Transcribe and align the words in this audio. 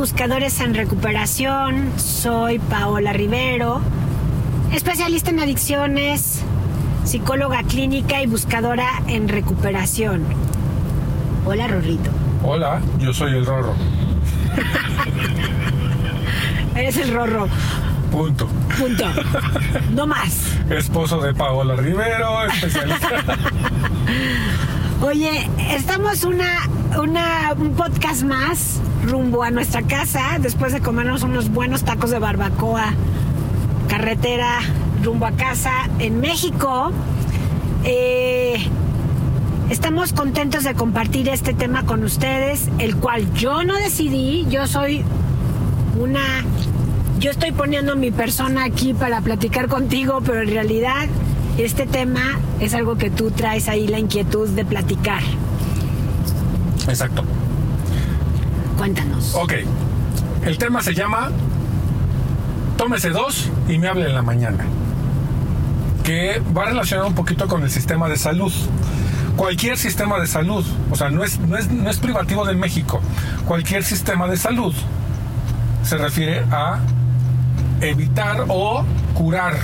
Buscadores 0.00 0.58
en 0.60 0.74
recuperación. 0.74 1.92
Soy 1.98 2.58
Paola 2.58 3.12
Rivero, 3.12 3.82
especialista 4.72 5.28
en 5.28 5.40
adicciones, 5.40 6.40
psicóloga 7.04 7.62
clínica 7.64 8.22
y 8.22 8.26
buscadora 8.26 8.88
en 9.08 9.28
recuperación. 9.28 10.24
Hola, 11.44 11.68
Rorrito. 11.68 12.10
Hola, 12.42 12.80
yo 12.98 13.12
soy 13.12 13.32
el 13.36 13.44
Rorro. 13.44 13.74
Eres 16.74 16.96
el 16.96 17.12
Rorro. 17.12 17.46
Punto. 18.10 18.48
Punto. 18.78 19.04
No 19.92 20.06
más. 20.06 20.56
Esposo 20.70 21.20
de 21.20 21.34
Paola 21.34 21.76
Rivero, 21.76 22.46
especialista. 22.46 23.22
Oye, 25.02 25.50
estamos 25.68 26.24
una, 26.24 26.66
una, 26.96 27.52
un 27.58 27.74
podcast 27.74 28.22
más 28.22 28.80
rumbo 29.04 29.42
a 29.42 29.50
nuestra 29.50 29.82
casa 29.82 30.38
después 30.40 30.72
de 30.72 30.80
comernos 30.80 31.22
unos 31.22 31.50
buenos 31.50 31.84
tacos 31.84 32.10
de 32.10 32.18
barbacoa, 32.18 32.92
carretera 33.88 34.60
rumbo 35.02 35.26
a 35.26 35.32
casa 35.32 35.72
en 35.98 36.20
México. 36.20 36.92
Eh, 37.84 38.56
estamos 39.70 40.12
contentos 40.12 40.64
de 40.64 40.74
compartir 40.74 41.28
este 41.28 41.54
tema 41.54 41.84
con 41.84 42.04
ustedes, 42.04 42.68
el 42.78 42.96
cual 42.96 43.32
yo 43.34 43.64
no 43.64 43.74
decidí, 43.76 44.46
yo 44.48 44.66
soy 44.66 45.04
una... 45.98 46.44
Yo 47.18 47.30
estoy 47.30 47.52
poniendo 47.52 47.96
mi 47.96 48.10
persona 48.10 48.64
aquí 48.64 48.94
para 48.94 49.20
platicar 49.20 49.68
contigo, 49.68 50.22
pero 50.24 50.40
en 50.40 50.48
realidad 50.48 51.06
este 51.58 51.84
tema 51.84 52.38
es 52.60 52.72
algo 52.72 52.96
que 52.96 53.10
tú 53.10 53.30
traes 53.30 53.68
ahí 53.68 53.86
la 53.86 53.98
inquietud 53.98 54.48
de 54.48 54.64
platicar. 54.64 55.22
Exacto. 56.88 57.22
Cuéntanos. 58.80 59.34
Ok. 59.34 59.52
El 60.42 60.56
tema 60.56 60.82
se 60.82 60.94
llama 60.94 61.30
Tómese 62.78 63.10
dos 63.10 63.50
y 63.68 63.76
me 63.76 63.88
hable 63.88 64.06
en 64.06 64.14
la 64.14 64.22
mañana. 64.22 64.64
Que 66.02 66.40
va 66.56 66.64
relacionado 66.64 67.06
un 67.06 67.14
poquito 67.14 67.46
con 67.46 67.62
el 67.62 67.70
sistema 67.70 68.08
de 68.08 68.16
salud. 68.16 68.50
Cualquier 69.36 69.76
sistema 69.76 70.18
de 70.18 70.26
salud, 70.26 70.64
o 70.90 70.96
sea, 70.96 71.10
no 71.10 71.22
es, 71.22 71.38
no 71.40 71.58
es, 71.58 71.70
no 71.70 71.90
es 71.90 71.98
privativo 71.98 72.46
de 72.46 72.54
México. 72.54 73.02
Cualquier 73.44 73.84
sistema 73.84 74.26
de 74.26 74.38
salud 74.38 74.74
se 75.82 75.98
refiere 75.98 76.42
a 76.50 76.78
evitar 77.82 78.46
o 78.48 78.82
curar 79.12 79.58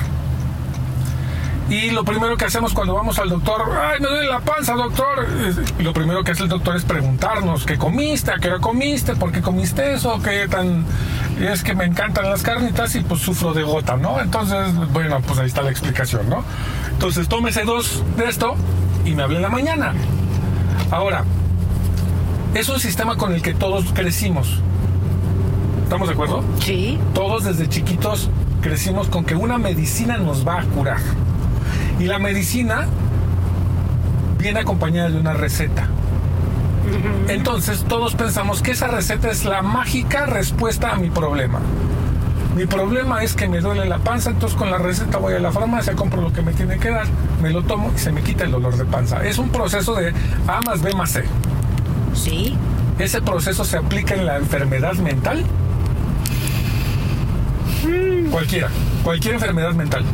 y 1.68 1.90
lo 1.90 2.04
primero 2.04 2.36
que 2.36 2.44
hacemos 2.44 2.72
cuando 2.72 2.94
vamos 2.94 3.18
al 3.18 3.28
doctor, 3.28 3.62
ay, 3.80 4.00
me 4.00 4.08
duele 4.08 4.28
la 4.28 4.40
panza, 4.40 4.74
doctor. 4.74 5.26
Lo 5.80 5.92
primero 5.92 6.22
que 6.22 6.30
hace 6.30 6.44
el 6.44 6.48
doctor 6.48 6.76
es 6.76 6.84
preguntarnos 6.84 7.64
qué 7.64 7.76
comiste, 7.76 8.30
a 8.30 8.36
qué 8.36 8.48
hora 8.48 8.60
comiste, 8.60 9.16
por 9.16 9.32
qué 9.32 9.42
comiste 9.42 9.94
eso, 9.94 10.20
qué 10.22 10.46
tan. 10.48 10.84
Es 11.40 11.64
que 11.64 11.74
me 11.74 11.84
encantan 11.84 12.30
las 12.30 12.42
carnitas 12.42 12.94
y 12.94 13.00
pues 13.00 13.20
sufro 13.20 13.52
de 13.52 13.64
gota, 13.64 13.96
¿no? 13.96 14.20
Entonces, 14.20 14.74
bueno, 14.92 15.20
pues 15.26 15.40
ahí 15.40 15.46
está 15.46 15.62
la 15.62 15.70
explicación, 15.70 16.30
¿no? 16.30 16.44
Entonces, 16.92 17.28
tómese 17.28 17.64
dos 17.64 18.04
de 18.16 18.28
esto 18.28 18.54
y 19.04 19.14
me 19.14 19.24
hable 19.24 19.36
en 19.36 19.42
la 19.42 19.50
mañana. 19.50 19.92
Ahora, 20.92 21.24
es 22.54 22.68
un 22.68 22.78
sistema 22.78 23.16
con 23.16 23.34
el 23.34 23.42
que 23.42 23.54
todos 23.54 23.86
crecimos. 23.92 24.60
¿Estamos 25.82 26.08
de 26.08 26.14
acuerdo? 26.14 26.44
Sí. 26.60 26.98
Todos 27.12 27.44
desde 27.44 27.68
chiquitos 27.68 28.30
crecimos 28.60 29.08
con 29.08 29.24
que 29.24 29.34
una 29.34 29.58
medicina 29.58 30.16
nos 30.16 30.46
va 30.46 30.60
a 30.60 30.64
curar. 30.64 30.98
Y 31.98 32.04
la 32.04 32.18
medicina 32.18 32.86
viene 34.38 34.60
acompañada 34.60 35.08
de 35.08 35.18
una 35.18 35.32
receta. 35.32 35.88
Entonces 37.28 37.84
todos 37.88 38.14
pensamos 38.14 38.62
que 38.62 38.72
esa 38.72 38.88
receta 38.88 39.30
es 39.30 39.44
la 39.44 39.62
mágica 39.62 40.26
respuesta 40.26 40.92
a 40.92 40.96
mi 40.96 41.10
problema. 41.10 41.60
Mi 42.54 42.64
problema 42.64 43.22
es 43.22 43.34
que 43.34 43.48
me 43.48 43.60
duele 43.60 43.84
la 43.84 43.98
panza, 43.98 44.30
entonces 44.30 44.56
con 44.56 44.70
la 44.70 44.78
receta 44.78 45.18
voy 45.18 45.34
a 45.34 45.38
la 45.38 45.52
farmacia, 45.52 45.94
compro 45.94 46.22
lo 46.22 46.32
que 46.32 46.40
me 46.40 46.52
tiene 46.52 46.78
que 46.78 46.90
dar, 46.90 47.06
me 47.42 47.50
lo 47.50 47.62
tomo 47.62 47.92
y 47.94 47.98
se 47.98 48.12
me 48.12 48.22
quita 48.22 48.44
el 48.44 48.50
dolor 48.50 48.76
de 48.78 48.84
panza. 48.86 49.22
Es 49.26 49.36
un 49.36 49.50
proceso 49.50 49.94
de 49.94 50.14
A 50.46 50.60
más 50.62 50.80
B 50.80 50.94
más 50.94 51.10
C. 51.10 51.24
Sí. 52.14 52.56
¿Ese 52.98 53.20
proceso 53.20 53.64
se 53.64 53.76
aplica 53.76 54.14
en 54.14 54.24
la 54.24 54.36
enfermedad 54.36 54.94
mental? 54.94 55.44
Cualquiera, 58.30 58.68
cualquier 59.04 59.34
enfermedad 59.34 59.74
mental. 59.74 60.04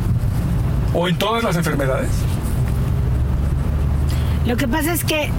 ¿O 0.93 1.07
en 1.07 1.17
todas 1.17 1.43
las 1.43 1.55
enfermedades? 1.55 2.09
Lo 4.45 4.57
que 4.57 4.67
pasa 4.67 4.93
es 4.93 5.03
que, 5.03 5.31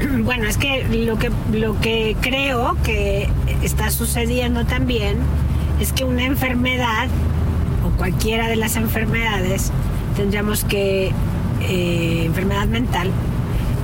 bueno, 0.24 0.48
es 0.48 0.56
que 0.56 0.84
lo 0.84 1.18
que, 1.18 1.30
lo 1.52 1.78
que 1.80 2.16
creo 2.20 2.76
que 2.82 3.28
está 3.62 3.90
sucediendo 3.90 4.64
también 4.64 5.18
es 5.80 5.92
que 5.92 6.04
una 6.04 6.24
enfermedad, 6.24 7.08
o 7.86 7.96
cualquiera 7.96 8.48
de 8.48 8.56
las 8.56 8.76
enfermedades, 8.76 9.70
tendríamos 10.16 10.64
que, 10.64 11.12
eh, 11.62 12.22
enfermedad 12.24 12.66
mental, 12.66 13.10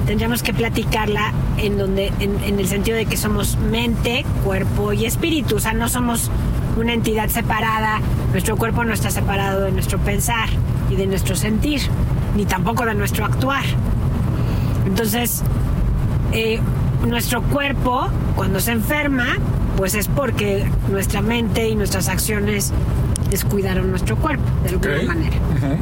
tendríamos 0.06 0.42
que 0.42 0.52
platicarla 0.52 1.32
en 1.58 1.78
donde, 1.78 2.12
en, 2.18 2.42
en 2.42 2.58
el 2.58 2.66
sentido 2.66 2.96
de 2.96 3.06
que 3.06 3.16
somos 3.16 3.56
mente, 3.58 4.24
cuerpo 4.44 4.92
y 4.92 5.04
espíritu, 5.04 5.56
o 5.56 5.60
sea, 5.60 5.72
no 5.72 5.88
somos 5.88 6.30
una 6.76 6.94
entidad 6.94 7.28
separada, 7.28 8.00
nuestro 8.32 8.56
cuerpo 8.56 8.84
no 8.84 8.92
está 8.92 9.10
separado 9.10 9.62
de 9.62 9.72
nuestro 9.72 9.98
pensar 9.98 10.48
y 10.90 10.96
de 10.96 11.06
nuestro 11.06 11.36
sentir, 11.36 11.80
ni 12.36 12.44
tampoco 12.46 12.84
de 12.84 12.94
nuestro 12.94 13.24
actuar. 13.24 13.64
Entonces, 14.86 15.42
eh, 16.32 16.60
nuestro 17.06 17.42
cuerpo, 17.42 18.08
cuando 18.36 18.60
se 18.60 18.72
enferma, 18.72 19.36
pues 19.76 19.94
es 19.94 20.08
porque 20.08 20.64
nuestra 20.90 21.22
mente 21.22 21.68
y 21.68 21.74
nuestras 21.74 22.08
acciones 22.08 22.72
descuidaron 23.30 23.90
nuestro 23.90 24.16
cuerpo, 24.16 24.44
de 24.62 24.68
alguna 24.70 24.96
Ok. 24.96 25.04
manera. 25.06 25.36
Ujú. 25.36 25.76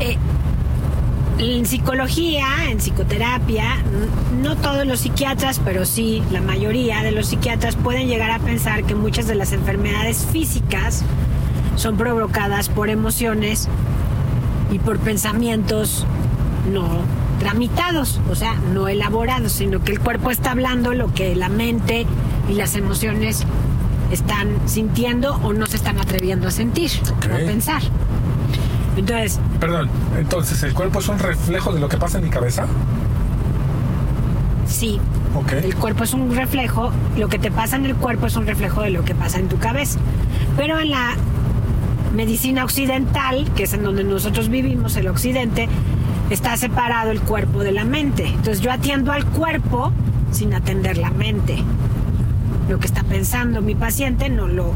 Eh, 0.00 0.16
en 1.40 1.64
psicología, 1.64 2.46
en 2.70 2.78
psicoterapia, 2.78 3.76
no 4.42 4.56
todos 4.56 4.86
los 4.86 5.00
psiquiatras, 5.00 5.60
pero 5.64 5.86
sí 5.86 6.22
la 6.30 6.40
mayoría 6.42 7.02
de 7.02 7.12
los 7.12 7.28
psiquiatras 7.28 7.76
pueden 7.76 8.08
llegar 8.08 8.30
a 8.30 8.38
pensar 8.38 8.84
que 8.84 8.94
muchas 8.94 9.26
de 9.26 9.34
las 9.34 9.52
enfermedades 9.52 10.26
físicas 10.30 11.02
son 11.76 11.96
provocadas 11.96 12.68
por 12.68 12.90
emociones 12.90 13.68
y 14.70 14.78
por 14.78 14.98
pensamientos 14.98 16.06
no 16.70 16.86
tramitados, 17.38 18.20
o 18.30 18.34
sea, 18.34 18.54
no 18.74 18.88
elaborados, 18.88 19.52
sino 19.52 19.82
que 19.82 19.92
el 19.92 20.00
cuerpo 20.00 20.30
está 20.30 20.50
hablando 20.50 20.92
lo 20.92 21.12
que 21.14 21.34
la 21.34 21.48
mente 21.48 22.06
y 22.50 22.52
las 22.52 22.76
emociones 22.76 23.46
están 24.12 24.48
sintiendo 24.66 25.36
o 25.42 25.54
no 25.54 25.66
se 25.66 25.76
están 25.76 25.98
atreviendo 25.98 26.48
a 26.48 26.50
sentir 26.50 26.90
Ok. 27.16 27.26
o 27.30 27.34
a 27.34 27.38
pensar. 27.38 27.80
Entonces, 29.00 29.40
Perdón, 29.58 29.88
entonces 30.18 30.62
el 30.62 30.74
cuerpo 30.74 30.98
es 31.00 31.08
un 31.08 31.18
reflejo 31.18 31.72
de 31.72 31.80
lo 31.80 31.88
que 31.88 31.96
pasa 31.96 32.18
en 32.18 32.24
mi 32.24 32.30
cabeza. 32.30 32.66
sí, 34.66 35.00
Ok. 35.34 35.52
El 35.52 35.76
cuerpo 35.76 36.02
es 36.02 36.12
un 36.12 36.34
reflejo, 36.34 36.90
lo 37.16 37.28
que 37.28 37.38
te 37.38 37.52
pasa 37.52 37.76
en 37.76 37.86
el 37.86 37.94
cuerpo 37.94 38.26
es 38.26 38.34
un 38.34 38.46
reflejo 38.46 38.82
de 38.82 38.90
lo 38.90 39.04
que 39.04 39.14
pasa 39.14 39.38
en 39.38 39.48
tu 39.48 39.58
cabeza. 39.58 40.00
Pero 40.56 40.80
en 40.80 40.90
la 40.90 41.14
medicina 42.14 42.64
occidental, 42.64 43.48
que 43.54 43.62
es 43.62 43.72
en 43.72 43.84
donde 43.84 44.02
nosotros 44.02 44.48
vivimos, 44.48 44.96
el 44.96 45.06
occidente, 45.06 45.68
está 46.30 46.56
separado 46.56 47.12
el 47.12 47.20
cuerpo 47.20 47.62
de 47.62 47.70
la 47.70 47.84
mente. 47.84 48.26
Entonces 48.26 48.60
yo 48.60 48.72
atiendo 48.72 49.12
al 49.12 49.24
cuerpo 49.24 49.92
sin 50.32 50.52
atender 50.52 50.98
la 50.98 51.10
mente. 51.10 51.62
Lo 52.68 52.80
que 52.80 52.86
está 52.86 53.04
pensando 53.04 53.62
mi 53.62 53.76
paciente 53.76 54.28
no 54.28 54.48
lo, 54.48 54.74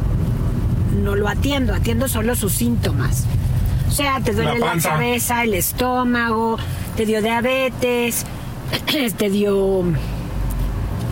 no 1.03 1.17
lo 1.17 1.29
atiendo, 1.29 1.75
atiendo 1.75 2.07
solo 2.07 2.37
sus 2.37 2.53
síntomas. 2.53 3.27
O 3.89 3.91
sea, 3.91 4.21
te 4.21 4.33
duele 4.33 4.59
La 4.59 4.77
cabeza, 4.79 5.45
el 5.45 5.55
estómago, 5.55 6.57
te 6.97 7.07
dio 7.07 7.23
diabetes, 7.23 8.25
te 9.19 9.31
dio 9.31 9.85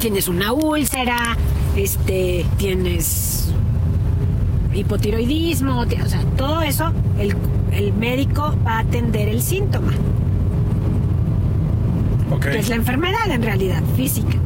tienes 0.00 0.26
una 0.26 0.52
úlcera, 0.52 1.36
este, 1.76 2.44
tienes 2.56 3.52
hipotiroidismo, 4.74 5.86
ti- 5.86 6.00
o 6.02 6.08
sea, 6.08 6.22
todo 6.36 6.60
eso, 6.62 6.92
el, 7.18 7.36
el 7.72 7.92
médico 7.92 8.54
va 8.66 8.78
a 8.78 8.80
atender 8.80 9.28
el 9.28 9.40
síntoma, 9.42 9.92
Ok. 12.32 12.46
que 12.46 12.58
es 12.58 12.68
la 12.68 12.76
enfermedad 12.76 13.30
en 13.30 13.42
realidad, 13.42 13.82
física. 13.96 14.38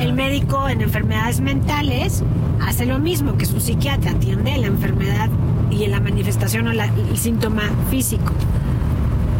El 0.00 0.14
médico 0.14 0.66
en 0.66 0.80
enfermedades 0.80 1.42
mentales 1.42 2.22
hace 2.66 2.86
lo 2.86 2.98
mismo 2.98 3.36
que 3.36 3.44
su 3.44 3.60
psiquiatra, 3.60 4.12
atiende 4.12 4.56
la 4.56 4.66
enfermedad 4.66 5.28
y 5.70 5.86
la 5.88 6.00
manifestación 6.00 6.68
o 6.68 6.70
el 6.70 7.18
síntoma 7.18 7.64
físico. 7.90 8.32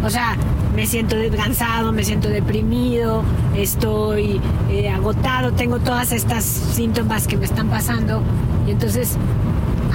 O 0.05 0.11
sea, 0.11 0.37
me 0.77 0.87
siento 0.87 1.17
cansado, 1.35 1.93
me 1.93 2.05
siento 2.05 2.29
deprimido, 2.29 3.23
estoy 3.57 4.39
eh, 4.71 4.91
agotado, 4.91 5.53
tengo 5.53 5.79
todas 5.79 6.12
estas 6.12 6.45
síntomas 6.45 7.27
que 7.27 7.39
me 7.39 7.47
están 7.47 7.69
pasando 7.69 8.23
y 8.67 8.73
entonces 8.73 9.17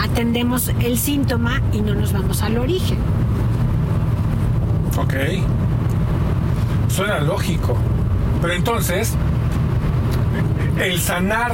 atendemos 0.01 0.71
el 0.81 0.97
síntoma 0.97 1.61
y 1.73 1.81
no 1.81 1.93
nos 1.93 2.11
vamos 2.11 2.41
al 2.41 2.57
origen. 2.57 2.97
Ok. 4.97 5.13
Suena 6.87 7.19
lógico. 7.19 7.77
Pero 8.41 8.53
entonces, 8.53 9.15
el 10.79 10.99
sanar 10.99 11.53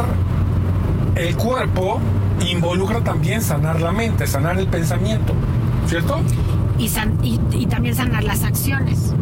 el 1.15 1.35
cuerpo 1.35 1.99
involucra 2.49 3.01
también 3.01 3.41
sanar 3.41 3.81
la 3.81 3.91
mente, 3.91 4.25
sanar 4.27 4.57
el 4.57 4.67
pensamiento, 4.67 5.33
¿cierto? 5.87 6.19
Y, 6.77 6.87
san- 6.89 7.17
y, 7.23 7.39
y 7.51 7.65
también 7.67 7.93
sanar 7.95 8.23
las 8.23 8.43
acciones. 8.43 9.13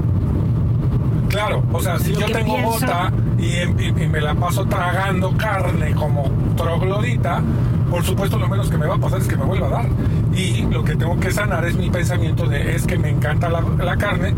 Claro, 1.29 1.63
o 1.71 1.79
sea, 1.81 1.99
si 1.99 2.13
Lo 2.13 2.21
yo 2.21 2.25
tengo 2.31 2.55
pienso- 2.55 2.69
bota 2.71 3.11
y, 3.37 3.43
y- 3.45 3.93
y 4.03 4.07
me 4.07 4.21
la 4.21 4.33
paso 4.35 4.65
tragando 4.65 5.35
carne 5.37 5.93
como 5.93 6.31
troglodita, 6.55 7.41
por 7.89 8.03
supuesto 8.03 8.37
lo 8.39 8.47
menos 8.47 8.69
que 8.69 8.77
me 8.77 8.87
va 8.87 8.95
a 8.95 8.99
pasar 8.99 9.19
es 9.19 9.27
que 9.27 9.35
me 9.35 9.43
vuelva 9.45 9.67
a 9.67 9.69
dar. 9.71 9.85
Y 10.33 10.61
lo 10.71 10.83
que 10.83 10.95
tengo 10.95 11.19
que 11.19 11.31
sanar 11.31 11.65
es 11.65 11.75
mi 11.75 11.89
pensamiento 11.89 12.45
de 12.47 12.75
es 12.75 12.85
que 12.87 12.97
me 12.97 13.09
encanta 13.09 13.49
la, 13.49 13.61
la 13.61 13.97
carne, 13.97 14.33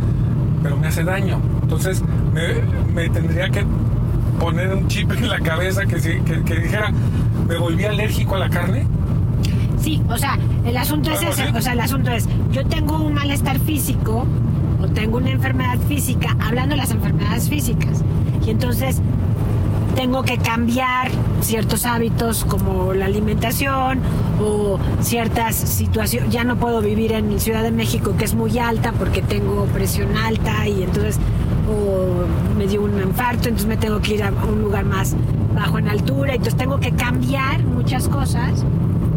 pero 0.64 0.76
me 0.78 0.88
hace 0.88 1.04
daño. 1.04 1.40
Entonces 1.62 2.02
me, 2.34 2.56
me 2.94 3.10
tendría 3.10 3.50
que 3.50 3.64
poner 4.42 4.74
un 4.74 4.88
chip 4.88 5.12
en 5.12 5.30
la 5.30 5.40
cabeza 5.40 5.86
que, 5.86 5.98
que, 5.98 6.44
que 6.44 6.56
dijera, 6.56 6.92
me 7.48 7.58
volví 7.58 7.86
alérgico 7.86 8.36
a 8.36 8.40
la 8.40 8.50
carne. 8.50 8.88
Sí, 9.80 10.02
o 10.10 10.18
sea, 10.18 10.38
el 10.66 10.76
asunto 10.78 11.12
es 11.12 11.20
¿Algo 11.20 11.32
ese, 11.32 11.50
o 11.50 11.62
sea, 11.62 11.74
el 11.74 11.80
asunto 11.80 12.10
es, 12.10 12.28
yo 12.52 12.66
tengo 12.66 12.98
un 12.98 13.14
malestar 13.14 13.60
físico 13.60 14.26
o 14.82 14.88
tengo 14.88 15.18
una 15.18 15.30
enfermedad 15.30 15.78
física, 15.88 16.36
hablando 16.40 16.74
de 16.74 16.82
las 16.82 16.90
enfermedades 16.90 17.50
físicas, 17.50 18.04
y 18.44 18.50
entonces 18.50 19.00
tengo 19.96 20.24
que 20.24 20.38
cambiar 20.40 21.12
ciertos 21.42 21.86
hábitos 21.86 22.44
como 22.46 22.94
la 22.94 23.06
alimentación 23.06 24.00
o 24.42 24.80
ciertas 25.02 25.56
situaciones, 25.56 26.32
ya 26.32 26.44
no 26.44 26.56
puedo 26.56 26.82
vivir 26.82 27.12
en 27.12 27.40
Ciudad 27.40 27.62
de 27.62 27.72
México 27.72 28.16
que 28.18 28.26
es 28.26 28.34
muy 28.34 28.58
alta 28.58 28.92
porque 28.94 29.22
tengo 29.22 29.66
presión 29.66 30.18
alta 30.18 30.68
y 30.68 30.82
entonces 30.84 31.20
o 31.72 32.26
me 32.58 32.68
dio 32.68 32.82
un 32.84 33.00
infarto, 33.02 33.48
entonces 33.50 33.68
me 33.68 33.78
tengo 33.78 34.00
que 34.02 34.16
ir 34.16 34.24
a 34.24 34.32
un 34.32 34.62
lugar 34.62 34.86
más 34.86 35.16
bajo 35.56 35.78
en 35.80 35.88
altura, 35.90 36.34
entonces 36.34 36.56
tengo 36.58 36.80
que 36.80 36.92
cambiar 36.92 37.62
muchas 37.64 38.08
cosas 38.08 38.66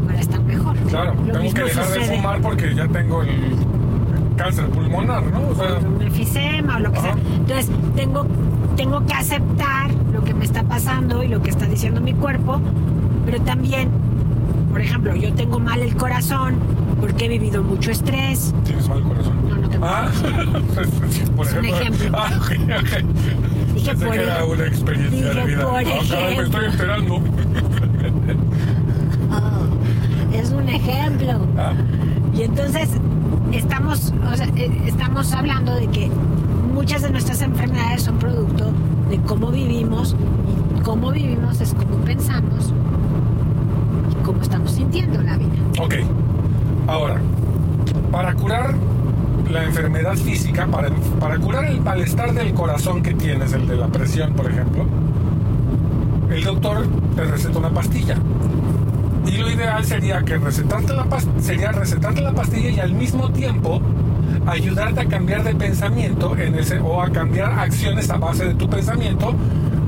para 0.06 0.20
estar 0.20 0.40
mejor. 0.42 0.76
Claro, 0.88 1.14
Lo 1.26 1.32
tengo 1.38 1.54
que 1.54 1.62
dejar 1.64 1.88
de 1.88 2.00
fumar 2.00 2.40
porque 2.40 2.74
ya 2.74 2.88
tengo 2.88 3.22
el 3.22 3.56
cáncer 4.36 4.66
pulmonar, 4.68 5.24
¿no? 5.24 5.48
O 5.48 5.54
sea, 5.54 5.78
un 5.78 6.02
enfisema 6.02 6.76
o 6.76 6.80
lo 6.80 6.92
que 6.92 6.98
Ajá. 6.98 7.12
sea. 7.14 7.16
Entonces, 7.36 7.70
tengo, 7.96 8.26
tengo 8.76 9.04
que 9.06 9.14
aceptar 9.14 9.90
lo 10.12 10.24
que 10.24 10.34
me 10.34 10.44
está 10.44 10.62
pasando 10.64 11.22
y 11.22 11.28
lo 11.28 11.42
que 11.42 11.50
está 11.50 11.66
diciendo 11.66 12.00
mi 12.00 12.14
cuerpo, 12.14 12.60
pero 13.24 13.40
también, 13.42 13.88
por 14.70 14.80
ejemplo, 14.80 15.14
yo 15.14 15.32
tengo 15.34 15.58
mal 15.58 15.80
el 15.80 15.94
corazón 15.96 16.56
porque 17.00 17.26
he 17.26 17.28
vivido 17.28 17.62
mucho 17.62 17.90
estrés. 17.90 18.54
tienes 18.64 18.88
mal 18.88 19.02
corazón. 19.02 19.48
No, 19.48 19.56
no 19.56 19.68
tengo. 19.68 19.86
Ah, 19.86 20.08
por 21.36 21.46
Es 21.46 21.52
un 21.54 21.64
ejemplo. 21.64 22.10
Ah, 22.14 22.30
ok, 22.38 22.50
ok. 22.80 23.74
Dije 23.74 23.90
Pensé 23.90 24.06
por 24.06 24.14
que 24.14 24.22
era 24.22 24.44
una 24.44 24.66
experiencia 24.66 25.18
dije 25.28 25.34
de 25.34 25.46
vida. 25.46 25.64
por 25.64 25.82
caray, 26.08 26.36
me 26.36 26.42
estoy 26.44 26.64
enterando. 26.64 27.14
Oh, 29.30 30.32
es 30.34 30.50
un 30.50 30.68
ejemplo. 30.68 31.46
Ah, 31.58 31.72
Y 32.36 32.42
entonces 32.42 32.88
estamos, 33.52 34.12
o 34.32 34.36
sea, 34.36 34.46
eh, 34.56 34.82
estamos 34.86 35.32
hablando 35.32 35.74
de 35.74 35.86
que 35.88 36.10
muchas 36.72 37.02
de 37.02 37.10
nuestras 37.10 37.42
enfermedades 37.42 38.02
son 38.02 38.18
producto 38.18 38.72
de 39.10 39.18
cómo 39.18 39.50
vivimos 39.50 40.16
y 40.76 40.80
cómo 40.82 41.10
vivimos 41.12 41.60
es 41.60 41.74
cómo 41.74 41.96
pensamos 42.04 42.72
estamos 44.44 44.72
sintiendo 44.72 45.20
la 45.22 45.36
vida. 45.36 45.52
ok. 45.80 45.94
Ahora, 46.86 47.16
para 48.12 48.34
curar 48.34 48.74
la 49.50 49.64
enfermedad 49.64 50.16
física, 50.16 50.66
para, 50.66 50.90
para 51.18 51.38
curar 51.38 51.64
el 51.64 51.80
malestar 51.80 52.32
del 52.34 52.54
corazón 52.54 53.02
que 53.02 53.14
tienes, 53.14 53.52
el 53.52 53.66
de 53.66 53.76
la 53.76 53.88
presión, 53.88 54.34
por 54.34 54.50
ejemplo, 54.50 54.84
el 56.30 56.44
doctor 56.44 56.86
te 57.16 57.24
receta 57.24 57.58
una 57.58 57.70
pastilla. 57.70 58.16
Y 59.26 59.38
lo 59.38 59.50
ideal 59.50 59.84
sería 59.84 60.22
que 60.22 60.36
recetarte 60.36 60.92
la 60.92 61.06
sería 61.38 61.72
recetarte 61.72 62.20
la 62.20 62.32
pastilla 62.32 62.70
y 62.70 62.80
al 62.80 62.92
mismo 62.92 63.30
tiempo 63.30 63.80
ayudarte 64.46 65.00
a 65.00 65.06
cambiar 65.06 65.44
de 65.44 65.54
pensamiento 65.54 66.36
en 66.36 66.54
ese, 66.56 66.78
o 66.78 67.00
a 67.00 67.10
cambiar 67.10 67.58
acciones 67.58 68.10
a 68.10 68.18
base 68.18 68.44
de 68.44 68.54
tu 68.54 68.68
pensamiento, 68.68 69.34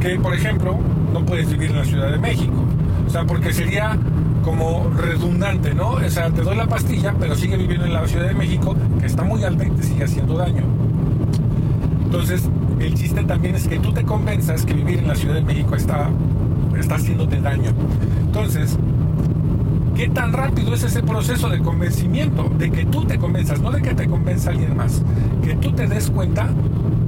que 0.00 0.18
por 0.18 0.34
ejemplo 0.34 0.78
no 1.12 1.24
puedes 1.24 1.50
vivir 1.50 1.70
en 1.70 1.76
la 1.76 1.84
Ciudad 1.84 2.10
de 2.10 2.18
México. 2.18 2.64
O 3.06 3.10
sea, 3.10 3.24
porque 3.24 3.52
sería 3.52 3.98
como 4.46 4.88
redundante, 4.96 5.74
¿no? 5.74 5.94
O 5.94 6.08
sea, 6.08 6.30
te 6.30 6.42
doy 6.42 6.56
la 6.56 6.68
pastilla, 6.68 7.12
pero 7.18 7.34
sigue 7.34 7.56
viviendo 7.56 7.84
en 7.84 7.92
la 7.92 8.06
Ciudad 8.06 8.28
de 8.28 8.34
México, 8.34 8.76
que 9.00 9.06
está 9.06 9.24
muy 9.24 9.42
alta 9.42 9.66
y 9.66 9.70
te 9.70 9.82
sigue 9.82 10.04
haciendo 10.04 10.36
daño. 10.38 10.62
Entonces, 12.04 12.48
el 12.78 12.94
chiste 12.94 13.24
también 13.24 13.56
es 13.56 13.66
que 13.66 13.80
tú 13.80 13.92
te 13.92 14.04
convenzas 14.04 14.64
que 14.64 14.72
vivir 14.72 15.00
en 15.00 15.08
la 15.08 15.16
Ciudad 15.16 15.34
de 15.34 15.40
México 15.40 15.74
está, 15.74 16.10
está 16.78 16.94
haciéndote 16.94 17.40
daño. 17.40 17.72
Entonces, 18.24 18.78
¿qué 19.96 20.08
tan 20.10 20.32
rápido 20.32 20.74
es 20.74 20.84
ese 20.84 21.02
proceso 21.02 21.48
de 21.48 21.58
convencimiento? 21.58 22.48
De 22.56 22.70
que 22.70 22.84
tú 22.84 23.04
te 23.04 23.18
convenzas, 23.18 23.60
no 23.60 23.72
de 23.72 23.82
que 23.82 23.94
te 23.94 24.06
convenza 24.06 24.50
alguien 24.50 24.76
más. 24.76 25.02
Que 25.42 25.56
tú 25.56 25.72
te 25.72 25.88
des 25.88 26.08
cuenta 26.08 26.50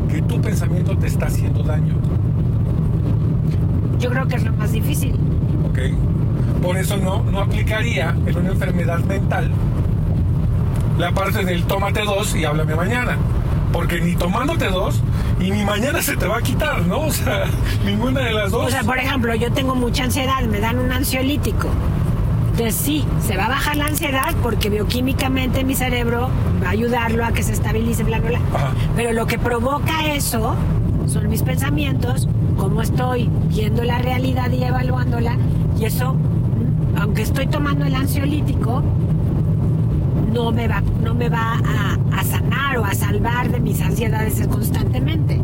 que 0.09 0.23
tu 0.23 0.41
pensamiento 0.41 0.99
te 0.99 1.07
está 1.07 1.27
haciendo 1.27 1.63
daño. 1.63 1.95
Yo 4.01 4.11
creo 4.11 4.27
que 4.27 4.35
es 4.35 4.43
lo 4.43 4.53
más 4.55 4.73
difícil. 4.73 5.15
¿Ok? 5.71 6.08
Por 6.63 6.77
eso 6.77 6.97
no, 6.97 7.23
no 7.23 7.41
aplicaría 7.41 8.15
en 8.27 8.37
una 8.37 8.51
enfermedad 8.51 8.99
mental 9.01 9.51
la 10.99 11.13
parte 11.13 11.45
del 11.45 11.63
tómate 11.65 12.03
dos 12.03 12.35
y 12.35 12.45
háblame 12.45 12.75
mañana. 12.75 13.17
Porque 13.73 14.01
ni 14.01 14.17
tomándote 14.17 14.67
dos 14.69 15.01
y 15.41 15.51
ni 15.51 15.65
mañana 15.65 16.03
se 16.03 16.17
te 16.17 16.27
va 16.27 16.39
a 16.39 16.43
quitar, 16.43 16.83
¿no? 16.87 17.01
O 17.01 17.13
sea, 17.13 17.45
ninguna 17.85 18.21
de 18.23 18.33
las 18.33 18.51
dos. 18.51 18.67
O 18.67 18.71
sea, 18.71 18.83
por 18.83 18.99
ejemplo, 18.99 19.35
yo 19.35 19.53
tengo 19.53 19.75
mucha 19.75 20.05
ansiedad, 20.05 20.43
me 20.43 20.59
dan 20.59 20.79
un 20.79 20.91
ansiolítico. 20.91 21.69
Entonces 22.51 22.75
sí, 22.75 23.05
se 23.25 23.37
va 23.37 23.47
a 23.47 23.49
bajar 23.51 23.77
la 23.77 23.87
ansiedad 23.87 24.35
porque 24.43 24.69
bioquímicamente 24.69 25.63
mi 25.63 25.77
cerebro 25.77 26.29
va 26.61 26.69
a 26.69 26.71
ayudarlo 26.71 27.25
a 27.25 27.31
que 27.31 27.45
se 27.45 27.53
estabilice, 27.53 28.03
bla, 28.03 28.19
bla, 28.19 28.31
bla. 28.31 28.41
Ajá. 28.53 28.73
Pero 28.97 29.13
lo 29.13 29.27
que 29.29 29.39
provoca 29.39 30.07
eso 30.07 30.57
son 31.07 31.29
mis 31.29 31.43
pensamientos, 31.43 32.27
cómo 32.57 32.83
estoy 32.83 33.31
viendo 33.49 33.85
la 33.85 33.99
realidad 33.99 34.51
y 34.51 34.65
evaluándola. 34.65 35.37
Y 35.79 35.85
eso, 35.85 36.17
aunque 37.01 37.23
estoy 37.23 37.47
tomando 37.47 37.85
el 37.85 37.95
ansiolítico, 37.95 38.83
no 40.33 40.53
me 40.53 40.69
va, 40.69 40.83
no 41.03 41.15
me 41.15 41.29
va 41.29 41.55
a, 41.55 41.99
a 42.13 42.25
sanar 42.25 42.79
o 42.79 42.85
a 42.85 42.95
salvar 42.95 43.51
de 43.51 43.61
mis 43.61 43.81
ansiedades 43.81 44.47
constantemente. 44.49 45.41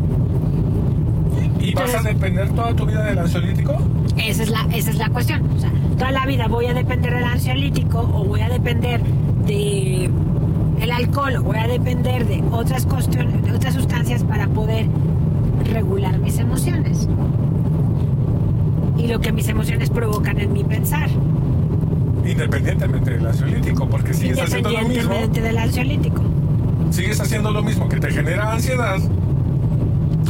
¿Y 1.59 1.73
vas 1.73 1.95
a 1.95 2.01
depender 2.01 2.49
toda 2.51 2.75
tu 2.75 2.85
vida 2.85 3.03
del 3.05 3.17
ansiolítico? 3.17 3.75
Esa 4.17 4.43
es 4.43 4.49
la, 4.49 4.67
esa 4.73 4.91
es 4.91 4.97
la 4.97 5.09
cuestión. 5.09 5.49
O 5.55 5.59
sea, 5.59 5.71
toda 5.97 6.11
la 6.11 6.25
vida 6.25 6.47
voy 6.47 6.67
a 6.67 6.73
depender 6.73 7.13
del 7.13 7.23
ansiolítico 7.23 7.99
o 7.99 8.23
voy 8.23 8.41
a 8.41 8.49
depender 8.49 9.01
de 9.47 10.09
el 10.81 10.91
alcohol 10.91 11.37
o 11.37 11.43
voy 11.43 11.57
a 11.57 11.67
depender 11.67 12.27
de 12.27 12.43
otras 12.51 12.85
cuestiones, 12.85 13.43
de 13.43 13.51
otras 13.51 13.73
sustancias 13.73 14.23
para 14.23 14.47
poder 14.47 14.87
regular 15.71 16.19
mis 16.19 16.37
emociones. 16.37 17.07
Y 18.97 19.07
lo 19.07 19.19
que 19.19 19.31
mis 19.31 19.47
emociones 19.47 19.89
provocan 19.89 20.39
en 20.39 20.53
mi 20.53 20.63
pensar. 20.63 21.09
Independientemente 22.25 23.11
del 23.11 23.25
ansiolítico, 23.27 23.87
porque 23.87 24.13
sigues 24.13 24.39
haciendo 24.41 24.69
lo 24.71 24.77
mismo. 24.79 24.93
Independientemente 24.93 25.41
del 25.41 25.57
ansiolítico. 25.57 26.21
Sigues 26.91 27.19
haciendo 27.19 27.51
lo 27.51 27.61
mismo 27.63 27.87
que 27.89 27.97
te 27.99 28.11
genera 28.11 28.51
ansiedad. 28.53 28.97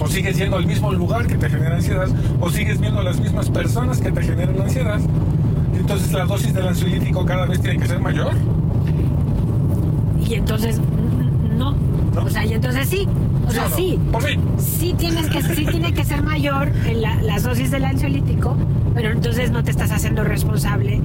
O 0.01 0.07
sigues 0.07 0.37
yendo 0.37 0.57
al 0.57 0.65
mismo 0.65 0.91
lugar 0.91 1.25
que 1.25 1.35
te 1.35 1.49
genera 1.49 1.75
ansiedad. 1.75 2.07
O 2.41 2.49
sigues 2.49 2.79
viendo 2.81 2.99
a 2.99 3.03
las 3.03 3.19
mismas 3.19 3.49
personas 3.49 3.99
que 4.01 4.11
te 4.11 4.21
generan 4.23 4.59
ansiedad. 4.61 4.99
Entonces 5.77 6.11
la 6.11 6.25
dosis 6.25 6.53
del 6.53 6.67
ansiolítico 6.67 7.25
cada 7.25 7.45
vez 7.45 7.61
tiene 7.61 7.79
que 7.79 7.87
ser 7.87 7.99
mayor. 7.99 8.31
Y 10.27 10.33
entonces, 10.33 10.79
no. 11.57 11.75
¿No? 12.13 12.23
O 12.23 12.29
sea, 12.29 12.45
y 12.45 12.53
entonces 12.53 12.87
sí. 12.89 13.07
O 13.45 13.49
¿Sí 13.49 13.55
sea, 13.55 13.65
o 13.65 13.69
no? 13.69 13.75
sí. 13.75 13.99
Por 14.11 14.23
fin. 14.23 14.41
sí 14.57 14.95
tienes 14.97 15.27
que 15.27 15.41
sí 15.43 15.65
tiene 15.65 15.93
que 15.93 16.03
ser 16.03 16.23
mayor 16.23 16.71
en 16.87 17.01
la- 17.01 17.21
las 17.21 17.43
dosis 17.43 17.69
del 17.71 17.85
ansiolítico, 17.85 18.57
pero 18.95 19.11
entonces 19.11 19.51
no 19.51 19.63
te 19.63 19.71
estás 19.71 19.91
haciendo 19.91 20.23
responsable 20.23 20.99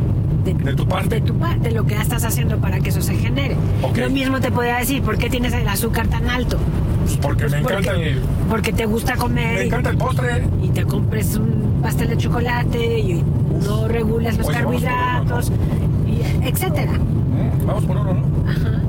de, 0.44 0.54
De 0.54 0.74
tu 0.74 0.86
parte. 0.86 1.16
de 1.16 1.20
tu 1.20 1.34
parte, 1.34 1.68
de 1.68 1.74
lo 1.74 1.84
que 1.84 1.94
estás 1.96 2.24
haciendo 2.24 2.58
para 2.58 2.80
que 2.80 2.88
eso 2.90 3.00
se 3.02 3.14
genere. 3.16 3.56
Ok. 3.82 3.98
Lo 3.98 4.10
mismo 4.10 4.40
te 4.40 4.50
podría 4.50 4.76
decir, 4.78 5.02
¿por 5.02 5.18
qué 5.18 5.28
tienes 5.30 5.52
el 5.52 5.66
azúcar 5.68 6.06
tan 6.08 6.28
alto? 6.28 6.58
Pues 7.04 7.16
porque 7.16 7.46
me 7.48 7.60
Porque- 7.62 7.74
encanta 7.78 7.92
el, 8.02 8.20
Porque 8.48 8.72
te 8.72 8.86
gusta 8.86 9.16
comer 9.16 9.54
me 9.58 9.62
encanta 9.66 9.90
el 9.90 9.96
postre. 9.96 10.44
y, 10.62 10.68
te 10.68 10.84
compres 10.84 11.36
un 11.36 11.80
pastel 11.82 12.08
de 12.10 12.16
chocolate 12.16 12.98
y 13.00 13.24
no 13.66 13.88
regulas 13.88 14.36
los 14.38 14.46
Oye, 14.48 14.56
carbohidratos, 14.56 15.50
y 16.06 16.46
etcétera. 16.46 16.92
Mm, 16.92 17.66
Vamos 17.66 17.84
por 17.84 17.96
uno, 17.96 18.14
¿no? 18.14 18.50
Ajá. 18.50 18.80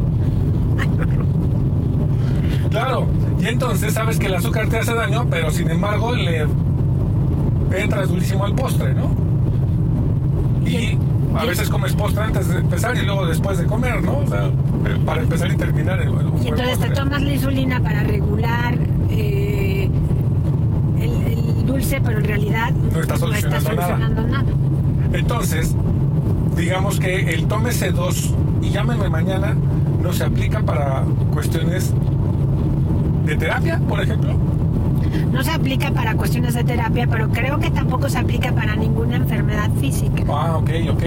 Claro. 2.70 3.08
Y 3.42 3.48
entonces 3.48 3.94
sabes 3.94 4.18
que 4.18 4.28
el 4.28 4.36
azúcar 4.36 4.68
te 4.70 4.78
hace 4.78 4.94
daño, 4.94 5.26
pero 5.30 5.50
sin 5.52 5.70
embargo 5.70 6.14
le 6.16 6.46
entras 7.76 8.10
durísimo 8.10 8.46
al 8.46 8.54
postre, 8.56 8.94
¿no? 8.94 9.10
Y 10.66 10.98
a 11.36 11.46
veces 11.46 11.70
comes 11.70 11.94
postre 11.94 12.24
antes 12.24 12.48
de 12.50 12.58
empezar 12.60 12.96
y 12.98 13.06
luego 13.06 13.26
después 13.26 13.58
de 13.58 13.66
comer, 13.66 14.02
¿no? 14.04 14.20
O 14.20 14.28
sea, 14.28 14.46
eh, 14.48 14.98
para 15.06 15.22
empezar 15.22 15.52
y 15.52 15.56
terminar 15.58 16.02
el, 16.02 16.10
un 16.10 16.44
Y 16.44 16.48
entonces 16.50 16.80
te 16.80 16.90
tomas 16.90 17.22
la 17.22 17.34
insulina 17.34 17.80
para 17.82 18.04
regular 18.04 18.78
eh, 19.10 19.90
el, 21.00 21.12
el 21.24 21.66
dulce 21.66 22.02
pero 22.04 22.20
en 22.20 22.26
realidad 22.26 22.72
No 22.72 23.00
está 23.02 23.18
solucionando 23.18 23.72
nada. 23.74 23.88
solucionando 23.88 24.28
nada. 24.28 24.46
Entonces, 25.14 25.76
digamos 26.56 27.00
que 27.00 27.34
el 27.34 27.48
tómese 27.48 27.92
dos 27.92 28.34
y 28.62 28.70
llámeme 28.70 29.10
mañana 29.10 29.56
no 30.02 30.14
se 30.14 30.24
aplica 30.24 30.62
para 30.62 31.04
cuestiones 31.34 31.94
de 33.26 33.36
terapia, 33.36 33.80
por 33.88 34.02
ejemplo. 34.02 34.34
No 35.32 35.44
se 35.44 35.52
aplica 35.52 35.92
para 35.92 36.16
cuestiones 36.16 36.54
de 36.54 36.64
terapia, 36.64 37.08
pero 37.08 37.30
creo 37.30 37.60
que 37.60 37.72
tampoco 37.72 38.10
se 38.10 38.18
aplica 38.18 38.52
para 38.52 38.76
ninguna 38.76 39.18
enfermedad 39.18 39.70
física. 39.80 40.24
Ah, 40.30 40.58
ok, 40.58 40.70
ok. 40.92 41.04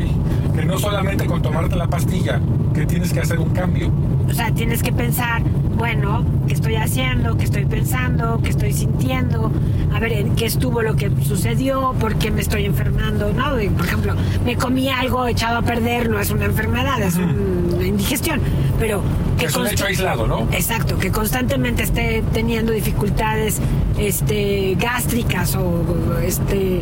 Que 0.55 0.65
no 0.65 0.79
solamente 0.79 1.27
con 1.27 1.43
tomarte 1.43 1.77
la 1.77 1.87
pastilla, 1.87 2.41
que 2.75 2.87
tienes 2.87 3.13
que 3.13 3.21
hacer 3.21 3.39
un 3.39 3.51
cambio. 3.51 3.91
O 4.29 4.33
sea, 4.33 4.51
tienes 4.53 4.83
que 4.83 4.93
pensar, 4.93 5.43
bueno, 5.77 6.25
¿qué 6.47 6.55
estoy 6.55 6.77
haciendo? 6.77 7.37
¿Qué 7.37 7.45
estoy 7.45 7.65
pensando? 7.65 8.41
¿Qué 8.43 8.51
estoy 8.51 8.73
sintiendo? 8.73 9.51
A 9.95 10.01
ver, 10.01 10.13
¿en 10.13 10.35
qué 10.35 10.47
estuvo 10.47 10.83
lo 10.83 10.97
que 10.97 11.11
sucedió? 11.23 11.95
¿Por 11.99 12.17
qué 12.17 12.31
me 12.31 12.41
estoy 12.41 12.65
enfermando? 12.65 13.33
¿No? 13.33 13.51
Por 13.77 13.87
ejemplo, 13.87 14.15
me 14.45 14.57
comí 14.57 14.89
algo 14.89 15.27
echado 15.27 15.59
a 15.59 15.63
perder, 15.63 16.09
no 16.09 16.19
es 16.19 16.31
una 16.31 16.47
enfermedad, 16.47 17.01
es 17.03 17.17
una 17.17 17.87
indigestión. 17.87 18.41
Pero 18.79 19.03
Que 19.39 19.47
es 19.47 19.57
un 19.57 19.67
hecho 19.67 19.87
aislado, 19.87 20.27
¿no? 20.27 20.49
Exacto, 20.53 20.99
que 20.99 21.11
constantemente 21.11 21.83
esté 21.83 22.23
teniendo 22.33 22.73
dificultades 22.73 23.61
este, 23.99 24.77
gástricas 24.79 25.55
o 25.57 25.85
este, 26.25 26.81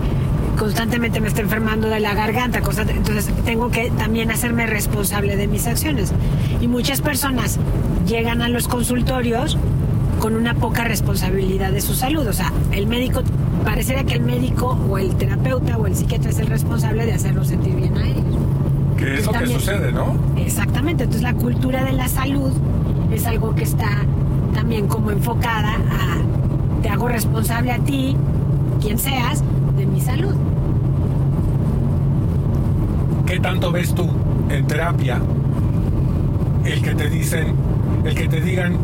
constantemente 0.58 1.20
me 1.20 1.28
esté 1.28 1.42
enfermando 1.42 1.88
de 1.88 2.00
la 2.00 2.14
garganta. 2.14 2.58
entonces 2.58 3.30
tengo 3.44 3.70
que 3.70 3.90
también 3.90 4.30
hacerme 4.30 4.66
responsable 4.66 5.36
de 5.36 5.46
mis 5.46 5.66
acciones. 5.66 6.12
Y 6.60 6.68
muchas 6.68 7.00
personas 7.00 7.58
llegan 8.06 8.42
a 8.42 8.48
los 8.48 8.68
consultorios 8.68 9.58
con 10.20 10.36
una 10.36 10.54
poca 10.54 10.84
responsabilidad 10.84 11.72
de 11.72 11.80
su 11.80 11.94
salud. 11.94 12.26
O 12.26 12.32
sea, 12.32 12.52
el 12.72 12.86
médico, 12.86 13.22
pareciera 13.64 14.04
que 14.04 14.14
el 14.14 14.22
médico 14.22 14.78
o 14.88 14.98
el 14.98 15.14
terapeuta 15.16 15.76
o 15.78 15.86
el 15.86 15.96
psiquiatra 15.96 16.30
es 16.30 16.38
el 16.38 16.46
responsable 16.46 17.06
de 17.06 17.12
hacerlos 17.12 17.48
sentir 17.48 17.74
bien 17.74 17.96
a 17.96 18.08
ellos. 18.08 18.24
Que 18.96 19.14
es 19.18 19.26
lo 19.26 19.32
que 19.32 19.46
sucede, 19.46 19.92
¿no? 19.92 20.16
Exactamente, 20.36 21.04
entonces 21.04 21.22
la 21.22 21.34
cultura 21.34 21.84
de 21.84 21.92
la 21.92 22.08
salud 22.08 22.52
es 23.12 23.26
algo 23.26 23.54
que 23.54 23.64
está 23.64 24.04
también 24.54 24.86
como 24.86 25.10
enfocada 25.10 25.74
a 25.90 26.18
te 26.82 26.88
hago 26.88 27.08
responsable 27.08 27.70
a 27.70 27.78
ti, 27.78 28.16
quien 28.80 28.98
seas, 28.98 29.42
de 29.76 29.86
mi 29.86 30.00
salud. 30.00 30.34
¿Qué 33.26 33.38
tanto 33.38 33.70
ves 33.70 33.94
tú 33.94 34.08
en 34.50 34.66
terapia 34.66 35.20
el 36.64 36.82
que 36.82 36.94
te 36.94 37.08
dicen, 37.08 37.54
el 38.04 38.14
que 38.14 38.28
te 38.28 38.40
digan, 38.40 38.76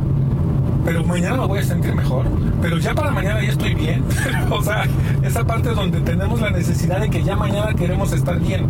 pero 0.85 1.05
mañana 1.05 1.37
me 1.39 1.47
voy 1.47 1.59
a 1.59 1.63
sentir 1.63 1.95
mejor, 1.95 2.27
pero 2.63 2.79
ya 2.79 2.95
para 2.95 3.11
mañana 3.11 3.43
ya 3.43 3.51
estoy 3.51 3.75
bien? 3.75 4.05
o 4.51 4.63
sea, 4.63 4.85
esa 5.23 5.45
parte 5.45 5.71
donde 5.71 6.01
tenemos 6.01 6.41
la 6.41 6.51
necesidad 6.51 7.01
de 7.01 7.11
que 7.11 7.23
ya 7.23 7.37
mañana 7.37 7.75
queremos 7.75 8.13
estar 8.13 8.39
bien, 8.39 8.67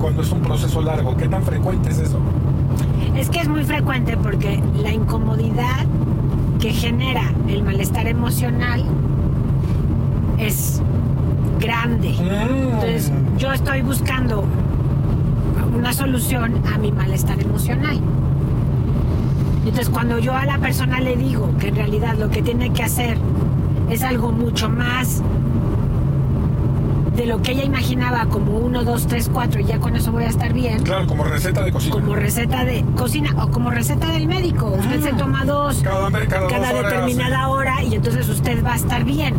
cuando 0.00 0.22
es 0.22 0.32
un 0.32 0.40
proceso 0.40 0.80
largo. 0.80 1.16
¿Qué 1.16 1.28
tan 1.28 1.42
frecuente 1.42 1.90
es 1.90 1.98
eso? 1.98 2.18
Es 3.16 3.28
que 3.28 3.40
es 3.40 3.48
muy 3.48 3.64
frecuente 3.64 4.16
porque 4.16 4.62
la 4.82 4.92
incomodidad 4.92 5.86
que 6.58 6.72
genera 6.72 7.22
el 7.48 7.62
malestar 7.62 8.06
emocional 8.06 8.84
es 10.38 10.80
grande. 11.60 12.14
Entonces, 12.18 13.12
yo 13.36 13.52
estoy 13.52 13.82
buscando 13.82 14.44
una 15.76 15.92
solución 15.92 16.62
a 16.72 16.78
mi 16.78 16.92
malestar 16.92 17.40
emocional. 17.40 18.00
Entonces, 19.60 19.88
cuando 19.90 20.18
yo 20.18 20.34
a 20.34 20.46
la 20.46 20.58
persona 20.58 21.00
le 21.00 21.16
digo 21.16 21.54
que 21.58 21.68
en 21.68 21.76
realidad 21.76 22.16
lo 22.18 22.30
que 22.30 22.42
tiene 22.42 22.72
que 22.72 22.82
hacer 22.82 23.18
es 23.90 24.02
algo 24.02 24.32
mucho 24.32 24.68
más 24.70 25.22
de 27.16 27.26
lo 27.26 27.42
que 27.42 27.52
ella 27.52 27.64
imaginaba 27.64 28.24
como 28.26 28.56
uno, 28.56 28.82
dos, 28.84 29.06
tres, 29.06 29.28
cuatro 29.30 29.60
y 29.60 29.64
ya 29.64 29.78
con 29.78 29.94
eso 29.96 30.10
voy 30.12 30.24
a 30.24 30.28
estar 30.28 30.52
bien, 30.54 30.82
Claro, 30.82 31.06
como 31.06 31.24
receta 31.24 31.62
de 31.62 31.72
cocina. 31.72 31.92
como 31.94 32.14
receta 32.16 32.64
de 32.64 32.82
cocina 32.96 33.30
o 33.44 33.48
como 33.50 33.70
receta 33.70 34.10
del 34.12 34.26
médico. 34.26 34.74
Usted 34.78 35.02
se 35.02 35.12
toma 35.12 35.44
dos 35.44 35.80
Cada, 35.82 36.10
cada, 36.10 36.26
cada 36.28 36.48
dos 36.72 36.78
horas, 36.78 36.92
determinada 36.92 37.48
hora 37.48 37.82
y 37.82 37.94
entonces 37.96 38.26
usted 38.28 38.64
va 38.64 38.72
a 38.72 38.76
estar 38.76 39.04
bien. 39.04 39.34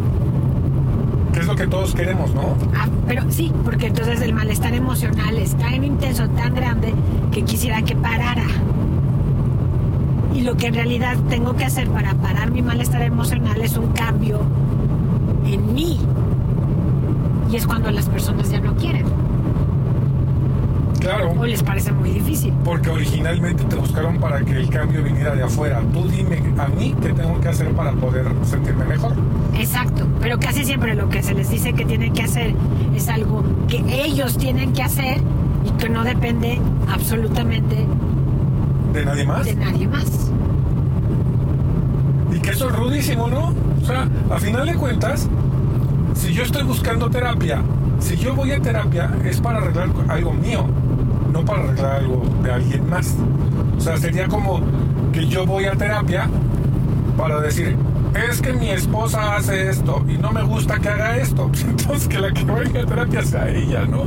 Que 1.33 1.39
es 1.39 1.47
lo 1.47 1.55
que 1.55 1.65
todos 1.65 1.95
queremos, 1.95 2.35
¿no? 2.35 2.55
Ah, 2.77 2.87
pero 3.07 3.23
sí, 3.31 3.51
porque 3.63 3.87
entonces 3.87 4.21
el 4.21 4.33
malestar 4.33 4.73
emocional 4.75 5.35
es 5.37 5.55
tan 5.55 5.83
intenso, 5.83 6.27
tan 6.29 6.53
grande, 6.53 6.93
que 7.31 7.43
quisiera 7.43 7.81
que 7.81 7.95
parara. 7.95 8.43
Y 10.41 10.43
lo 10.43 10.57
que 10.57 10.65
en 10.65 10.73
realidad 10.73 11.17
tengo 11.29 11.55
que 11.55 11.65
hacer 11.65 11.87
para 11.89 12.15
parar 12.15 12.49
mi 12.49 12.63
malestar 12.63 13.03
emocional 13.03 13.61
es 13.61 13.77
un 13.77 13.91
cambio 13.91 14.39
en 15.45 15.75
mí. 15.75 15.99
Y 17.51 17.55
es 17.57 17.67
cuando 17.67 17.91
las 17.91 18.09
personas 18.09 18.49
ya 18.49 18.59
no 18.59 18.75
quieren 18.75 19.05
Claro. 20.99 21.33
o 21.37 21.45
les 21.45 21.61
parece 21.61 21.91
muy 21.91 22.09
difícil. 22.09 22.55
Porque 22.65 22.89
originalmente 22.89 23.63
te 23.65 23.75
buscaron 23.75 24.17
para 24.17 24.41
que 24.41 24.53
el 24.53 24.67
cambio 24.71 25.03
viniera 25.03 25.35
de 25.35 25.43
afuera. 25.43 25.79
Tú 25.93 26.07
dime 26.07 26.41
a 26.57 26.67
mí 26.69 26.95
qué 26.99 27.13
tengo 27.13 27.39
que 27.39 27.47
hacer 27.49 27.69
para 27.73 27.91
poder 27.91 28.25
sentirme 28.43 28.85
mejor. 28.85 29.13
Exacto, 29.53 30.07
pero 30.21 30.39
casi 30.39 30.65
siempre 30.65 30.95
lo 30.95 31.07
que 31.09 31.21
se 31.21 31.35
les 31.35 31.51
dice 31.51 31.73
que 31.73 31.85
tienen 31.85 32.13
que 32.13 32.23
hacer 32.23 32.55
es 32.95 33.07
algo 33.09 33.43
que 33.67 33.83
ellos 34.05 34.39
tienen 34.39 34.73
que 34.73 34.81
hacer 34.81 35.21
y 35.67 35.69
que 35.77 35.87
no 35.87 36.03
depende 36.03 36.59
absolutamente 36.91 37.85
¿De 38.93 39.05
nadie 39.05 39.25
más? 39.25 39.45
de 39.45 39.55
nadie 39.55 39.87
más. 39.87 40.31
Y 42.33 42.39
que 42.39 42.51
eso 42.51 42.69
es 42.69 42.75
rudísimo, 42.75 43.27
¿no? 43.27 43.53
O 43.81 43.85
sea, 43.85 44.07
a 44.29 44.39
final 44.39 44.65
de 44.67 44.75
cuentas, 44.75 45.27
si 46.13 46.33
yo 46.33 46.43
estoy 46.43 46.63
buscando 46.63 47.09
terapia, 47.09 47.61
si 47.99 48.17
yo 48.17 48.35
voy 48.35 48.51
a 48.51 48.61
terapia, 48.61 49.11
es 49.25 49.39
para 49.39 49.59
arreglar 49.59 49.89
algo 50.07 50.33
mío, 50.33 50.65
no 51.31 51.45
para 51.45 51.63
arreglar 51.63 51.95
algo 51.97 52.23
de 52.43 52.51
alguien 52.51 52.89
más. 52.89 53.15
O 53.77 53.79
sea, 53.79 53.97
sería 53.97 54.27
como 54.27 54.61
que 55.11 55.27
yo 55.27 55.45
voy 55.45 55.65
a 55.65 55.71
terapia 55.73 56.29
para 57.17 57.39
decir, 57.41 57.77
es 58.29 58.41
que 58.41 58.53
mi 58.53 58.69
esposa 58.69 59.35
hace 59.35 59.69
esto 59.69 60.03
y 60.07 60.17
no 60.17 60.31
me 60.31 60.43
gusta 60.43 60.79
que 60.79 60.89
haga 60.89 61.17
esto. 61.17 61.49
Entonces, 61.67 62.07
que 62.07 62.19
la 62.19 62.31
que 62.31 62.43
vaya 62.43 62.81
a 62.81 62.85
terapia 62.85 63.23
sea 63.23 63.49
ella, 63.49 63.85
¿no? 63.85 64.03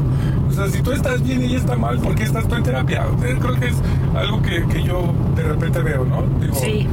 O 0.49 0.53
sea, 0.53 0.69
si 0.69 0.83
tú 0.83 0.93
estás 0.93 1.23
bien 1.23 1.43
y 1.43 1.47
ella 1.47 1.59
está 1.59 1.77
mal, 1.77 1.99
¿por 1.99 2.15
qué 2.15 2.23
estás 2.25 2.47
tú 2.47 2.55
en 2.55 2.63
terapia? 2.63 3.05
Eh, 3.25 3.37
Creo 3.41 3.55
que 3.59 3.69
es 3.69 3.77
algo 4.15 4.41
que, 4.43 4.65
que 4.67 4.83
yo 4.83 5.03
de 5.35 5.43
repente 5.43 5.81
veo, 5.81 6.05
¿no? 6.05 6.23
Digo, 6.41 6.55
Sí, 6.55 6.87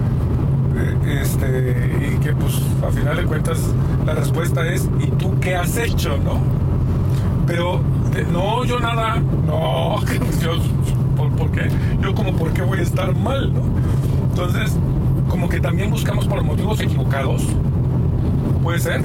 eh, 0.77 1.19
este, 1.21 2.07
y 2.13 2.17
que 2.19 2.31
pues 2.33 2.59
a 2.87 2.91
final 2.91 3.17
de 3.17 3.23
cuentas 3.25 3.59
la 4.05 4.13
respuesta 4.15 4.65
es 4.67 4.89
¿y 4.99 5.07
tú 5.11 5.35
qué 5.39 5.55
has 5.55 5.77
hecho? 5.77 6.17
¿no? 6.17 6.39
Pero 7.45 7.81
de- 8.13 8.23
no, 8.25 8.63
yo 8.65 8.79
nada, 8.79 9.17
no, 9.45 9.97
yo, 10.41 10.51
¿por, 11.17 11.29
por 11.31 11.51
qué? 11.51 11.69
Yo 12.01 12.15
como 12.15 12.33
por 12.33 12.51
qué 12.53 12.61
voy 12.63 12.79
a 12.79 12.83
estar 12.83 13.15
mal, 13.15 13.53
¿no? 13.53 13.61
Entonces, 14.29 14.75
como 15.27 15.49
que 15.49 15.59
también 15.59 15.91
buscamos 15.91 16.25
por 16.27 16.41
motivos 16.43 16.79
equivocados, 16.79 17.43
puede 18.63 18.79
ser, 18.79 19.01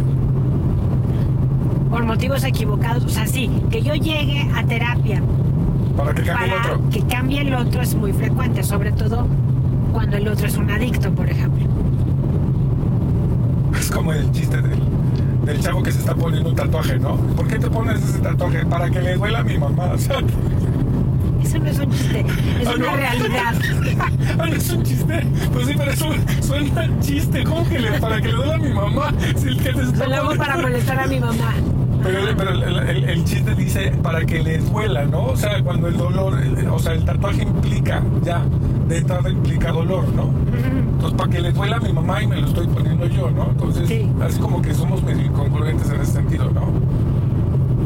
por 1.96 2.04
motivos 2.04 2.44
equivocados. 2.44 3.06
O 3.06 3.08
sea, 3.08 3.26
sí, 3.26 3.50
que 3.70 3.80
yo 3.80 3.94
llegue 3.94 4.46
a 4.54 4.62
terapia 4.64 5.22
para 5.96 6.12
que 6.12 6.24
cambie 6.24 6.46
el 6.46 6.52
otro. 6.60 6.90
que 6.90 7.00
cambie 7.06 7.40
el 7.40 7.54
otro 7.54 7.80
es 7.80 7.94
muy 7.94 8.12
frecuente, 8.12 8.62
sobre 8.62 8.92
todo 8.92 9.26
cuando 9.94 10.18
el 10.18 10.28
otro 10.28 10.46
es 10.46 10.58
un 10.58 10.70
adicto, 10.70 11.10
por 11.12 11.30
ejemplo. 11.30 11.64
Es 13.78 13.90
como 13.90 14.12
el 14.12 14.30
chiste 14.32 14.60
del, 14.60 14.78
del 15.46 15.60
chavo 15.60 15.82
que 15.82 15.90
se 15.90 16.00
está 16.00 16.14
poniendo 16.14 16.50
un 16.50 16.54
tatuaje, 16.54 16.98
¿no? 16.98 17.16
¿Por 17.16 17.46
qué 17.48 17.58
te 17.58 17.70
pones 17.70 18.02
ese 18.04 18.18
tatuaje? 18.18 18.66
Para 18.66 18.90
que 18.90 19.00
le 19.00 19.14
duela 19.16 19.38
a 19.38 19.42
mi 19.44 19.56
mamá, 19.56 19.92
o 19.94 19.98
sea, 19.98 20.18
Eso 21.42 21.58
no 21.58 21.66
es 21.70 21.78
un 21.78 21.90
chiste, 21.92 22.26
es 22.60 22.68
Ah, 22.68 22.72
una 22.76 22.90
¿no? 22.90 22.96
realidad. 22.96 23.54
Ah, 24.38 24.46
no 24.48 24.54
es 24.54 24.70
un 24.70 24.82
chiste. 24.82 25.26
Pues 25.50 25.66
sí, 25.66 25.74
pero 25.78 25.90
eso 25.92 26.10
suena 26.42 26.90
chiste. 27.00 27.42
¿Cómo 27.44 27.66
que 27.66 27.78
le, 27.78 27.98
para 27.98 28.20
que 28.20 28.28
le 28.28 28.34
duela 28.34 28.54
a 28.56 28.58
mi 28.58 28.68
mamá? 28.70 29.14
Si 29.34 29.48
el 29.48 29.56
que 29.62 29.72
te 29.72 29.80
está 29.80 30.06
Lo 30.06 30.14
hago 30.16 30.36
para 30.36 30.58
molestar 30.58 31.00
a 31.00 31.06
mi 31.06 31.18
mamá. 31.18 31.54
Pero, 32.06 32.36
pero 32.36 32.50
el, 32.50 32.62
el- 32.88 33.04
el 33.10 33.24
chiste 33.24 33.54
dice 33.54 33.92
para 34.02 34.24
que 34.24 34.42
le 34.42 34.58
duela, 34.58 35.04
¿no? 35.06 35.24
O 35.26 35.36
sea, 35.36 35.62
cuando 35.62 35.88
el 35.88 35.96
dolor, 35.96 36.40
el- 36.40 36.68
o 36.68 36.78
sea, 36.78 36.92
el 36.92 37.04
tatuaje 37.04 37.42
implica, 37.42 38.02
ya, 38.22 38.42
de 38.88 38.98
entrada 38.98 39.28
implica 39.30 39.72
dolor, 39.72 40.04
¿no? 40.14 40.30
Entonces, 40.94 41.18
para 41.18 41.30
que 41.30 41.40
le 41.40 41.52
duela 41.52 41.76
a 41.76 41.80
mi 41.80 41.92
mamá 41.92 42.22
y 42.22 42.26
me 42.26 42.40
lo 42.40 42.46
estoy 42.46 42.66
poniendo 42.68 43.06
yo, 43.06 43.30
¿no? 43.30 43.50
Entonces, 43.50 43.88
Sí. 43.88 44.08
así 44.22 44.38
como 44.38 44.62
que 44.62 44.72
somos 44.74 45.02
medio 45.02 45.26
incongruentes 45.26 45.90
en 45.90 46.00
ese 46.00 46.12
sentido, 46.12 46.50
¿no? 46.50 46.68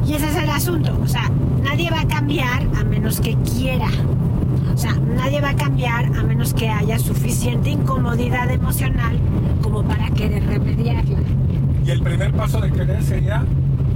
Y 0.06 0.14
ese 0.14 0.28
es 0.28 0.36
el 0.36 0.50
asunto. 0.50 0.96
O 1.02 1.06
sea, 1.06 1.30
nadie 1.62 1.90
va 1.90 2.00
a 2.00 2.08
cambiar 2.08 2.62
a 2.78 2.84
menos 2.84 3.20
que 3.20 3.36
quiera. 3.36 3.88
O 4.74 4.76
sea, 4.76 4.94
nadie 5.16 5.40
va 5.40 5.50
a 5.50 5.56
cambiar 5.56 6.06
a 6.06 6.22
menos 6.22 6.54
que 6.54 6.68
haya 6.68 6.98
suficiente 6.98 7.70
incomodidad 7.70 8.50
emocional 8.50 9.18
como 9.62 9.82
para 9.82 10.08
querer 10.10 10.44
remediarla. 10.46 11.18
Y 11.84 11.90
el 11.90 12.00
primer 12.02 12.32
paso 12.32 12.60
de 12.60 12.70
querer 12.70 13.02
sería 13.02 13.44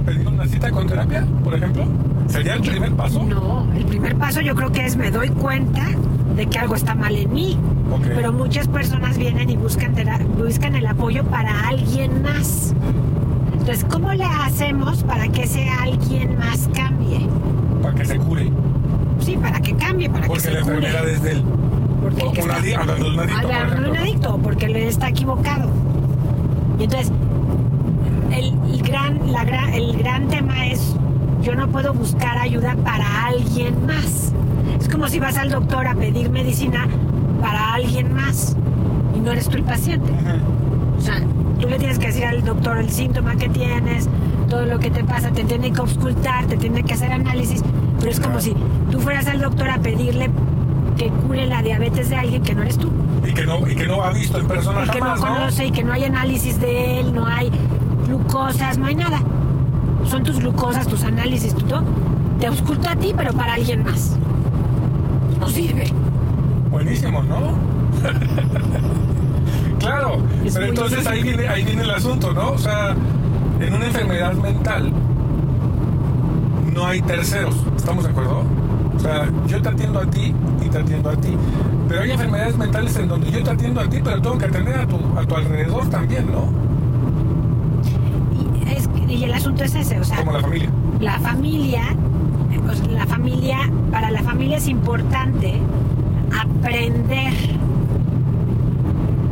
pedir 0.05 0.27
una 0.27 0.45
cita 0.45 0.71
con 0.71 0.87
terapia, 0.87 1.25
por 1.43 1.53
ejemplo. 1.55 1.85
¿Sería 2.27 2.53
el 2.55 2.61
primer 2.61 2.93
paso? 2.93 3.23
No, 3.23 3.67
el 3.75 3.85
primer 3.85 4.15
paso 4.17 4.41
yo 4.41 4.55
creo 4.55 4.71
que 4.71 4.85
es 4.85 4.95
me 4.97 5.11
doy 5.11 5.29
cuenta 5.29 5.85
de 6.35 6.45
que 6.47 6.57
algo 6.59 6.75
está 6.75 6.95
mal 6.95 7.15
en 7.15 7.31
mí. 7.33 7.57
Ok. 7.91 8.01
Pero 8.15 8.33
muchas 8.33 8.67
personas 8.67 9.17
vienen 9.17 9.49
y 9.49 9.55
buscan, 9.57 9.93
buscan 10.37 10.75
el 10.75 10.85
apoyo 10.87 11.23
para 11.25 11.67
alguien 11.67 12.21
más. 12.23 12.73
Entonces 13.53 13.85
¿cómo 13.89 14.13
le 14.13 14.23
hacemos 14.25 15.03
para 15.03 15.27
que 15.29 15.43
ese 15.43 15.69
alguien 15.69 16.37
más 16.37 16.69
cambie? 16.75 17.27
Para 17.81 17.95
que 17.95 18.05
se 18.05 18.17
cure. 18.17 18.51
Sí, 19.19 19.37
para 19.37 19.59
que 19.59 19.73
cambie, 19.75 20.09
para 20.09 20.27
Porque 20.27 20.43
que 20.43 20.47
se 20.49 20.53
la 20.55 20.61
cure. 20.61 20.75
enfermedad 20.75 21.09
es 21.09 21.21
de 21.23 21.31
él. 21.31 21.43
Porque 22.01 22.17
que 22.21 22.27
Un 22.43 22.49
está- 22.51 22.57
adi- 22.61 22.73
hablando 22.75 23.05
de 23.05 23.11
un 23.13 23.19
adicto, 23.19 23.37
Hablando 23.47 23.81
de 23.81 23.89
un 23.91 23.97
adicto, 23.97 24.37
porque 24.43 24.65
él 24.65 24.75
está 24.75 25.09
equivocado. 25.09 25.69
Y 26.79 26.83
entonces, 26.83 27.11
el, 28.37 28.53
el 28.71 28.81
gran, 28.81 29.31
la 29.31 29.43
el 29.73 29.97
gran 29.97 30.27
tema 30.27 30.67
es, 30.67 30.95
yo 31.41 31.55
no 31.55 31.67
puedo 31.67 31.93
buscar 31.93 32.37
ayuda 32.37 32.75
para 32.83 33.27
alguien 33.27 33.85
más. 33.85 34.33
Es 34.79 34.89
como 34.89 35.07
si 35.07 35.19
vas 35.19 35.37
al 35.37 35.49
doctor 35.49 35.87
a 35.87 35.95
pedir 35.95 36.29
medicina 36.29 36.87
para 37.41 37.73
alguien 37.73 38.13
más 38.13 38.55
y 39.15 39.19
no 39.19 39.31
eres 39.31 39.47
tú 39.49 39.57
el 39.57 39.63
paciente. 39.63 40.11
O 40.97 41.01
sea, 41.01 41.21
tú 41.59 41.67
le 41.67 41.77
tienes 41.77 41.99
que 41.99 42.07
decir 42.07 42.25
al 42.25 42.43
doctor 42.43 42.77
el 42.77 42.89
síntoma 42.89 43.35
que 43.35 43.49
tienes, 43.49 44.09
todo 44.49 44.65
lo 44.65 44.79
que 44.79 44.89
te 44.89 45.03
pasa, 45.03 45.31
te 45.31 45.43
tiene 45.43 45.71
que 45.71 45.79
auscultar, 45.79 46.45
te 46.45 46.57
tiene 46.57 46.83
que 46.83 46.93
hacer 46.93 47.11
análisis, 47.11 47.63
pero 47.99 48.11
es 48.11 48.19
como 48.19 48.39
si 48.39 48.55
tú 48.91 48.99
fueras 48.99 49.27
al 49.27 49.39
doctor 49.39 49.69
a 49.69 49.77
pedirle 49.79 50.29
que 50.97 51.09
cure 51.09 51.45
la 51.45 51.61
diabetes 51.61 52.09
de 52.09 52.15
alguien 52.15 52.41
que 52.41 52.55
no 52.55 52.61
eres 52.61 52.77
tú, 52.77 52.89
Y 53.27 53.33
que 53.33 53.45
no, 53.45 53.67
y 53.67 53.75
que 53.75 53.85
no 53.85 54.01
ha 54.01 54.11
visto 54.11 54.39
en 54.39 54.47
persona 54.47 54.85
y 54.85 54.89
que 54.89 54.99
no 54.99 55.05
jamás, 55.05 55.21
¿no? 55.21 55.35
conoce 55.35 55.65
y 55.65 55.71
que 55.71 55.83
no 55.83 55.91
hay 55.91 56.05
análisis 56.05 56.59
de 56.59 57.01
él, 57.01 57.13
no 57.13 57.25
hay 57.27 57.51
glucosas, 58.05 58.77
no 58.77 58.85
hay 58.85 58.95
nada. 58.95 59.19
Son 60.05 60.23
tus 60.23 60.39
glucosas, 60.39 60.87
tus 60.87 61.03
análisis, 61.03 61.53
tu 61.53 61.65
todo. 61.65 61.83
Te 62.39 62.47
ausculto 62.47 62.89
a 62.89 62.95
ti, 62.95 63.13
pero 63.15 63.33
para 63.33 63.53
alguien 63.53 63.83
más. 63.83 64.17
No 65.39 65.47
sirve. 65.47 65.91
Buenísimo, 66.69 67.23
¿no? 67.23 67.53
claro, 69.79 70.17
Es 70.43 70.53
pero 70.53 70.67
entonces 70.67 71.07
ahí 71.07 71.23
viene, 71.23 71.47
ahí 71.47 71.63
viene 71.63 71.83
el 71.83 71.91
asunto, 71.91 72.33
¿no? 72.33 72.51
O 72.51 72.57
sea, 72.57 72.95
en 73.59 73.73
una 73.73 73.85
enfermedad 73.85 74.33
mental 74.33 74.91
no 76.73 76.85
hay 76.85 77.01
terceros, 77.01 77.55
¿estamos 77.75 78.03
de 78.03 78.09
acuerdo? 78.09 78.43
O 78.95 78.99
sea, 78.99 79.29
yo 79.47 79.61
te 79.61 79.69
atiendo 79.69 79.99
a 79.99 80.05
ti 80.05 80.33
y 80.63 80.69
te 80.69 80.77
atiendo 80.77 81.09
a 81.09 81.15
ti. 81.15 81.35
Pero 81.87 82.01
hay 82.01 82.11
enfermedades 82.11 82.57
mentales 82.57 82.95
en 82.97 83.07
donde 83.07 83.31
yo 83.31 83.43
te 83.43 83.51
atiendo 83.51 83.81
a 83.81 83.87
ti, 83.87 83.99
pero 84.03 84.21
tengo 84.21 84.37
que 84.37 84.45
atender 84.45 84.75
a 84.79 84.87
tu, 84.87 84.97
a 85.17 85.25
tu 85.25 85.35
alrededor 85.35 85.89
también, 85.89 86.29
¿no? 86.31 86.64
Y, 89.15 89.23
el 89.23 89.33
asunto 89.33 89.63
es 89.63 89.73
ese, 89.75 89.99
o 89.99 90.03
sea, 90.03 90.17
Como 90.17 90.33
la 90.33 90.41
familia. 90.41 90.69
la 90.99 91.19
familia, 91.19 91.83
pues, 92.65 92.87
la 92.87 93.05
familia, 93.05 93.57
para 93.91 94.11
la 94.11 94.21
familia 94.23 94.57
es 94.57 94.67
importante 94.67 95.53
aprender, 96.41 97.33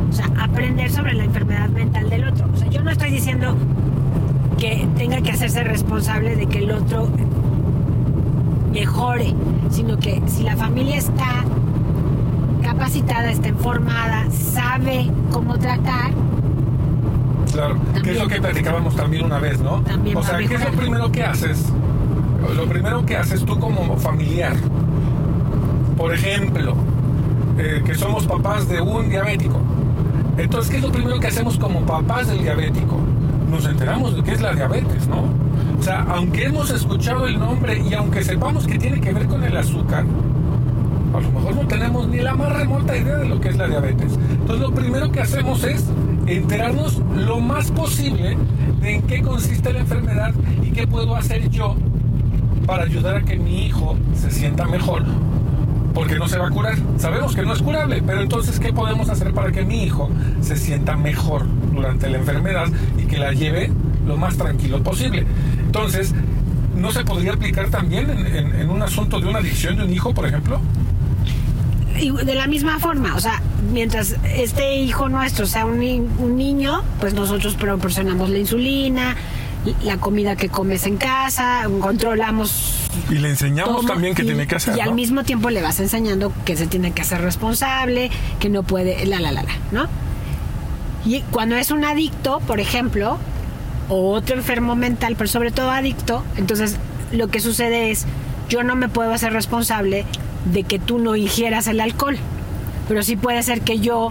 o 0.08 0.12
sea, 0.12 0.30
aprender 0.40 0.90
sobre 0.90 1.14
la 1.14 1.24
enfermedad 1.24 1.68
mental 1.68 2.08
del 2.08 2.28
otro. 2.28 2.46
O 2.52 2.56
sea, 2.56 2.68
yo 2.68 2.82
no 2.82 2.90
estoy 2.90 3.10
diciendo 3.10 3.56
que 4.58 4.88
tenga 4.96 5.20
que 5.20 5.32
hacerse 5.32 5.64
responsable 5.64 6.36
de 6.36 6.46
que 6.46 6.58
el 6.58 6.70
otro 6.70 7.08
mejore, 8.72 9.34
sino 9.70 9.98
que 9.98 10.22
si 10.26 10.42
la 10.42 10.56
familia 10.56 10.96
está 10.96 11.44
capacitada, 12.62 13.30
está 13.30 13.48
informada, 13.48 14.30
sabe 14.30 15.10
cómo 15.32 15.58
tratar, 15.58 16.12
Claro, 17.54 17.76
que 18.02 18.10
es 18.10 18.18
lo 18.18 18.26
que 18.26 18.40
platicábamos 18.40 18.96
también 18.96 19.24
una 19.26 19.38
vez, 19.38 19.60
¿no? 19.60 19.80
También 19.82 20.16
o 20.16 20.24
sea, 20.24 20.38
¿qué 20.38 20.56
es 20.56 20.64
lo 20.64 20.72
primero 20.72 21.12
que 21.12 21.22
haces? 21.22 21.72
Lo 22.56 22.66
primero 22.66 23.06
que 23.06 23.16
haces 23.16 23.44
tú 23.44 23.60
como 23.60 23.96
familiar. 23.96 24.56
Por 25.96 26.12
ejemplo, 26.12 26.74
eh, 27.56 27.80
que 27.86 27.94
somos 27.94 28.26
papás 28.26 28.68
de 28.68 28.80
un 28.80 29.08
diabético. 29.08 29.60
Entonces, 30.36 30.68
¿qué 30.68 30.78
es 30.78 30.82
lo 30.82 30.90
primero 30.90 31.20
que 31.20 31.28
hacemos 31.28 31.56
como 31.56 31.86
papás 31.86 32.26
del 32.26 32.42
diabético? 32.42 32.98
Nos 33.48 33.64
enteramos 33.66 34.16
de 34.16 34.24
qué 34.24 34.32
es 34.32 34.40
la 34.40 34.52
diabetes, 34.52 35.06
¿no? 35.06 35.22
O 35.78 35.82
sea, 35.82 36.04
aunque 36.08 36.46
hemos 36.46 36.70
escuchado 36.70 37.28
el 37.28 37.38
nombre 37.38 37.80
y 37.88 37.94
aunque 37.94 38.24
sepamos 38.24 38.66
que 38.66 38.80
tiene 38.80 39.00
que 39.00 39.12
ver 39.12 39.26
con 39.28 39.44
el 39.44 39.56
azúcar, 39.56 40.04
a 41.14 41.20
lo 41.20 41.30
mejor 41.30 41.54
no 41.54 41.68
tenemos 41.68 42.08
ni 42.08 42.18
la 42.18 42.34
más 42.34 42.52
remota 42.52 42.96
idea 42.96 43.18
de 43.18 43.28
lo 43.28 43.40
que 43.40 43.50
es 43.50 43.56
la 43.56 43.68
diabetes. 43.68 44.18
Entonces 44.28 44.60
lo 44.60 44.74
primero 44.74 45.12
que 45.12 45.20
hacemos 45.20 45.62
es 45.62 45.84
enterarnos 46.26 47.00
lo 47.16 47.40
más 47.40 47.70
posible 47.70 48.36
de 48.80 48.94
en 48.96 49.02
qué 49.02 49.22
consiste 49.22 49.72
la 49.72 49.80
enfermedad 49.80 50.32
y 50.62 50.70
qué 50.70 50.86
puedo 50.86 51.16
hacer 51.16 51.48
yo 51.50 51.76
para 52.66 52.84
ayudar 52.84 53.16
a 53.16 53.22
que 53.22 53.36
mi 53.36 53.66
hijo 53.66 53.96
se 54.14 54.30
sienta 54.30 54.66
mejor. 54.66 55.04
Porque 55.92 56.16
no 56.18 56.26
se 56.26 56.38
va 56.38 56.48
a 56.48 56.50
curar. 56.50 56.74
Sabemos 56.98 57.36
que 57.36 57.42
no 57.42 57.52
es 57.52 57.62
curable, 57.62 58.02
pero 58.04 58.20
entonces 58.20 58.58
¿qué 58.58 58.72
podemos 58.72 59.08
hacer 59.10 59.32
para 59.32 59.52
que 59.52 59.64
mi 59.64 59.84
hijo 59.84 60.10
se 60.40 60.56
sienta 60.56 60.96
mejor 60.96 61.44
durante 61.72 62.08
la 62.10 62.18
enfermedad 62.18 62.66
y 62.98 63.02
que 63.04 63.18
la 63.18 63.32
lleve 63.32 63.70
lo 64.06 64.16
más 64.16 64.36
tranquilo 64.36 64.82
posible? 64.82 65.24
Entonces, 65.64 66.12
¿no 66.76 66.90
se 66.90 67.04
podría 67.04 67.34
aplicar 67.34 67.68
también 67.68 68.10
en, 68.10 68.26
en- 68.26 68.54
en 68.60 68.70
un 68.70 68.82
asunto 68.82 69.20
de 69.20 69.28
una 69.28 69.38
adicción 69.38 69.76
de 69.76 69.84
un 69.84 69.92
hijo, 69.92 70.12
por 70.12 70.26
ejemplo? 70.26 70.58
De 71.94 72.34
la 72.34 72.46
misma 72.48 72.78
forma, 72.80 73.14
o 73.14 73.20
sea, 73.20 73.40
mientras 73.72 74.16
este 74.36 74.76
hijo 74.76 75.08
nuestro 75.08 75.46
sea 75.46 75.64
un, 75.64 75.78
un 76.18 76.36
niño, 76.36 76.82
pues 77.00 77.14
nosotros 77.14 77.54
proporcionamos 77.54 78.30
la 78.30 78.38
insulina, 78.38 79.16
la 79.84 79.96
comida 79.98 80.34
que 80.36 80.48
comes 80.48 80.86
en 80.86 80.96
casa, 80.96 81.62
controlamos 81.80 82.88
Y 83.10 83.14
le 83.14 83.30
enseñamos 83.30 83.76
todo, 83.76 83.86
también 83.86 84.14
qué 84.14 84.22
y- 84.22 84.26
tiene 84.26 84.46
que 84.46 84.56
hacer. 84.56 84.76
Y 84.76 84.80
al 84.80 84.92
mismo 84.94 85.22
tiempo 85.24 85.50
le 85.50 85.62
vas 85.62 85.78
enseñando 85.80 86.32
que 86.44 86.56
se 86.56 86.66
tiene 86.66 86.90
que 86.92 87.02
hacer 87.02 87.20
responsable, 87.22 88.10
que 88.40 88.48
no 88.48 88.64
puede, 88.64 89.06
la, 89.06 89.20
la, 89.20 89.30
la, 89.32 89.44
la, 89.44 89.52
¿no? 89.72 89.86
Y 91.06 91.20
cuando 91.30 91.54
es 91.56 91.70
un 91.70 91.84
adicto, 91.84 92.40
por 92.40 92.60
ejemplo, 92.60 93.18
o 93.88 94.12
otro 94.12 94.36
enfermo 94.36 94.74
mental, 94.74 95.14
pero 95.16 95.28
sobre 95.28 95.50
todo 95.52 95.70
adicto, 95.70 96.24
entonces 96.36 96.76
lo 97.12 97.28
que 97.28 97.40
sucede 97.40 97.90
es, 97.90 98.04
yo 98.48 98.62
no 98.64 98.74
me 98.76 98.88
puedo 98.88 99.12
hacer 99.12 99.32
responsable 99.32 100.04
de 100.52 100.62
que 100.64 100.78
tú 100.78 100.98
no 100.98 101.16
ingieras 101.16 101.66
el 101.66 101.80
alcohol, 101.80 102.16
pero 102.88 103.02
sí 103.02 103.16
puede 103.16 103.42
ser 103.42 103.60
que 103.62 103.78
yo 103.80 104.10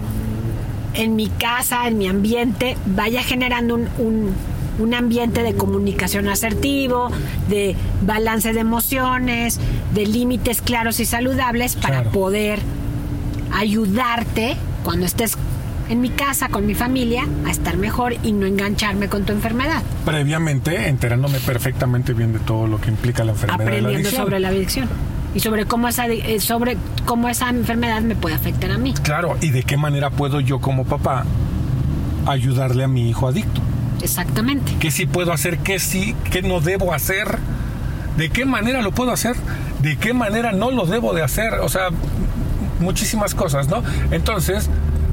en 0.94 1.16
mi 1.16 1.28
casa, 1.28 1.86
en 1.88 1.98
mi 1.98 2.06
ambiente, 2.08 2.76
vaya 2.86 3.22
generando 3.22 3.74
un, 3.74 3.88
un- 3.98 4.30
un 4.76 4.92
ambiente 4.92 5.44
de 5.44 5.54
comunicación 5.54 6.26
asertivo, 6.28 7.08
de 7.48 7.76
balance 8.02 8.52
de 8.52 8.58
emociones, 8.60 9.60
de 9.94 10.04
límites 10.04 10.60
claros 10.62 10.98
y 10.98 11.04
saludables 11.04 11.76
para 11.76 12.00
Claro. 12.02 12.10
poder 12.10 12.58
ayudarte 13.52 14.56
cuando 14.82 15.06
estés 15.06 15.36
en 15.90 16.00
mi 16.00 16.08
casa 16.08 16.48
con 16.48 16.66
mi 16.66 16.74
familia 16.74 17.26
a 17.46 17.50
estar 17.50 17.76
mejor 17.76 18.14
y 18.22 18.32
no 18.32 18.46
engancharme 18.46 19.08
con 19.08 19.24
tu 19.24 19.32
enfermedad, 19.32 19.82
Previamente 20.04 20.88
enterándome 20.88 21.38
perfectamente 21.40 22.12
bien 22.14 22.32
de 22.32 22.38
todo 22.40 22.66
lo 22.66 22.80
que 22.80 22.88
implica 22.90 23.22
la 23.22 23.32
enfermedad 23.32 23.58
de 23.58 23.64
la 23.64 23.88
aprendiendo 23.88 24.10
sobre 24.10 24.40
la 24.40 24.48
adicción 24.48 24.88
y 25.34 25.40
sobre 25.40 25.66
cómo 25.66 25.88
esa 25.88 26.06
eh, 26.06 26.40
sobre 26.40 26.76
cómo 27.04 27.28
esa 27.28 27.50
enfermedad 27.50 28.00
me 28.02 28.14
puede 28.14 28.34
afectar 28.34 28.70
a 28.70 28.78
mí. 28.78 28.94
Claro, 29.02 29.36
y 29.40 29.50
de 29.50 29.62
qué 29.64 29.76
manera 29.76 30.10
puedo 30.10 30.40
yo 30.40 30.60
como 30.60 30.84
papá 30.84 31.24
ayudarle 32.26 32.84
a 32.84 32.88
mi 32.88 33.08
hijo 33.08 33.28
adicto. 33.28 33.60
Exactamente. 34.02 34.72
¿Qué 34.78 34.90
sí 34.90 35.06
puedo 35.06 35.32
hacer? 35.32 35.58
¿Qué 35.58 35.78
sí? 35.78 36.14
¿Qué 36.30 36.42
no 36.42 36.60
debo 36.60 36.92
hacer? 36.92 37.38
¿De 38.16 38.30
qué 38.30 38.44
manera 38.44 38.82
lo 38.82 38.92
puedo 38.92 39.10
hacer? 39.10 39.34
¿De 39.80 39.96
qué 39.96 40.14
manera 40.14 40.52
no 40.52 40.70
lo 40.70 40.86
debo 40.86 41.14
de 41.14 41.22
hacer? 41.22 41.54
O 41.54 41.68
sea, 41.68 41.88
muchísimas 42.80 43.34
cosas, 43.34 43.68
¿no? 43.68 43.82
Entonces, 44.10 44.70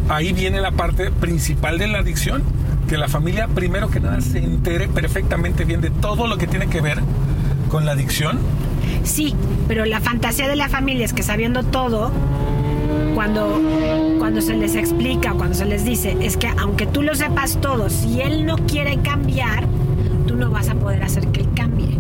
ahí 0.10 0.34
viene 0.34 0.62
la 0.62 0.72
parte 0.72 1.10
principal 1.10 1.78
de 1.78 1.88
la 1.88 2.00
adicción, 2.00 2.44
que 2.88 2.98
la 2.98 3.08
familia 3.08 3.48
primero 3.48 3.90
que 3.90 4.00
nada 4.00 4.22
se 4.22 4.40
entere 4.40 4.88
perfectamente 4.88 5.66
bien 5.66 5.82
de 5.82 5.90
todo 5.90 6.28
lo 6.28 6.38
que 6.38 6.48
tiene 6.48 6.68
que 6.68 6.82
ver 6.82 7.00
con 7.70 7.86
la 7.86 7.94
adicción. 7.94 8.40
Sí, 9.04 9.36
pero 9.68 9.86
la 9.86 10.00
fantasía 10.00 10.48
de 10.48 10.56
la 10.56 10.70
familia 10.70 11.06
es 11.06 11.14
que 11.14 11.24
sabiendo 11.24 11.64
todo, 11.64 12.12
cuando, 13.16 13.62
cuando 14.20 14.42
se 14.42 14.56
les 14.56 14.76
explica 14.76 15.34
cuando 15.34 15.56
se 15.56 15.66
les 15.66 15.86
dice, 15.86 16.18
es 16.22 16.38
que 16.38 16.48
aunque 16.48 16.86
tú 16.86 17.02
lo 17.02 17.16
sepas 17.16 17.60
todo, 17.62 17.90
si 17.90 18.22
él 18.22 18.46
no 18.46 18.56
quiere 18.58 18.98
cambiar, 18.98 19.66
tú 20.28 20.36
no 20.36 20.50
vas 20.50 20.70
a 20.70 20.76
poder 20.76 21.04
hacer 21.04 21.28
que 21.28 21.42
él 21.42 21.48
cambie. 21.56 21.98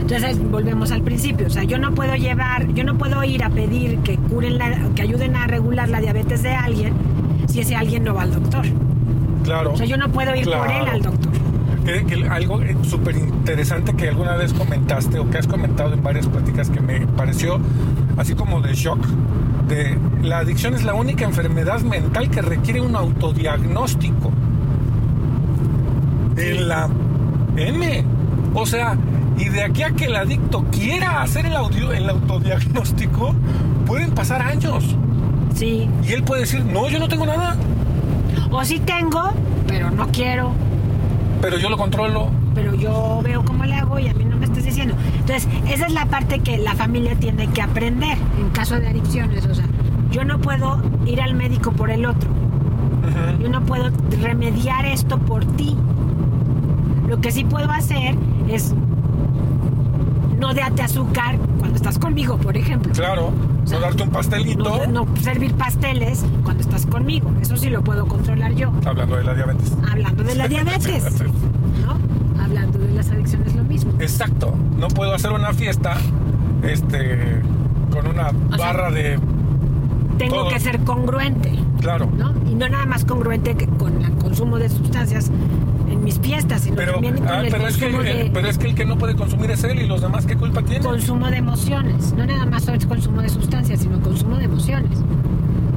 Entonces 0.00 0.38
volvemos 0.50 0.90
al 0.90 1.02
principio, 1.02 1.46
o 1.46 1.50
sea, 1.50 1.64
yo 1.64 1.78
no 1.78 1.94
puedo 1.94 2.14
llevar, 2.16 2.72
yo 2.74 2.84
no 2.84 2.98
puedo 2.98 3.22
ir 3.24 3.44
a 3.44 3.50
pedir 3.50 3.98
que 3.98 4.16
curen 4.16 4.58
la, 4.58 4.90
que 4.94 5.02
ayuden 5.02 5.36
a 5.36 5.46
regular 5.46 5.88
la 5.88 6.00
diabetes 6.00 6.42
de 6.42 6.50
alguien 6.50 6.92
si 7.46 7.60
ese 7.60 7.76
alguien 7.76 8.04
no 8.04 8.14
va 8.14 8.22
al 8.22 8.32
doctor. 8.32 8.66
Claro. 9.44 9.72
O 9.72 9.76
sea, 9.76 9.86
yo 9.86 9.96
no 9.96 10.10
puedo 10.10 10.34
ir 10.34 10.44
por 10.44 10.70
él 10.70 10.88
al 10.88 11.02
doctor. 11.02 11.31
Que, 11.84 12.04
que 12.04 12.28
algo 12.28 12.62
eh, 12.62 12.76
súper 12.82 13.16
interesante 13.16 13.94
que 13.94 14.08
alguna 14.08 14.36
vez 14.36 14.52
comentaste 14.52 15.18
o 15.18 15.28
que 15.28 15.38
has 15.38 15.48
comentado 15.48 15.94
en 15.94 16.02
varias 16.02 16.28
pláticas 16.28 16.70
que 16.70 16.80
me 16.80 17.06
pareció 17.08 17.60
así 18.16 18.34
como 18.34 18.60
de 18.60 18.74
shock, 18.74 19.04
de 19.68 19.98
la 20.22 20.38
adicción 20.38 20.74
es 20.74 20.84
la 20.84 20.94
única 20.94 21.24
enfermedad 21.24 21.80
mental 21.80 22.30
que 22.30 22.42
requiere 22.42 22.80
un 22.80 22.94
autodiagnóstico. 22.94 24.32
En 26.36 26.68
la 26.68 26.88
M. 27.56 28.04
O 28.54 28.66
sea, 28.66 28.96
y 29.38 29.48
de 29.48 29.62
aquí 29.62 29.82
a 29.82 29.90
que 29.90 30.06
el 30.06 30.16
adicto 30.16 30.64
quiera 30.70 31.22
hacer 31.22 31.46
el, 31.46 31.56
audio, 31.56 31.92
el 31.92 32.08
autodiagnóstico, 32.08 33.34
pueden 33.86 34.12
pasar 34.12 34.42
años. 34.42 34.96
Sí. 35.54 35.88
Y 36.06 36.12
él 36.12 36.22
puede 36.22 36.42
decir, 36.42 36.64
no, 36.64 36.88
yo 36.88 36.98
no 36.98 37.08
tengo 37.08 37.26
nada. 37.26 37.56
O 38.50 38.64
sí 38.64 38.78
tengo, 38.80 39.32
pero 39.66 39.90
no 39.90 40.08
quiero. 40.08 40.52
Pero 41.42 41.58
yo 41.58 41.68
lo 41.68 41.76
controlo. 41.76 42.30
pero 42.54 42.74
yo 42.74 43.20
veo 43.22 43.44
cómo 43.44 43.64
le 43.64 43.74
hago 43.74 43.98
y 43.98 44.08
a 44.08 44.14
mí 44.14 44.24
no 44.24 44.36
me 44.36 44.46
estás 44.46 44.64
diciendo. 44.64 44.94
Entonces, 45.18 45.48
esa 45.68 45.86
es 45.86 45.92
la 45.92 46.06
parte 46.06 46.38
que 46.38 46.56
la 46.56 46.74
familia 46.74 47.16
tiene 47.16 47.48
que 47.48 47.60
aprender 47.60 48.16
en 48.38 48.48
caso 48.50 48.78
de 48.78 48.86
adicciones. 48.88 49.44
O 49.46 49.54
sea, 49.54 49.66
yo 50.10 50.24
no 50.24 50.38
puedo 50.38 50.80
ir 51.04 51.20
al 51.20 51.34
médico 51.34 51.72
por 51.72 51.90
el 51.90 52.06
otro. 52.06 52.30
Yo 53.40 53.48
no 53.48 53.62
puedo 53.62 53.90
remediar 54.22 54.86
esto 54.86 55.18
por 55.18 55.44
ti. 55.44 55.76
Lo 57.08 57.20
que 57.20 57.32
sí 57.32 57.44
puedo 57.44 57.70
hacer 57.70 58.14
es 58.48 58.72
no 60.38 60.54
darte 60.54 60.82
azúcar 60.82 61.38
cuando 61.62 61.76
estás 61.76 61.96
conmigo, 61.96 62.38
por 62.38 62.56
ejemplo. 62.56 62.92
Claro, 62.92 63.30
no 63.70 63.78
darte 63.78 64.02
un 64.02 64.10
pastelito. 64.10 64.64
No, 64.88 65.04
no 65.06 65.16
servir 65.20 65.54
pasteles 65.54 66.24
cuando 66.42 66.60
estás 66.60 66.86
conmigo. 66.86 67.30
Eso 67.40 67.56
sí 67.56 67.70
lo 67.70 67.82
puedo 67.84 68.04
controlar 68.08 68.52
yo. 68.54 68.72
Hablando 68.84 69.14
de 69.14 69.22
la 69.22 69.32
diabetes. 69.34 69.72
Hablando 69.88 70.24
de 70.24 70.34
la 70.34 70.48
diabetes. 70.54 71.04
¿no? 71.86 72.42
Hablando 72.42 72.80
de 72.80 72.88
las 72.92 73.08
adicciones 73.12 73.54
lo 73.54 73.62
mismo. 73.62 73.92
Exacto. 74.00 74.52
No 74.76 74.88
puedo 74.88 75.14
hacer 75.14 75.30
una 75.30 75.52
fiesta 75.52 75.96
este, 76.64 77.40
con 77.92 78.08
una 78.08 78.32
barra 78.58 78.90
de. 78.90 79.20
Tengo 80.18 80.34
todo. 80.38 80.48
que 80.48 80.58
ser 80.58 80.80
congruente, 80.80 81.60
Claro. 81.80 82.08
¿no? 82.18 82.32
Y 82.50 82.56
no 82.56 82.68
nada 82.68 82.86
más 82.86 83.04
congruente 83.04 83.54
que 83.54 83.68
con 83.68 84.02
el 84.02 84.12
consumo 84.16 84.58
de 84.58 84.68
sustancias 84.68 85.30
mis 86.12 86.20
fiestas, 86.26 86.62
sino 86.62 86.76
Pero, 86.76 86.92
también 86.94 87.16
ah, 87.26 87.42
es 87.42 87.76
que, 87.76 87.86
el- 87.86 88.02
de, 88.04 88.30
pero 88.32 88.48
es 88.48 88.58
que 88.58 88.68
el 88.68 88.74
que 88.74 88.84
no 88.84 88.96
puede 88.98 89.14
consumir 89.16 89.50
es 89.50 89.64
él 89.64 89.80
y 89.80 89.86
los 89.86 90.00
demás, 90.00 90.26
¿qué 90.26 90.36
culpa 90.36 90.62
tienen? 90.62 90.82
consumo 90.82 91.28
de 91.30 91.36
emociones. 91.38 92.12
No 92.16 92.26
nada 92.26 92.46
más 92.46 92.68
es 92.68 92.86
consumo 92.86 93.22
de 93.22 93.28
sustancias, 93.28 93.80
sino 93.80 94.00
consumo 94.00 94.36
de 94.36 94.44
emociones. 94.44 94.98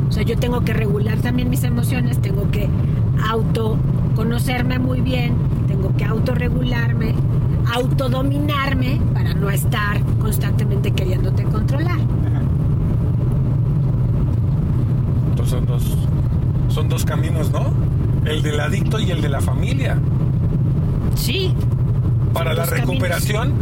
O 0.09 0.11
sea, 0.11 0.23
yo 0.23 0.37
tengo 0.37 0.61
que 0.61 0.73
regular 0.73 1.17
también 1.19 1.49
mis 1.49 1.63
emociones, 1.63 2.21
tengo 2.21 2.49
que 2.51 2.69
autoconocerme 3.29 4.79
muy 4.79 5.01
bien, 5.01 5.33
tengo 5.67 5.95
que 5.97 6.05
autorregularme, 6.05 7.15
autodominarme 7.73 9.01
para 9.13 9.33
no 9.33 9.49
estar 9.49 9.99
constantemente 10.19 10.91
queriéndote 10.91 11.43
controlar. 11.43 11.99
Entonces 15.31 15.65
dos, 15.67 15.83
son 16.69 16.89
dos 16.89 17.03
caminos, 17.05 17.51
¿no? 17.51 17.73
El 18.25 18.41
del 18.41 18.59
adicto 18.59 18.99
y 18.99 19.11
el 19.11 19.21
de 19.21 19.29
la 19.29 19.41
familia. 19.41 19.97
Sí, 21.15 21.53
Para 22.33 22.53
la 22.53 22.65
caminos. 22.65 22.87
recuperación 22.87 23.53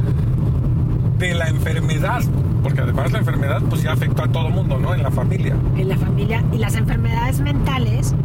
de 1.19 1.33
la 1.35 1.47
enfermedad. 1.47 2.21
Porque 2.63 2.79
además 2.79 3.11
la 3.11 3.19
enfermedad 3.19 3.61
pues 3.69 3.83
ya 3.83 3.91
afectó 3.91 4.23
a 4.23 4.27
todo 4.29 4.49
mundo, 4.49 4.79
¿no? 4.79 4.93
En 4.95 5.03
la 5.03 5.11
familia. 5.11 5.55
en 5.77 5.89
la 5.89 5.97
familia 5.97 6.43
y 6.53 6.57
las 6.59 6.75
enfermedades 6.75 7.41
mentales 7.41 8.15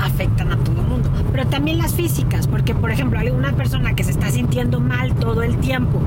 afectan 0.00 0.52
a 0.52 0.56
todo 0.58 0.80
el 0.80 0.86
mundo, 0.86 1.10
pero 1.32 1.44
también 1.48 1.78
las 1.78 1.92
físicas, 1.92 2.46
porque 2.46 2.72
por 2.72 2.92
ejemplo 2.92 3.18
hay 3.18 3.30
una 3.30 3.50
persona 3.54 3.94
que 3.96 4.04
se 4.04 4.12
está 4.12 4.30
sintiendo 4.30 4.78
mal 4.78 5.12
todo 5.16 5.42
el 5.42 5.56
tiempo 5.56 5.98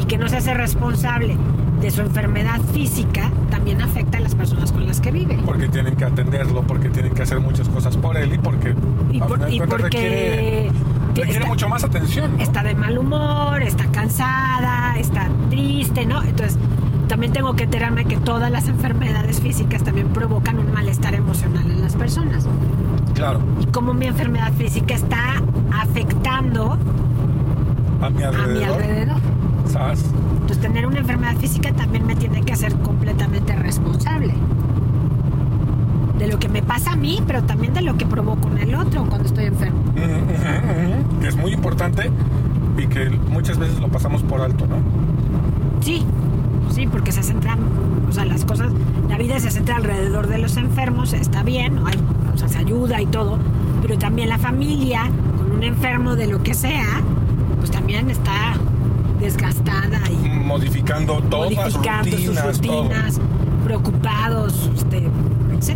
y 0.00 0.04
que 0.04 0.18
no 0.18 0.28
se 0.28 0.36
hace 0.36 0.54
responsable 0.54 1.36
de 1.80 1.90
su 1.90 2.00
enfermedad 2.02 2.60
física, 2.72 3.28
también 3.50 3.80
afecta 3.82 4.18
a 4.18 4.20
las 4.20 4.36
personas 4.36 4.70
con 4.70 4.86
las 4.86 5.00
que 5.00 5.10
vive. 5.10 5.36
Porque 5.44 5.66
tienen 5.68 5.96
que 5.96 6.04
atenderlo, 6.04 6.62
porque 6.62 6.90
tienen 6.90 7.12
que 7.12 7.22
hacer 7.22 7.40
muchas 7.40 7.68
cosas 7.68 7.96
por 7.96 8.16
él 8.16 8.32
y 8.34 8.38
porque, 8.38 8.74
Y, 9.10 9.18
por- 9.18 9.50
y 9.52 9.58
porque 9.58 9.82
requiere, 9.82 10.70
requiere 11.14 11.32
está- 11.38 11.48
mucho 11.48 11.68
más 11.68 11.84
atención. 11.84 12.36
¿no? 12.36 12.42
está 12.42 12.62
de 12.62 12.74
mal 12.74 12.98
humor, 12.98 13.62
está 13.62 13.84
cansada, 13.86 14.96
está 14.98 15.28
triste, 15.50 16.06
¿no? 16.06 16.22
Entonces, 16.22 16.58
también 17.08 17.32
tengo 17.32 17.54
que 17.56 17.64
enterarme 17.64 18.04
que 18.04 18.16
todas 18.16 18.50
las 18.50 18.68
enfermedades 18.68 19.40
físicas 19.40 19.82
también 19.82 20.08
provocan 20.08 20.58
un 20.58 20.72
malestar 20.72 21.14
emocional 21.14 21.68
en 21.70 21.82
las 21.82 21.96
personas. 21.96 22.46
Claro, 23.14 23.40
y 23.60 23.66
cómo 23.66 23.92
mi 23.94 24.06
enfermedad 24.06 24.52
física 24.52 24.94
está 24.94 25.42
afectando 25.72 26.78
a 28.00 28.10
mi 28.10 28.22
a 28.22 28.28
alrededor. 28.28 28.56
mi 28.56 28.64
alrededor. 28.64 29.16
¿sabes? 29.66 30.04
Entonces 30.32 30.58
tener 30.60 30.86
una 30.86 30.98
enfermedad 31.00 31.36
física 31.36 31.72
también 31.72 32.06
me 32.06 32.16
tiene 32.16 32.42
que 32.42 32.52
hacer 32.52 32.74
completamente 32.76 33.54
responsable 33.54 34.34
de 36.20 36.28
lo 36.28 36.38
que 36.38 36.50
me 36.50 36.62
pasa 36.62 36.92
a 36.92 36.96
mí, 36.96 37.22
pero 37.26 37.42
también 37.44 37.72
de 37.72 37.80
lo 37.80 37.96
que 37.96 38.04
provoco 38.04 38.48
en 38.48 38.58
el 38.58 38.74
otro 38.74 39.06
cuando 39.06 39.26
estoy 39.26 39.46
enfermo. 39.46 39.82
Que 41.20 41.28
es 41.28 41.36
muy 41.36 41.52
importante 41.52 42.10
y 42.76 42.86
que 42.86 43.08
muchas 43.08 43.58
veces 43.58 43.80
lo 43.80 43.88
pasamos 43.88 44.22
por 44.22 44.42
alto, 44.42 44.66
¿no? 44.66 44.76
Sí, 45.80 46.04
sí, 46.70 46.86
porque 46.86 47.10
se 47.10 47.22
centran, 47.22 47.58
o 48.06 48.12
sea, 48.12 48.26
las 48.26 48.44
cosas, 48.44 48.70
la 49.08 49.16
vida 49.16 49.40
se 49.40 49.50
centra 49.50 49.76
alrededor 49.76 50.26
de 50.26 50.36
los 50.36 50.58
enfermos, 50.58 51.14
está 51.14 51.42
bien, 51.42 51.78
hay, 51.86 51.98
o 52.34 52.36
sea, 52.36 52.48
se 52.48 52.58
ayuda 52.58 53.00
y 53.00 53.06
todo, 53.06 53.38
pero 53.80 53.98
también 53.98 54.28
la 54.28 54.38
familia 54.38 55.10
con 55.38 55.52
un 55.52 55.62
enfermo 55.62 56.16
de 56.16 56.26
lo 56.26 56.42
que 56.42 56.52
sea, 56.52 57.00
pues 57.58 57.70
también 57.70 58.10
está 58.10 58.56
desgastada 59.20 60.00
y 60.10 60.28
Modificando 60.28 61.20
todas 61.30 61.52
modificando 61.52 62.10
rutinas, 62.10 62.52
sus 62.52 62.62
rutinas, 62.62 63.20
preocupados, 63.64 64.70
este, 64.74 65.08
Sí, 65.60 65.74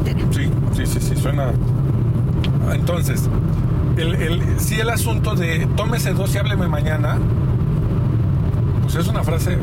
sí, 0.75 0.87
sí, 0.87 1.01
sí, 1.01 1.17
suena. 1.17 1.53
Entonces, 2.73 3.29
el, 3.97 4.15
el, 4.15 4.43
sí 4.59 4.81
el 4.81 4.91
asunto 4.91 5.35
de 5.35 5.67
tómese 5.77 6.13
dos 6.13 6.35
y 6.35 6.39
hábleme 6.39 6.67
mañana, 6.67 7.19
pues 8.83 8.97
es 8.97 9.07
una 9.09 9.23
frase 9.23 9.59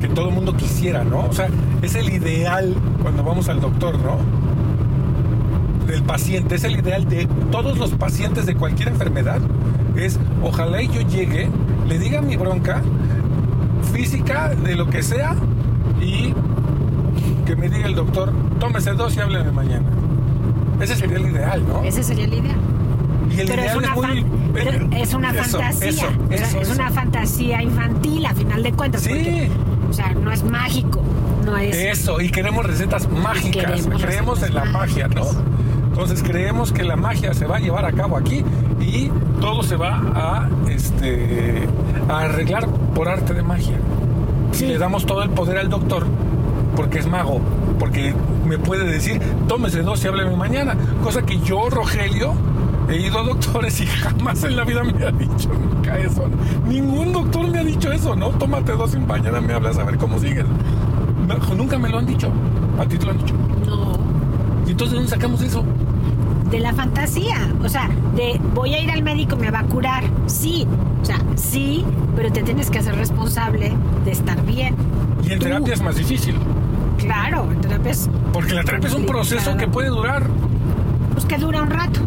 que 0.00 0.08
todo 0.08 0.28
el 0.28 0.34
mundo 0.34 0.56
quisiera, 0.56 1.04
¿no? 1.04 1.26
O 1.26 1.32
sea, 1.32 1.48
es 1.82 1.94
el 1.94 2.10
ideal 2.10 2.74
cuando 3.02 3.22
vamos 3.22 3.48
al 3.48 3.60
doctor, 3.60 3.98
¿no? 3.98 4.16
Del 5.86 6.02
paciente, 6.02 6.54
es 6.54 6.64
el 6.64 6.78
ideal 6.78 7.08
de 7.08 7.26
todos 7.50 7.78
los 7.78 7.90
pacientes 7.90 8.46
de 8.46 8.54
cualquier 8.54 8.88
enfermedad. 8.88 9.40
Es, 9.96 10.18
ojalá 10.42 10.80
y 10.82 10.88
yo 10.88 11.02
llegue, 11.02 11.50
le 11.88 11.98
diga 11.98 12.22
mi 12.22 12.36
bronca 12.36 12.80
física, 13.92 14.54
de 14.54 14.76
lo 14.76 14.88
que 14.88 15.02
sea, 15.02 15.34
y 16.00 16.32
que 17.50 17.56
me 17.56 17.68
diga 17.68 17.86
el 17.88 17.96
doctor, 17.96 18.32
tómese 18.60 18.92
dos 18.92 19.16
y 19.16 19.20
hábleme 19.20 19.50
mañana. 19.50 19.86
Ese 20.80 20.94
sería 20.94 21.16
el 21.16 21.26
ideal, 21.30 21.66
¿no? 21.66 21.82
Ese 21.82 22.02
sería 22.04 22.28
la 22.28 22.36
idea. 22.36 22.54
Y 23.36 23.40
el 23.40 23.46
Pero 23.48 23.62
es 23.62 23.74
ideal 23.74 23.78
una, 23.78 23.88
es 23.88 23.96
muy... 23.96 24.26
pero 24.52 24.70
es 24.96 25.14
una 25.14 25.30
Eso, 25.30 25.58
fantasía. 25.58 25.88
eso, 25.90 26.06
eso, 26.30 26.60
es 26.60 26.70
una 26.70 26.90
fantasía 26.90 27.60
infantil 27.62 28.24
a 28.26 28.34
final 28.34 28.62
de 28.62 28.72
cuentas. 28.72 29.02
Sí. 29.02 29.08
porque, 29.10 29.50
o 29.90 29.92
sea, 29.92 30.14
no 30.14 30.30
es 30.30 30.44
mágico. 30.44 31.00
No 31.44 31.56
es. 31.56 31.74
Eso, 31.76 32.20
y 32.20 32.30
queremos 32.30 32.64
recetas 32.64 33.10
mágicas. 33.10 33.64
Queremos 33.82 34.02
creemos 34.02 34.42
en 34.44 34.54
la 34.54 34.64
magia, 34.66 35.08
¿no? 35.08 35.22
Entonces 35.88 36.22
creemos 36.22 36.72
que 36.72 36.84
la 36.84 36.94
magia 36.96 37.34
se 37.34 37.46
va 37.46 37.56
a 37.56 37.60
llevar 37.60 37.84
a 37.84 37.92
cabo 37.92 38.16
aquí 38.16 38.44
y 38.80 39.10
todo 39.40 39.64
se 39.64 39.74
va 39.74 40.00
a, 40.14 40.48
este, 40.70 41.66
a 42.08 42.20
arreglar 42.20 42.68
por 42.94 43.08
arte 43.08 43.34
de 43.34 43.42
magia. 43.42 43.76
Si 44.52 44.60
Sí. 44.60 44.66
le 44.66 44.78
damos 44.78 45.04
todo 45.04 45.22
el 45.24 45.30
poder 45.30 45.58
al 45.58 45.68
doctor, 45.68 46.06
porque 46.80 46.98
es 47.00 47.06
mago, 47.06 47.42
porque 47.78 48.14
me 48.46 48.56
puede 48.56 48.90
decir, 48.90 49.20
tómese 49.46 49.82
dos 49.82 50.02
y 50.02 50.08
hábleme 50.08 50.34
mañana. 50.34 50.74
Cosa 51.02 51.20
que 51.20 51.38
yo, 51.40 51.68
Rogelio, 51.68 52.32
he 52.88 52.96
ido 53.02 53.18
a 53.18 53.22
doctores 53.22 53.78
y 53.82 53.86
jamás 54.02 54.42
en 54.44 54.56
la 54.56 54.64
vida 54.64 54.82
me 54.82 55.04
ha 55.04 55.10
dicho 55.10 55.50
nunca 55.52 55.98
eso. 55.98 56.24
Ningún 56.66 57.12
doctor 57.12 57.46
me 57.48 57.58
ha 57.58 57.64
dicho 57.64 57.92
eso, 57.92 58.16
¿no? 58.16 58.30
Tómate 58.30 58.72
dos 58.72 58.94
y 58.94 58.98
mañana 58.98 59.42
me 59.42 59.52
hablas 59.52 59.76
a 59.76 59.84
ver 59.84 59.98
cómo 59.98 60.18
sigues. 60.18 60.46
No, 61.28 61.54
nunca 61.54 61.76
me 61.78 61.90
lo 61.90 61.98
han 61.98 62.06
dicho. 62.06 62.32
A 62.78 62.86
ti 62.86 62.96
te 62.96 63.04
lo 63.04 63.10
han 63.12 63.18
dicho. 63.18 63.34
No. 63.66 63.98
¿Y 64.66 64.70
entonces 64.70 64.92
de 64.92 64.96
dónde 64.96 65.10
sacamos 65.10 65.42
eso? 65.42 65.62
De 66.50 66.60
la 66.60 66.72
fantasía. 66.72 67.36
O 67.62 67.68
sea, 67.68 67.90
de 68.16 68.40
voy 68.54 68.72
a 68.72 68.80
ir 68.80 68.90
al 68.90 69.02
médico, 69.02 69.36
me 69.36 69.50
va 69.50 69.58
a 69.58 69.64
curar. 69.64 70.04
Sí. 70.24 70.66
O 71.02 71.04
sea, 71.04 71.18
sí, 71.36 71.84
pero 72.16 72.32
te 72.32 72.42
tienes 72.42 72.70
que 72.70 72.78
hacer 72.78 72.96
responsable 72.96 73.70
de 74.06 74.10
estar 74.12 74.42
bien. 74.46 74.74
Y 75.22 75.32
en 75.32 75.38
Tú. 75.38 75.44
terapia 75.44 75.74
es 75.74 75.82
más 75.82 75.96
difícil. 75.96 76.34
Claro, 77.00 77.48
en 77.50 77.60
terapia 77.60 77.90
es. 77.92 78.08
Porque 78.32 78.54
la 78.54 78.62
terapia 78.64 78.88
es 78.88 78.94
un 78.94 79.06
proceso 79.06 79.56
que 79.56 79.66
puede 79.68 79.88
durar. 79.88 80.24
Pues 81.12 81.24
que 81.24 81.36
dura 81.38 81.62
un 81.62 81.70
rato. 81.70 82.00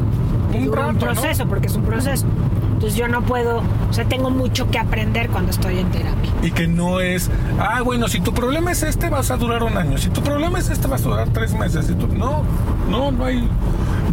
Un 0.54 0.66
dura 0.66 0.88
un 0.88 0.94
rato, 0.96 1.06
¿no? 1.06 1.12
proceso, 1.14 1.46
porque 1.48 1.68
es 1.68 1.76
un 1.76 1.84
proceso. 1.84 2.26
Entonces 2.74 2.96
yo 3.00 3.08
no 3.08 3.22
puedo, 3.22 3.62
o 3.90 3.94
sea, 3.94 4.04
tengo 4.06 4.30
mucho 4.30 4.70
que 4.70 4.78
aprender 4.78 5.30
cuando 5.30 5.52
estoy 5.52 5.80
en 5.80 5.90
terapia. 5.90 6.30
Y 6.42 6.52
que 6.52 6.68
no 6.68 7.00
es, 7.00 7.32
ah, 7.58 7.82
bueno, 7.82 8.10
si 8.10 8.20
tu 8.20 8.34
problema 8.34 8.72
es 8.74 8.84
este, 8.84 9.10
vas 9.10 9.32
a 9.32 9.38
durar 9.38 9.64
un 9.64 9.78
año. 9.78 9.98
Si 9.98 10.10
tu 10.10 10.22
problema 10.22 10.60
es 10.60 10.70
este, 10.70 10.88
vas 10.88 11.02
a 11.06 11.10
durar 11.10 11.30
tres 11.30 11.54
meses. 11.54 11.88
Si 11.88 11.94
tu- 11.94 12.08
No, 12.10 12.44
no, 12.90 13.12
no 13.12 13.24
hay, 13.26 13.48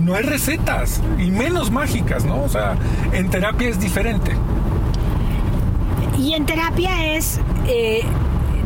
no 0.01 0.15
hay 0.15 0.23
recetas. 0.23 1.01
Y 1.19 1.31
menos 1.33 1.71
mágicas, 1.73 2.25
¿no? 2.25 2.43
O 2.43 2.49
sea, 2.49 2.77
en 3.13 3.29
terapia 3.29 3.69
es 3.69 3.81
diferente. 3.81 4.33
Y 6.19 6.35
en 6.35 6.47
terapia 6.47 7.15
es, 7.17 7.41
eh, 7.67 8.03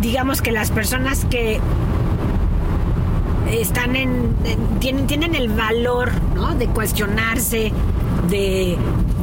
digamos 0.01 0.43
que 0.43 0.51
las 0.53 0.71
personas 0.71 1.25
que 1.27 1.61
están 3.51 3.97
en, 3.97 4.35
en- 4.45 4.79
tienen, 4.81 5.07
tienen 5.07 5.35
el 5.35 5.49
valor, 5.49 6.11
¿no? 6.35 6.55
De 6.55 6.67
cuestionarse, 6.69 7.73
de, 8.29 8.77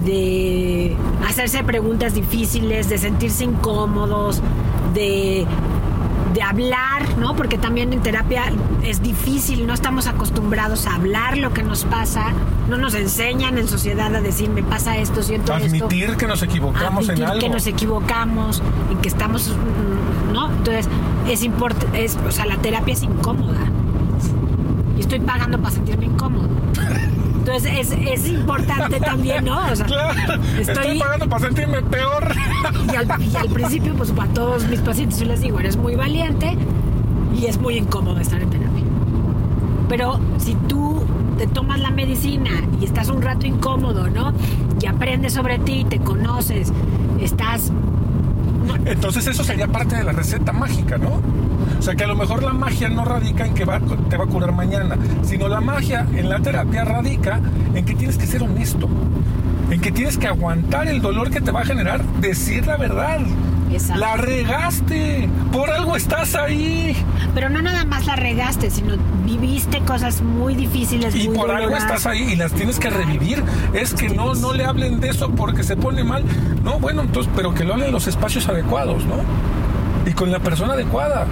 de 0.06 0.96
hacerse 1.28 1.64
preguntas 1.64 2.14
difíciles, 2.14 2.90
de 2.90 2.98
sentirse 2.98 3.44
incómodos, 3.46 4.42
de, 4.94 5.46
de 6.34 6.42
hablar, 6.42 7.18
¿no? 7.18 7.36
Porque 7.36 7.58
también 7.58 7.92
en 7.94 8.02
terapia 8.02 8.44
es 8.84 9.02
difícil, 9.02 9.66
no 9.68 9.74
estamos 9.74 10.08
acostumbrados 10.08 10.86
a 10.88 10.96
hablar 10.96 11.38
lo 11.38 11.54
que 11.54 11.64
nos 11.64 11.84
pasa, 11.86 12.28
no 12.70 12.78
nos 12.78 12.94
enseñan 12.94 13.58
en 13.58 13.68
sociedad 13.68 14.16
a 14.16 14.22
decir, 14.22 14.50
me 14.50 14.64
pasa 14.64 14.98
esto, 14.98 15.24
siento 15.24 15.54
Admitir 15.54 16.06
esto. 16.06 16.18
que 16.18 16.28
nos 16.28 16.42
equivocamos 16.44 17.10
en 17.10 17.24
algo. 17.24 17.40
que 17.40 17.50
nos 17.50 17.68
equivocamos 17.68 18.62
y 18.92 18.96
que 19.02 19.10
estamos, 19.10 19.52
¿no? 20.32 20.50
Entonces, 20.52 20.88
es 21.30 21.44
importante, 21.44 22.04
es, 22.06 22.18
o 22.28 22.32
sea, 22.32 22.46
la 22.46 22.58
terapia 22.58 22.94
es 22.94 23.04
incómoda. 23.04 23.60
Estoy 25.12 25.28
pagando 25.28 25.58
para 25.58 25.72
sentirme 25.72 26.06
incómodo. 26.06 26.48
Entonces 27.40 27.74
es, 27.78 27.92
es 27.92 28.30
importante 28.30 28.98
también, 29.02 29.44
¿no? 29.44 29.60
O 29.70 29.76
sea, 29.76 29.86
Claro, 29.86 30.42
estoy... 30.58 31.00
pagando 31.00 31.28
para 31.28 31.46
sentirme 31.48 31.82
peor. 31.82 32.34
Y 32.94 32.96
al, 32.96 33.22
y 33.22 33.36
al 33.36 33.50
principio, 33.50 33.94
pues 33.96 34.12
para 34.12 34.32
todos 34.32 34.66
mis 34.70 34.80
pacientes 34.80 35.20
yo 35.20 35.26
les 35.26 35.42
digo, 35.42 35.60
eres 35.60 35.76
muy 35.76 35.96
valiente 35.96 36.56
y 37.38 37.46
es 37.48 37.60
muy 37.60 37.76
incómodo 37.78 38.22
estar 38.22 38.42
en 38.42 38.50
terapia. 38.52 38.84
Pero 39.90 40.18
si 40.38 40.54
tú 40.70 41.04
te 41.38 41.46
tomas 41.46 41.82
la 41.82 41.92
medicina 41.92 42.52
y 42.80 42.86
estás 42.86 43.10
un 43.10 43.22
rato 43.22 43.46
incómodo, 43.46 44.10
¿no? 44.10 44.32
Y 44.82 44.86
aprendes 44.86 45.34
sobre 45.34 45.60
ti, 45.60 45.86
te 45.90 46.00
conoces, 46.00 46.72
estás... 47.20 47.70
no, 48.66 48.76
Entonces 48.90 49.28
eso 49.28 49.44
sería 49.44 49.68
parte 49.68 49.98
de 49.98 50.06
la 50.06 50.14
receta 50.14 50.54
mágica, 50.54 50.98
¿no? 50.98 51.20
O 51.82 51.84
sea 51.84 51.96
que 51.96 52.04
a 52.04 52.08
lo 52.08 52.16
mejor 52.16 52.44
la 52.44 52.54
magia 52.54 52.90
no 52.90 53.04
radica 53.04 53.44
en 53.44 53.56
que 53.56 53.66
va, 53.66 53.80
te 54.08 54.16
va 54.16 54.26
a 54.26 54.28
curar 54.28 54.52
mañana, 54.52 55.00
sino 55.24 55.48
la 55.48 55.62
magia 55.62 56.06
en 56.14 56.30
la 56.30 56.40
terapia 56.40 56.86
radica 56.86 57.40
en 57.74 57.84
que 57.84 57.96
tienes 57.96 58.20
que 58.20 58.28
ser 58.28 58.44
honesto, 58.44 58.88
en 59.72 59.82
que 59.82 59.92
tienes 59.92 60.16
que 60.20 60.28
aguantar 60.28 60.88
el 60.88 61.02
dolor 61.02 61.32
que 61.32 61.42
te 61.42 61.50
va 61.50 61.62
a 61.62 61.66
generar 61.66 62.06
decir 62.20 62.68
la 62.68 62.78
verdad. 62.78 63.22
Exacto. 63.72 64.00
La 64.00 64.16
regaste, 64.16 65.28
por 65.52 65.72
algo 65.72 65.96
estás 65.96 66.36
ahí 66.36 66.96
Pero 67.34 67.50
no 67.50 67.64
nada 67.64 67.84
más 67.86 68.06
la 68.06 68.16
regaste, 68.16 68.70
sino 68.70 68.98
viviste 69.26 69.80
cosas 69.80 70.22
muy 70.22 70.54
difíciles, 70.54 71.16
y 71.16 71.30
muy 71.30 71.36
por 71.36 71.50
algo 71.50 71.76
estás 71.76 72.06
ahí 72.06 72.34
y 72.34 72.36
las 72.36 72.52
tienes 72.52 72.78
que 72.78 72.92
revivir. 72.92 73.44
Es 73.74 73.96
que 73.96 74.10
no, 74.10 74.36
no 74.36 74.54
le 74.54 74.66
hablen 74.66 75.00
de 75.00 75.10
eso 75.10 75.32
porque 75.32 75.64
se 75.64 75.76
pone 75.78 76.04
mal. 76.04 76.24
No, 76.64 76.78
bueno, 76.78 77.02
entonces, 77.02 77.34
pero 77.36 77.56
que 77.56 77.64
lo 77.64 77.74
hablen 77.74 77.88
en 77.88 77.94
los 77.94 78.06
espacios 78.06 78.48
adecuados, 78.48 79.04
¿no? 79.06 79.16
Y 80.06 80.14
con 80.14 80.32
la 80.32 80.38
persona 80.38 80.74
adecuada. 80.74 81.26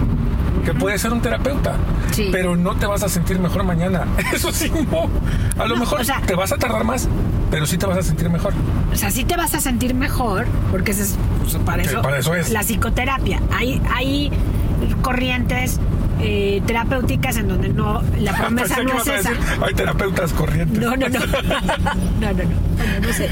Que 0.65 0.73
puede 0.73 0.97
ser 0.97 1.13
un 1.13 1.21
terapeuta, 1.21 1.75
Sí. 2.11 2.29
pero 2.31 2.55
no 2.55 2.75
te 2.75 2.85
vas 2.85 3.03
a 3.03 3.09
sentir 3.09 3.39
mejor 3.39 3.63
mañana. 3.63 4.05
Eso 4.33 4.51
sí, 4.51 4.71
no. 4.91 5.09
A 5.61 5.65
lo 5.67 5.75
No, 5.75 5.81
mejor 5.81 6.01
o 6.01 6.03
sea- 6.03 6.21
te 6.21 6.35
vas 6.35 6.51
a 6.51 6.57
tardar 6.57 6.83
más, 6.83 7.07
pero 7.51 7.65
sí 7.65 7.77
te 7.77 7.85
vas 7.85 7.97
a 7.97 8.03
sentir 8.03 8.29
mejor. 8.29 8.53
O 8.91 8.95
sea, 8.95 9.11
sí 9.11 9.23
te 9.23 9.35
vas 9.37 9.53
a 9.53 9.59
sentir 9.59 9.93
mejor, 9.93 10.45
porque 10.71 10.91
ese 10.91 11.03
es, 11.03 11.17
pues, 11.41 11.55
para, 11.63 11.83
Sí, 11.83 11.89
eso, 11.89 12.01
para 12.01 12.17
eso 12.19 12.33
es. 12.35 12.49
la 12.51 12.61
psicoterapia. 12.63 13.39
Hay, 13.51 13.81
hay 13.93 14.31
corrientes 15.01 15.79
eh, 16.21 16.61
terapéuticas 16.65 17.37
en 17.37 17.47
donde 17.47 17.69
no, 17.69 18.01
la 18.17 18.33
promesa 18.37 18.75
Pensé 18.75 18.93
no 18.93 19.01
es 19.01 19.07
esa. 19.07 19.29
decir, 19.31 19.45
Hay 19.65 19.73
terapeutas 19.73 20.33
corrientes. 20.33 20.79
No, 20.79 20.95
no, 20.95 21.09
no. 21.09 21.19
No, 22.19 22.33
no, 22.33 22.43
no. 22.43 22.69
Bueno, 22.77 23.07
no 23.07 23.13
sé. 23.13 23.29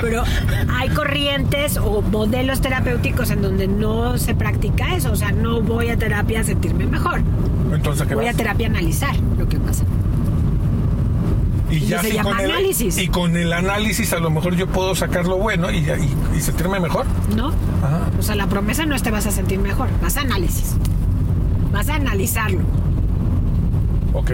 Pero 0.00 0.24
hay 0.72 0.88
corrientes 0.90 1.76
o 1.76 2.02
modelos 2.02 2.60
terapéuticos 2.60 3.30
en 3.30 3.42
donde 3.42 3.66
no 3.68 4.16
se 4.18 4.34
practica 4.34 4.94
eso. 4.94 5.12
O 5.12 5.16
sea, 5.16 5.32
no 5.32 5.60
voy 5.60 5.90
a 5.90 5.96
terapia 5.96 6.40
a 6.40 6.44
sentirme 6.44 6.86
mejor. 6.86 7.20
Entonces, 7.72 8.02
¿a 8.02 8.08
qué 8.08 8.14
Voy 8.14 8.26
a 8.26 8.32
terapia 8.34 8.66
a 8.66 8.70
analizar 8.70 9.14
lo 9.38 9.48
que 9.48 9.58
pasa. 9.58 9.84
Y 11.70 11.76
y 11.76 11.86
ya 11.86 12.00
se 12.00 12.10
sí 12.10 12.14
llama 12.14 12.30
con 12.30 12.40
el, 12.40 12.50
análisis. 12.52 12.96
y 12.98 13.08
con 13.08 13.36
el 13.36 13.52
análisis 13.52 14.12
a 14.12 14.20
lo 14.20 14.30
mejor 14.30 14.54
yo 14.54 14.68
puedo 14.68 14.94
sacar 14.94 15.26
lo 15.26 15.36
bueno 15.36 15.70
y, 15.70 15.78
y, 15.78 16.36
y 16.36 16.40
sentirme 16.40 16.78
mejor. 16.78 17.06
¿No? 17.34 17.48
Ajá. 17.48 18.08
O 18.18 18.22
sea, 18.22 18.36
la 18.36 18.46
promesa 18.46 18.86
no 18.86 18.94
es 18.94 19.02
te 19.02 19.10
vas 19.10 19.26
a 19.26 19.32
sentir 19.32 19.58
mejor. 19.58 19.88
Vas 20.00 20.16
a 20.16 20.20
análisis. 20.20 20.76
Vas 21.76 21.90
a 21.90 21.96
analizarlo. 21.96 22.60
Ok. 24.14 24.30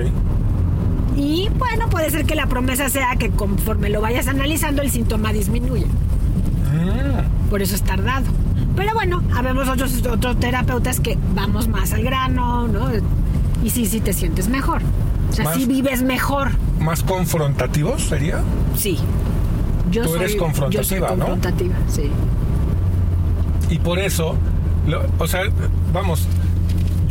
Y 1.17 1.49
bueno, 1.59 1.89
puede 1.91 2.09
ser 2.09 2.25
que 2.25 2.37
la 2.37 2.47
promesa 2.47 2.89
sea 2.89 3.17
que 3.19 3.31
conforme 3.31 3.91
lo 3.91 4.01
vayas 4.01 4.29
analizando, 4.29 4.81
el 4.81 4.93
síntoma 4.93 5.33
disminuya. 5.33 5.87
Mm. 5.87 7.51
Por 7.51 7.61
eso 7.61 7.75
es 7.75 7.83
tardado. 7.83 8.27
Pero 8.77 8.95
bueno, 8.95 9.25
habemos 9.35 9.69
otros, 9.69 10.07
otros 10.07 10.39
terapeutas 10.39 11.01
que 11.01 11.19
vamos 11.35 11.67
más 11.67 11.93
al 11.93 12.05
grano, 12.05 12.69
¿no? 12.69 12.87
Y 13.65 13.71
sí, 13.71 13.87
sí 13.87 13.99
te 14.01 14.13
sientes 14.13 14.47
mejor. 14.49 14.81
O 15.29 15.33
sea, 15.33 15.47
Más- 15.47 15.57
sí 15.57 15.67
vives 15.67 16.01
mejor. 16.05 16.53
¿Más 16.79 17.03
confrontativos 17.03 18.03
sería? 18.03 18.41
Sí. 18.77 18.99
Yo 19.91 20.05
Tú 20.05 20.11
soy, 20.11 20.19
eres 20.21 20.37
confrontativa, 20.37 20.83
yo 20.83 20.89
soy 20.89 21.01
¿no? 21.01 21.07
confrontativa, 21.27 21.75
sí. 21.89 22.09
Y 23.69 23.79
por 23.81 23.99
eso, 23.99 24.37
lo- 24.87 25.03
o 25.19 25.27
sea, 25.27 25.41
vamos, 25.93 26.29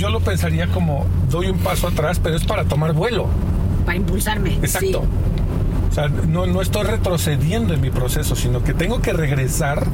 yo 0.02 0.10
lo 0.10 0.20
pensaría 0.20 0.66
como 0.66 1.06
doy 1.30 1.52
un 1.52 1.60
paso 1.60 1.88
atrás, 1.88 2.20
pero 2.22 2.36
es 2.36 2.44
para 2.44 2.66
tomar 2.66 2.94
vuelo. 2.94 3.28
Para 3.86 3.98
impulsarme. 3.98 4.56
Exacto. 4.56 5.04
O 5.92 5.94
sea, 5.94 6.08
no, 6.08 6.48
no 6.48 6.60
estoy 6.64 6.86
retrocediendo 6.86 7.76
en 7.76 7.82
mi 7.82 7.92
proceso, 7.92 8.36
sino 8.36 8.64
que 8.64 8.74
tengo 8.74 9.00
que 9.00 9.14
regresar 9.14 9.86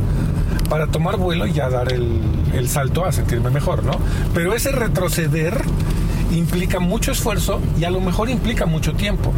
para 0.69 0.87
tomar 0.87 1.17
vuelo 1.17 1.45
y 1.45 1.51
ya 1.51 1.69
dar 1.69 1.91
el, 1.91 2.21
el 2.53 2.69
salto 2.69 3.03
a 3.03 3.11
sentirme 3.11 3.49
mejor, 3.49 3.83
¿no? 3.83 3.99
Pero 4.33 4.53
ese 4.53 4.71
retroceder 4.71 5.61
implica 6.31 6.79
mucho 6.79 7.11
esfuerzo 7.11 7.59
y 7.77 7.83
a 7.83 7.89
lo 7.89 7.99
mejor 7.99 8.29
implica 8.29 8.65
mucho 8.65 8.93
tiempo. 8.93 9.33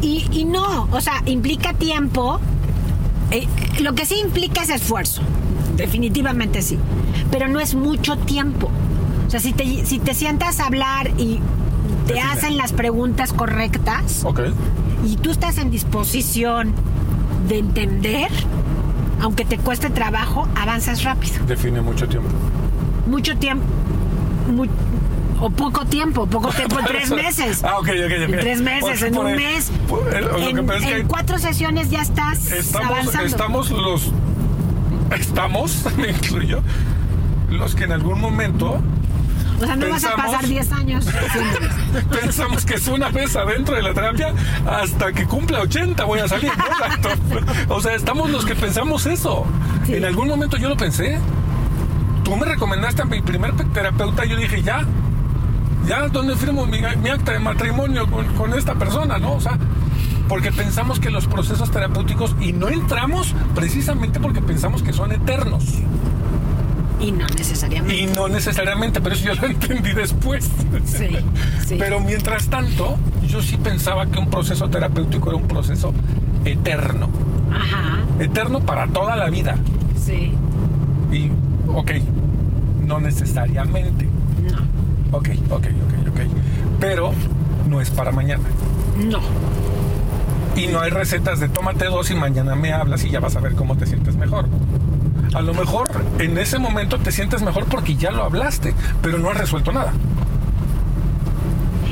Y, 0.00 0.26
y 0.32 0.44
no, 0.44 0.88
o 0.90 1.00
sea, 1.00 1.22
implica 1.26 1.74
tiempo. 1.74 2.40
Eh, 3.30 3.46
lo 3.80 3.94
que 3.94 4.04
sí 4.04 4.16
implica 4.18 4.64
es 4.64 4.70
esfuerzo. 4.70 5.22
Definitivamente 5.76 6.60
sí. 6.60 6.76
Pero 7.30 7.46
no 7.46 7.60
es 7.60 7.76
mucho 7.76 8.16
tiempo. 8.16 8.68
O 9.32 9.34
sea, 9.34 9.40
si 9.40 9.54
te, 9.54 9.86
si 9.86 9.98
te 9.98 10.12
sientas 10.12 10.60
a 10.60 10.66
hablar 10.66 11.10
y 11.16 11.40
te 12.06 12.20
hacen 12.20 12.58
las 12.58 12.74
preguntas 12.74 13.32
correctas 13.32 14.26
y 15.06 15.16
tú 15.16 15.30
estás 15.30 15.56
en 15.56 15.70
disposición 15.70 16.74
de 17.48 17.58
entender, 17.60 18.28
aunque 19.22 19.46
te 19.46 19.56
cueste 19.56 19.88
trabajo, 19.88 20.46
avanzas 20.54 21.02
rápido. 21.04 21.32
Define 21.46 21.80
mucho 21.80 22.06
tiempo. 22.06 22.28
Mucho 23.06 23.34
tiempo. 23.38 23.64
mu- 24.54 24.66
o 25.40 25.48
poco 25.48 25.86
tiempo, 25.86 26.26
poco 26.26 26.50
tiempo, 26.54 26.78
en 26.80 26.84
tres 26.84 27.10
meses. 27.10 27.64
Ah, 27.64 27.78
ok, 27.78 27.88
ok, 27.88 28.12
ok. 28.28 28.34
En 28.34 28.38
tres 28.38 28.60
meses, 28.60 28.98
Por- 29.00 29.08
en 29.08 29.14
por 29.14 29.24
un 29.24 29.30
el- 29.30 29.36
mes. 29.38 29.72
por 29.88 30.14
el- 30.14 30.24
lo 30.26 30.36
que 30.36 30.50
en 30.50 30.66
que 30.82 31.04
cuatro 31.08 31.38
sesiones 31.38 31.88
ya 31.88 32.02
estás 32.02 32.52
estamos, 32.52 32.90
avanzando. 32.90 33.26
estamos 33.26 33.70
los 33.70 34.12
estamos, 35.18 35.86
me 35.96 36.10
incluyo, 36.10 36.60
los 37.48 37.74
que 37.74 37.84
en 37.84 37.92
algún 37.92 38.20
momento 38.20 38.78
o 39.62 39.66
sea, 39.66 39.76
no 39.76 39.88
vas 39.88 40.04
a 40.04 40.08
pensamos- 40.10 40.32
pasar 40.32 40.48
10 40.48 40.72
años 40.72 41.06
pensamos 42.10 42.64
que 42.64 42.74
es 42.74 42.88
una 42.88 43.08
vez 43.10 43.36
adentro 43.36 43.74
de 43.76 43.82
la 43.82 43.94
terapia 43.94 44.32
hasta 44.66 45.12
que 45.12 45.26
cumpla 45.26 45.60
80 45.60 46.04
voy 46.04 46.20
a 46.20 46.28
salir. 46.28 46.50
¿no? 46.56 47.42
O 47.74 47.80
sea, 47.80 47.94
estamos 47.94 48.30
los 48.30 48.44
que 48.44 48.54
pensamos 48.54 49.06
eso. 49.06 49.46
Sí. 49.86 49.94
En 49.94 50.04
algún 50.04 50.28
momento 50.28 50.56
yo 50.56 50.68
lo 50.68 50.76
pensé. 50.76 51.18
Tú 52.24 52.36
me 52.36 52.44
recomendaste 52.46 53.02
a 53.02 53.04
mi 53.04 53.20
primer 53.22 53.54
terapeuta 53.72 54.24
y 54.24 54.28
yo 54.30 54.36
dije, 54.36 54.62
ya, 54.62 54.84
ya, 55.86 56.08
¿dónde 56.08 56.36
firmo 56.36 56.66
mi, 56.66 56.80
mi 57.02 57.08
acta 57.10 57.32
de 57.32 57.38
matrimonio 57.40 58.06
con, 58.10 58.26
con 58.34 58.54
esta 58.54 58.74
persona? 58.74 59.18
¿No? 59.18 59.32
O 59.34 59.40
sea, 59.40 59.58
porque 60.28 60.52
pensamos 60.52 61.00
que 61.00 61.10
los 61.10 61.26
procesos 61.26 61.70
terapéuticos 61.70 62.34
y 62.40 62.52
no 62.52 62.68
entramos 62.68 63.34
precisamente 63.54 64.20
porque 64.20 64.40
pensamos 64.40 64.82
que 64.82 64.92
son 64.92 65.12
eternos. 65.12 65.64
Y 67.02 67.12
no 67.12 67.26
necesariamente. 67.26 67.94
Y 67.96 68.06
no 68.06 68.28
necesariamente, 68.28 69.00
pero 69.00 69.14
eso 69.14 69.24
yo 69.26 69.34
lo 69.34 69.46
entendí 69.46 69.92
después. 69.92 70.48
Sí, 70.84 71.08
sí. 71.66 71.76
Pero 71.78 72.00
mientras 72.00 72.48
tanto, 72.48 72.96
yo 73.26 73.42
sí 73.42 73.56
pensaba 73.56 74.06
que 74.06 74.18
un 74.18 74.30
proceso 74.30 74.68
terapéutico 74.70 75.30
era 75.30 75.36
un 75.38 75.48
proceso 75.48 75.92
eterno. 76.44 77.08
Ajá, 77.52 77.98
Eterno 78.18 78.60
para 78.60 78.86
toda 78.88 79.16
la 79.16 79.28
vida. 79.30 79.56
sí. 79.96 80.32
Y, 81.10 81.30
ok, 81.68 81.90
no 82.86 82.98
necesariamente. 83.00 84.06
No, 84.50 85.18
Ok, 85.18 85.28
ok, 85.50 85.66
ok, 85.66 86.08
ok. 86.08 86.20
Pero 86.80 87.12
no 87.68 87.80
es 87.82 87.90
para 87.90 88.12
mañana. 88.12 88.44
no. 89.10 89.20
Y 90.56 90.66
no 90.68 90.80
hay 90.80 90.90
recetas 90.90 91.40
de 91.40 91.48
tómate 91.48 91.86
dos 91.86 92.10
y 92.10 92.14
mañana 92.14 92.54
me 92.54 92.72
hablas 92.74 93.04
y 93.04 93.10
ya 93.10 93.20
vas 93.20 93.36
a 93.36 93.40
ver 93.40 93.54
cómo 93.54 93.74
te 93.76 93.86
sientes 93.86 94.16
mejor. 94.16 94.46
A 95.34 95.40
lo 95.40 95.54
mejor 95.54 95.88
en 96.18 96.36
ese 96.38 96.58
momento 96.58 96.98
te 96.98 97.10
sientes 97.12 97.42
mejor 97.42 97.64
porque 97.66 97.96
ya 97.96 98.10
lo 98.10 98.24
hablaste, 98.24 98.74
pero 99.00 99.18
no 99.18 99.30
has 99.30 99.36
resuelto 99.38 99.72
nada. 99.72 99.92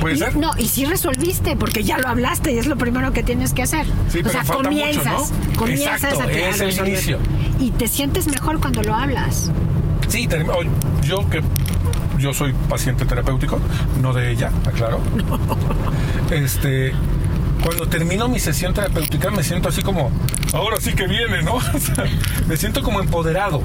¿Puede 0.01 0.15
Y- 0.15 0.19
ser? 0.19 0.37
no, 0.37 0.51
y 0.59 0.67
sí 0.69 0.85
resolviste, 0.87 1.57
porque 1.57 1.83
ya 1.85 1.99
lo 1.99 2.09
hablaste 2.09 2.53
y 2.53 2.59
es 2.59 2.67
lo 2.67 2.77
primero 2.77 3.13
que 3.13 3.23
tienes 3.23 3.53
que 3.53 3.63
hacer. 3.63 3.87
Sí, 4.09 4.19
o 4.21 4.23
pero 4.23 4.31
sea, 4.31 4.45
falta 4.45 4.71
mucho, 4.71 4.81
comienzas, 4.85 5.05
¿no? 5.33 5.57
comienzas 5.59 6.05
Exacto, 6.05 6.21
a, 6.23 6.27
a 6.27 6.31
es 6.31 6.61
el 6.61 6.89
inicio. 6.89 7.19
Y 7.59 7.71
te 7.73 7.87
sientes 7.89 8.27
mejor 8.27 8.61
cuando 8.61 8.83
lo 8.83 8.95
hablas. 8.95 9.51
Sí, 10.09 10.27
term- 10.27 10.49
o- 10.51 11.03
yo 11.03 11.29
que 11.29 11.43
yo 12.19 12.33
soy 12.35 12.53
paciente 12.69 13.05
terapéutico, 13.05 13.59
no 14.03 14.13
de 14.13 14.31
ella, 14.33 14.51
aclaro. 14.67 15.01
Este, 16.31 16.93
cuando 17.63 17.87
termino 17.87 18.29
mi 18.29 18.39
sesión 18.39 18.75
terapéutica 18.75 19.31
me 19.31 19.43
siento 19.43 19.69
así 19.69 19.83
como, 19.83 20.11
ahora 20.53 20.79
sí 20.81 20.93
que 20.95 21.07
viene, 21.07 21.43
¿no? 21.43 21.55
O 21.75 21.79
sea, 21.79 22.05
me 22.47 22.57
siento 22.57 22.83
como 22.83 23.01
empoderado. 23.01 23.63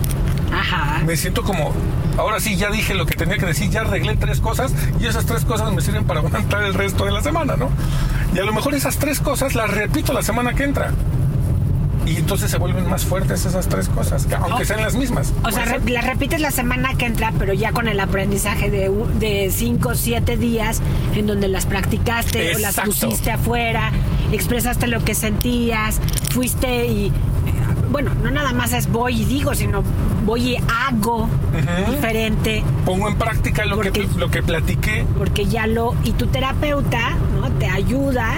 Ajá. 0.51 1.01
Me 1.05 1.17
siento 1.17 1.43
como, 1.43 1.73
ahora 2.17 2.39
sí, 2.39 2.55
ya 2.55 2.69
dije 2.69 2.93
lo 2.93 3.05
que 3.05 3.15
tenía 3.15 3.37
que 3.37 3.45
decir, 3.45 3.69
ya 3.69 3.81
arreglé 3.81 4.15
tres 4.15 4.39
cosas 4.39 4.73
y 4.99 5.05
esas 5.07 5.25
tres 5.25 5.45
cosas 5.45 5.73
me 5.73 5.81
sirven 5.81 6.05
para 6.05 6.19
aguantar 6.25 6.63
el 6.63 6.73
resto 6.73 7.05
de 7.05 7.11
la 7.11 7.21
semana, 7.21 7.55
¿no? 7.55 7.69
Y 8.33 8.39
a 8.39 8.43
lo 8.43 8.53
mejor 8.53 8.73
esas 8.75 8.97
tres 8.97 9.19
cosas 9.19 9.55
las 9.55 9.71
repito 9.71 10.13
la 10.13 10.21
semana 10.21 10.53
que 10.53 10.63
entra. 10.63 10.91
Y 12.05 12.17
entonces 12.17 12.51
se 12.51 12.57
vuelven 12.57 12.87
más 12.89 13.03
fuertes 13.05 13.45
esas 13.45 13.67
tres 13.67 13.89
cosas, 13.89 14.25
que 14.27 14.35
aunque 14.35 14.65
sean 14.65 14.81
las 14.81 14.95
mismas. 14.95 15.33
O 15.43 15.51
sea, 15.51 15.65
re- 15.65 15.89
la 15.89 16.01
repites 16.01 16.39
la 16.39 16.51
semana 16.51 16.93
que 16.95 17.05
entra, 17.05 17.33
pero 17.39 17.53
ya 17.53 17.71
con 17.71 17.87
el 17.87 17.99
aprendizaje 17.99 18.69
de, 18.69 18.91
de 19.19 19.49
cinco 19.51 19.89
o 19.89 19.95
siete 19.95 20.37
días 20.37 20.81
en 21.15 21.25
donde 21.27 21.47
las 21.47 21.65
practicaste 21.65 22.55
o 22.55 22.59
las 22.59 22.75
pusiste 22.79 23.31
afuera, 23.31 23.91
expresaste 24.31 24.87
lo 24.87 25.03
que 25.03 25.15
sentías, 25.15 25.99
fuiste 26.31 26.85
y... 26.87 27.07
eh, 27.07 27.11
Bueno, 27.91 28.11
no 28.23 28.29
nada 28.29 28.53
más 28.53 28.71
es 28.73 28.91
voy 28.91 29.21
y 29.21 29.25
digo, 29.25 29.55
sino 29.55 29.83
voy 30.25 30.51
y 30.51 30.57
hago 30.57 31.27
diferente, 31.89 32.63
Pongo 32.85 33.07
en 33.09 33.17
práctica 33.17 33.65
lo 33.65 33.79
que, 33.79 34.07
lo 34.17 34.29
que 34.29 34.43
platiqué. 34.43 35.05
porque 35.17 35.45
ya 35.45 35.65
lo... 35.67 35.95
Y 36.03 36.11
tu 36.11 36.27
terapeuta 36.27 37.15
¿no? 37.39 37.49
te 37.53 37.67
ayuda 37.67 38.33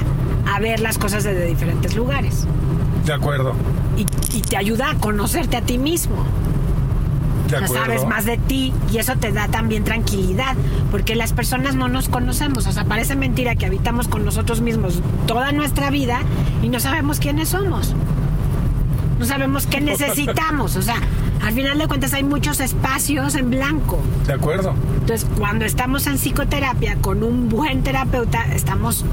a 0.53 0.59
ver 0.59 0.79
las 0.79 0.97
cosas 0.97 1.23
desde 1.25 1.45
diferentes 1.45 1.95
lugares. 1.95 2.45
De 3.07 3.13
acuerdo. 3.13 3.53
Y, 3.95 4.05
y 4.37 4.41
te 4.41 4.57
ayuda 4.57 4.91
a 4.91 4.95
conocerte 4.95 5.55
a 5.55 5.61
ti 5.61 5.77
mismo. 5.77 6.25
De 7.47 7.55
O 7.55 7.59
sea, 7.59 7.67
sabes 7.69 8.05
más 8.05 8.25
de 8.25 8.37
ti 8.37 8.73
y 8.91 8.97
eso 8.97 9.13
te 9.15 9.31
da 9.31 9.47
también 9.47 9.85
tranquilidad, 9.85 10.55
porque 10.91 11.15
las 11.15 11.31
personas 11.31 11.75
no 11.75 11.87
nos 11.87 12.09
conocemos, 12.09 12.67
o 12.67 12.71
sea, 12.73 12.83
parece 12.83 13.15
mentira 13.15 13.55
que 13.55 13.65
habitamos 13.65 14.09
con 14.09 14.25
nosotros 14.25 14.59
mismos 14.59 15.01
toda 15.25 15.53
nuestra 15.53 15.89
vida 15.89 16.19
y 16.61 16.67
no 16.67 16.81
sabemos 16.81 17.19
quiénes 17.21 17.47
somos. 17.49 17.95
No 19.17 19.25
sabemos 19.25 19.65
qué 19.65 19.79
necesitamos, 19.81 20.75
o 20.75 20.81
sea, 20.81 20.97
al 21.41 21.53
final 21.53 21.77
de 21.77 21.87
cuentas 21.87 22.13
hay 22.13 22.23
muchos 22.23 22.59
espacios 22.59 23.35
en 23.35 23.49
blanco. 23.49 23.99
De 24.25 24.33
acuerdo. 24.33 24.73
Entonces, 24.99 25.25
cuando 25.37 25.63
estamos 25.63 26.05
en 26.07 26.17
psicoterapia 26.17 26.97
con 26.97 27.23
un 27.23 27.47
buen 27.47 27.81
terapeuta, 27.83 28.43
estamos 28.53 29.05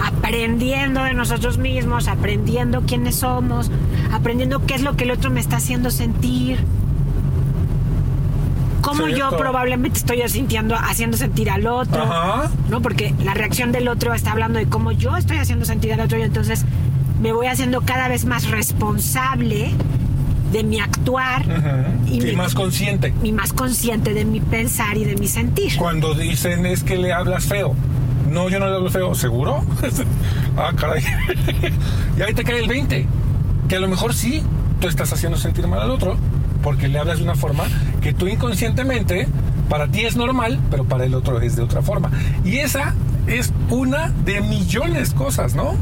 aprendiendo 0.00 1.02
de 1.04 1.14
nosotros 1.14 1.58
mismos, 1.58 2.08
aprendiendo 2.08 2.82
quiénes 2.82 3.16
somos, 3.16 3.70
aprendiendo 4.12 4.64
qué 4.66 4.74
es 4.74 4.82
lo 4.82 4.96
que 4.96 5.04
el 5.04 5.10
otro 5.10 5.30
me 5.30 5.40
está 5.40 5.56
haciendo 5.56 5.90
sentir. 5.90 6.58
Cómo 8.80 9.06
yo 9.08 9.30
probablemente 9.36 9.98
estoy 9.98 10.20
sintiendo, 10.28 10.74
haciendo 10.74 11.16
sentir 11.16 11.50
al 11.50 11.66
otro. 11.66 12.02
Ajá. 12.02 12.50
¿no? 12.68 12.82
Porque 12.82 13.14
la 13.22 13.32
reacción 13.32 13.70
del 13.70 13.86
otro 13.88 14.12
está 14.12 14.32
hablando 14.32 14.58
de 14.58 14.66
cómo 14.66 14.90
yo 14.92 15.16
estoy 15.16 15.38
haciendo 15.38 15.64
sentir 15.64 15.92
al 15.92 16.00
otro 16.00 16.18
y 16.18 16.22
entonces 16.22 16.64
me 17.20 17.32
voy 17.32 17.46
haciendo 17.46 17.82
cada 17.82 18.08
vez 18.08 18.24
más 18.24 18.50
responsable 18.50 19.70
de 20.50 20.64
mi 20.64 20.80
actuar 20.80 21.42
Ujú. 21.46 22.12
Y, 22.14 22.20
mi- 22.20 22.32
más 22.32 22.54
consciente. 22.54 23.14
y 23.22 23.30
más 23.32 23.52
consciente 23.52 24.12
de 24.14 24.24
mi 24.24 24.40
pensar 24.40 24.98
y 24.98 25.04
de 25.04 25.14
mi 25.16 25.28
sentir. 25.28 25.76
Cuando 25.78 26.14
dicen 26.14 26.66
es 26.66 26.82
que 26.82 26.96
le 26.98 27.12
hablas 27.12 27.44
feo. 27.46 27.74
No, 28.32 28.48
yo 28.48 28.58
no 28.58 28.66
le 28.66 28.76
hablo 28.76 28.90
feo. 28.90 29.14
¿Seguro? 29.14 29.64
ah, 30.56 30.72
caray. 30.76 31.02
y 32.18 32.22
ahí 32.22 32.34
te 32.34 32.42
cae 32.44 32.60
el 32.60 32.68
20. 32.68 33.06
Que 33.68 33.76
a 33.76 33.80
lo 33.80 33.88
mejor 33.88 34.14
sí, 34.14 34.42
tú 34.80 34.88
estás 34.88 35.12
haciendo 35.12 35.38
sentir 35.38 35.68
mal 35.68 35.80
al 35.80 35.90
otro 35.90 36.16
porque 36.62 36.88
le 36.88 36.98
hablas 36.98 37.18
de 37.18 37.24
una 37.24 37.34
forma 37.34 37.64
que 38.00 38.12
tú 38.12 38.28
inconscientemente, 38.28 39.28
para 39.68 39.88
ti 39.88 40.02
es 40.02 40.16
normal, 40.16 40.60
pero 40.70 40.84
para 40.84 41.04
el 41.04 41.14
otro 41.14 41.40
es 41.40 41.56
de 41.56 41.62
otra 41.62 41.82
forma. 41.82 42.10
Y 42.44 42.58
esa 42.58 42.94
es 43.26 43.52
una 43.68 44.08
de 44.24 44.40
millones 44.40 45.10
de 45.10 45.16
cosas, 45.16 45.54
¿no? 45.54 45.74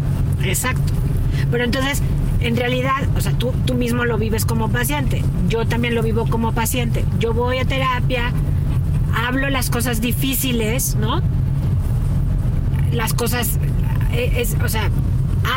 Exacto. 0.43 0.93
Pero 1.51 1.65
entonces, 1.65 2.03
en 2.41 2.57
realidad, 2.57 3.09
o 3.17 3.21
sea, 3.21 3.33
tú, 3.33 3.53
tú 3.67 3.75
mismo 3.75 4.05
lo 4.05 4.19
vives 4.19 4.45
como 4.45 4.71
paciente. 4.71 5.23
Yo 5.49 5.67
también 5.67 5.95
lo 5.95 6.03
vivo 6.03 6.27
como 6.29 6.53
paciente. 6.53 7.05
Yo 7.19 7.35
voy 7.35 7.59
a 7.59 7.65
terapia, 7.65 8.33
hablo 9.15 9.51
las 9.51 9.71
cosas 9.71 10.01
difíciles, 10.01 10.97
¿no? 10.97 11.23
Las 12.93 13.15
cosas, 13.15 13.59
eh, 14.13 14.33
es, 14.37 14.57
o 14.65 14.69
sea, 14.69 14.91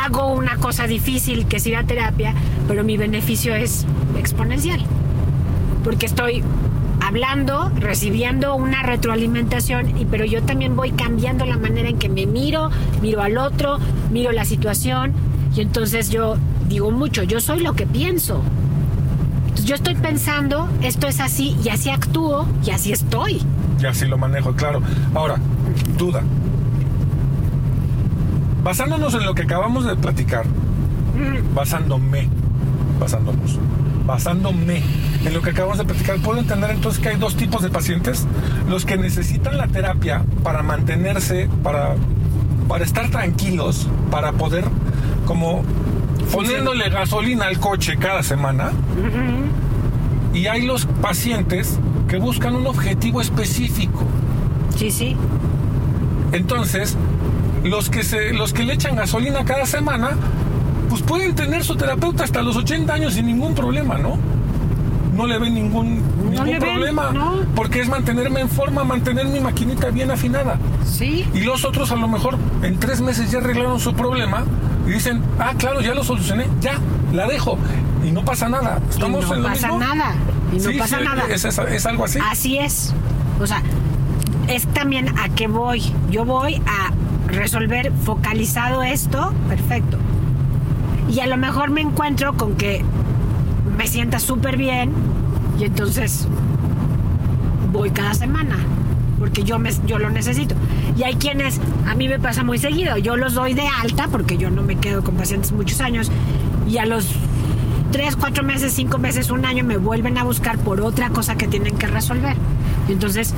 hago 0.04 0.32
una 0.32 0.56
cosa 0.56 0.86
difícil 0.86 1.46
que 1.46 1.56
es 1.56 1.66
ir 1.66 1.76
a 1.76 1.84
terapia, 1.84 2.34
pero 2.68 2.84
mi 2.84 2.96
beneficio 2.96 3.54
es 3.54 3.86
exponencial. 4.18 4.80
Porque 5.82 6.06
estoy 6.06 6.42
hablando, 7.00 7.70
recibiendo 7.78 8.54
una 8.54 8.82
retroalimentación, 8.82 9.98
y, 9.98 10.04
pero 10.06 10.24
yo 10.24 10.42
también 10.42 10.76
voy 10.76 10.90
cambiando 10.92 11.44
la 11.44 11.58
manera 11.58 11.88
en 11.88 11.98
que 11.98 12.08
me 12.08 12.26
miro, 12.26 12.70
miro 13.02 13.20
al 13.20 13.36
otro, 13.36 13.78
miro 14.10 14.32
la 14.32 14.44
situación, 14.44 15.12
y 15.54 15.60
entonces 15.60 16.10
yo 16.10 16.36
digo 16.68 16.90
mucho, 16.90 17.22
yo 17.22 17.40
soy 17.40 17.60
lo 17.60 17.74
que 17.74 17.86
pienso. 17.86 18.42
Yo 19.64 19.74
estoy 19.74 19.94
pensando, 19.94 20.68
esto 20.82 21.06
es 21.06 21.20
así, 21.20 21.56
y 21.64 21.68
así 21.68 21.90
actúo, 21.90 22.46
y 22.64 22.70
así 22.70 22.92
estoy. 22.92 23.42
Y 23.80 23.86
así 23.86 24.06
lo 24.06 24.18
manejo, 24.18 24.52
claro. 24.54 24.80
Ahora, 25.14 25.36
duda. 25.98 26.22
Basándonos 28.64 29.12
en 29.12 29.26
lo 29.26 29.34
que 29.34 29.42
acabamos 29.42 29.84
de 29.84 29.94
platicar, 29.94 30.46
basándome, 31.54 32.30
basándonos, 32.98 33.58
basándome 34.06 34.82
en 35.22 35.34
lo 35.34 35.42
que 35.42 35.50
acabamos 35.50 35.76
de 35.76 35.84
platicar, 35.84 36.16
puedo 36.20 36.40
entender 36.40 36.70
entonces 36.70 36.98
que 36.98 37.10
hay 37.10 37.16
dos 37.16 37.36
tipos 37.36 37.60
de 37.60 37.68
pacientes. 37.68 38.26
Los 38.66 38.86
que 38.86 38.96
necesitan 38.96 39.58
la 39.58 39.68
terapia 39.68 40.24
para 40.42 40.62
mantenerse, 40.62 41.50
para, 41.62 41.94
para 42.66 42.84
estar 42.84 43.10
tranquilos, 43.10 43.86
para 44.10 44.32
poder 44.32 44.64
como 45.26 45.62
poniéndole 46.32 46.88
gasolina 46.88 47.44
al 47.48 47.60
coche 47.60 47.98
cada 47.98 48.22
semana. 48.22 48.72
Y 50.32 50.46
hay 50.46 50.62
los 50.62 50.86
pacientes 50.86 51.78
que 52.08 52.16
buscan 52.16 52.56
un 52.56 52.66
objetivo 52.66 53.20
específico. 53.20 54.04
Sí, 54.74 54.90
sí. 54.90 55.16
Entonces, 56.32 56.96
los 57.64 57.90
que, 57.90 58.02
se, 58.02 58.32
los 58.32 58.52
que 58.52 58.62
le 58.64 58.74
echan 58.74 58.96
gasolina 58.96 59.44
cada 59.44 59.66
semana, 59.66 60.10
pues 60.88 61.02
pueden 61.02 61.34
tener 61.34 61.64
su 61.64 61.76
terapeuta 61.76 62.24
hasta 62.24 62.42
los 62.42 62.56
80 62.56 62.92
años 62.92 63.14
sin 63.14 63.26
ningún 63.26 63.54
problema, 63.54 63.98
¿no? 63.98 64.18
No 65.16 65.26
le 65.26 65.38
ven 65.38 65.54
ningún, 65.54 66.02
ningún 66.30 66.46
le 66.46 66.52
ven, 66.58 66.60
problema. 66.60 67.10
no. 67.12 67.42
Porque 67.54 67.80
es 67.80 67.88
mantenerme 67.88 68.40
en 68.40 68.48
forma, 68.48 68.82
mantener 68.84 69.26
mi 69.26 69.38
maquinita 69.40 69.90
bien 69.90 70.10
afinada. 70.10 70.58
Sí. 70.84 71.24
Y 71.32 71.40
los 71.42 71.64
otros 71.64 71.90
a 71.92 71.96
lo 71.96 72.08
mejor 72.08 72.36
en 72.62 72.78
tres 72.80 73.00
meses 73.00 73.30
ya 73.30 73.38
arreglaron 73.38 73.78
su 73.78 73.94
problema 73.94 74.44
y 74.86 74.90
dicen, 74.90 75.22
ah, 75.38 75.52
claro, 75.56 75.80
ya 75.80 75.94
lo 75.94 76.02
solucioné, 76.02 76.46
ya, 76.60 76.78
la 77.12 77.26
dejo. 77.28 77.56
Y 78.04 78.10
no 78.10 78.24
pasa 78.24 78.48
nada. 78.48 78.80
Estamos 78.90 79.24
y 79.24 79.28
no 79.28 79.34
en 79.36 79.42
lo 79.42 79.48
pasa 79.48 79.66
mismo. 79.68 79.78
nada. 79.80 80.14
Y 80.52 80.56
no 80.56 80.70
Sí, 80.70 80.78
pasa 80.78 80.98
sí, 80.98 81.04
nada. 81.04 81.22
Es, 81.30 81.44
es- 81.44 81.58
es 81.58 81.86
algo 81.86 82.04
así. 82.04 82.18
Así 82.30 82.58
es. 82.58 82.92
O 83.40 83.46
sea, 83.46 83.62
es 84.48 84.66
también 84.74 85.08
a 85.18 85.28
qué 85.28 85.46
voy. 85.46 85.92
Yo 86.10 86.24
voy 86.24 86.60
a 86.66 86.90
resolver 87.34 87.92
focalizado 88.04 88.82
esto, 88.82 89.32
perfecto. 89.48 89.98
Y 91.10 91.20
a 91.20 91.26
lo 91.26 91.36
mejor 91.36 91.70
me 91.70 91.80
encuentro 91.80 92.34
con 92.34 92.56
que 92.56 92.84
me 93.76 93.86
sienta 93.86 94.18
súper 94.18 94.56
bien 94.56 94.92
y 95.58 95.64
entonces 95.64 96.26
voy 97.72 97.90
cada 97.90 98.14
semana 98.14 98.56
porque 99.18 99.42
yo 99.42 99.58
me, 99.58 99.70
yo 99.86 99.98
lo 99.98 100.10
necesito. 100.10 100.54
Y 100.96 101.02
hay 101.02 101.14
quienes, 101.14 101.60
a 101.86 101.94
mí 101.94 102.08
me 102.08 102.18
pasa 102.18 102.42
muy 102.42 102.58
seguido, 102.58 102.96
yo 102.98 103.16
los 103.16 103.34
doy 103.34 103.54
de 103.54 103.66
alta 103.66 104.08
porque 104.08 104.36
yo 104.36 104.50
no 104.50 104.62
me 104.62 104.76
quedo 104.76 105.02
con 105.02 105.16
pacientes 105.16 105.52
muchos 105.52 105.80
años 105.80 106.10
y 106.68 106.78
a 106.78 106.86
los 106.86 107.08
tres, 107.90 108.16
cuatro 108.16 108.42
meses, 108.42 108.72
cinco 108.72 108.98
meses, 108.98 109.30
un 109.30 109.44
año 109.44 109.64
me 109.64 109.76
vuelven 109.76 110.18
a 110.18 110.24
buscar 110.24 110.58
por 110.58 110.80
otra 110.80 111.10
cosa 111.10 111.36
que 111.36 111.46
tienen 111.46 111.76
que 111.76 111.86
resolver. 111.86 112.36
Y 112.88 112.92
entonces 112.92 113.34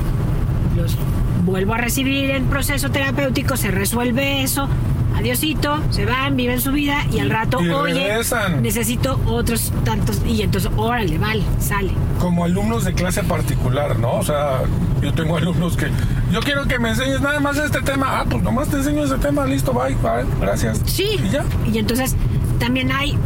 vuelvo 1.45 1.73
a 1.73 1.77
recibir 1.77 2.29
en 2.31 2.45
proceso 2.45 2.89
terapéutico, 2.89 3.55
se 3.57 3.71
resuelve 3.71 4.43
eso, 4.43 4.67
adiosito, 5.15 5.79
se 5.91 6.05
van, 6.05 6.35
viven 6.35 6.59
su 6.61 6.71
vida 6.71 7.05
y 7.11 7.19
al 7.19 7.29
rato, 7.29 7.61
Y 7.63 7.69
oye, 7.69 7.93
regresan. 7.93 8.61
necesito 8.61 9.19
otros 9.25 9.71
tantos, 9.83 10.21
y 10.27 10.41
entonces, 10.41 10.69
órale, 10.77 11.17
vale, 11.17 11.43
sale. 11.59 11.91
como 12.19 12.43
alumnos 12.45 12.83
de 12.85 12.93
clase 12.93 13.23
particular, 13.23 13.97
¿no? 13.99 14.13
O 14.13 14.23
sea, 14.23 14.61
yo 15.01 15.13
tengo 15.13 15.37
alumnos 15.37 15.77
que 15.77 15.87
yo 16.31 16.39
quiero 16.41 16.65
que 16.65 16.77
me 16.79 16.89
enseñes 16.89 17.21
nada 17.21 17.39
más 17.39 17.57
este 17.57 17.81
tema. 17.81 18.19
Ah, 18.19 18.25
pues 18.29 18.43
nomás 18.43 18.67
te 18.67 18.77
enseño 18.77 19.03
ese 19.05 19.17
tema, 19.17 19.45
listo, 19.45 19.71
bye, 19.71 19.95
bye, 19.95 20.25
gracias. 20.41 20.81
Sí. 20.85 21.17
Y 21.23 21.29
ya. 21.29 21.43
Y 21.71 21.77
entonces 21.77 22.15
también 22.59 22.91
hay, 22.91 23.17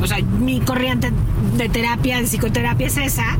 o 0.00 0.06
sea, 0.06 0.18
mi 0.22 0.60
corriente 0.60 1.12
de 1.56 1.68
terapia, 1.68 2.18
de 2.18 2.24
psicoterapia 2.26 2.86
es 2.86 2.96
esa. 2.96 3.36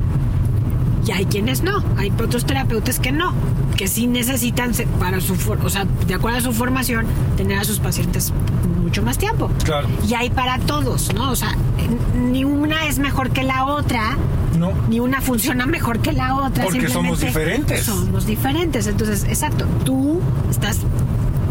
Y 1.06 1.12
hay 1.12 1.24
quienes 1.24 1.62
no, 1.62 1.82
hay 1.96 2.12
otros 2.22 2.44
terapeutas 2.44 3.00
que 3.00 3.10
no, 3.10 3.32
que 3.76 3.88
sí 3.88 4.06
necesitan 4.06 4.72
para 4.98 5.20
su, 5.20 5.34
for- 5.34 5.64
o 5.64 5.70
sea, 5.70 5.86
de 6.06 6.14
acuerdo 6.14 6.38
a 6.38 6.40
su 6.42 6.52
formación, 6.52 7.06
tener 7.36 7.58
a 7.58 7.64
sus 7.64 7.78
pacientes 7.78 8.32
mucho 8.82 9.02
más 9.02 9.16
tiempo. 9.18 9.50
Claro. 9.64 9.88
Y 10.06 10.14
hay 10.14 10.28
para 10.30 10.58
todos, 10.58 11.12
¿no? 11.14 11.30
O 11.30 11.36
sea, 11.36 11.56
ni 12.14 12.44
una 12.44 12.86
es 12.86 12.98
mejor 12.98 13.30
que 13.30 13.42
la 13.42 13.64
otra, 13.64 14.18
No. 14.58 14.72
ni 14.90 15.00
una 15.00 15.20
funciona 15.22 15.64
mejor 15.64 16.00
que 16.00 16.12
la 16.12 16.34
otra. 16.36 16.64
Porque 16.64 16.88
somos 16.88 17.20
diferentes. 17.20 17.84
Somos 17.84 18.26
diferentes. 18.26 18.86
Entonces, 18.86 19.24
exacto, 19.24 19.64
tú 19.84 20.20
estás 20.50 20.80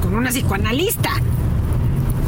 con 0.03 0.13
una 0.15 0.29
psicoanalista 0.29 1.09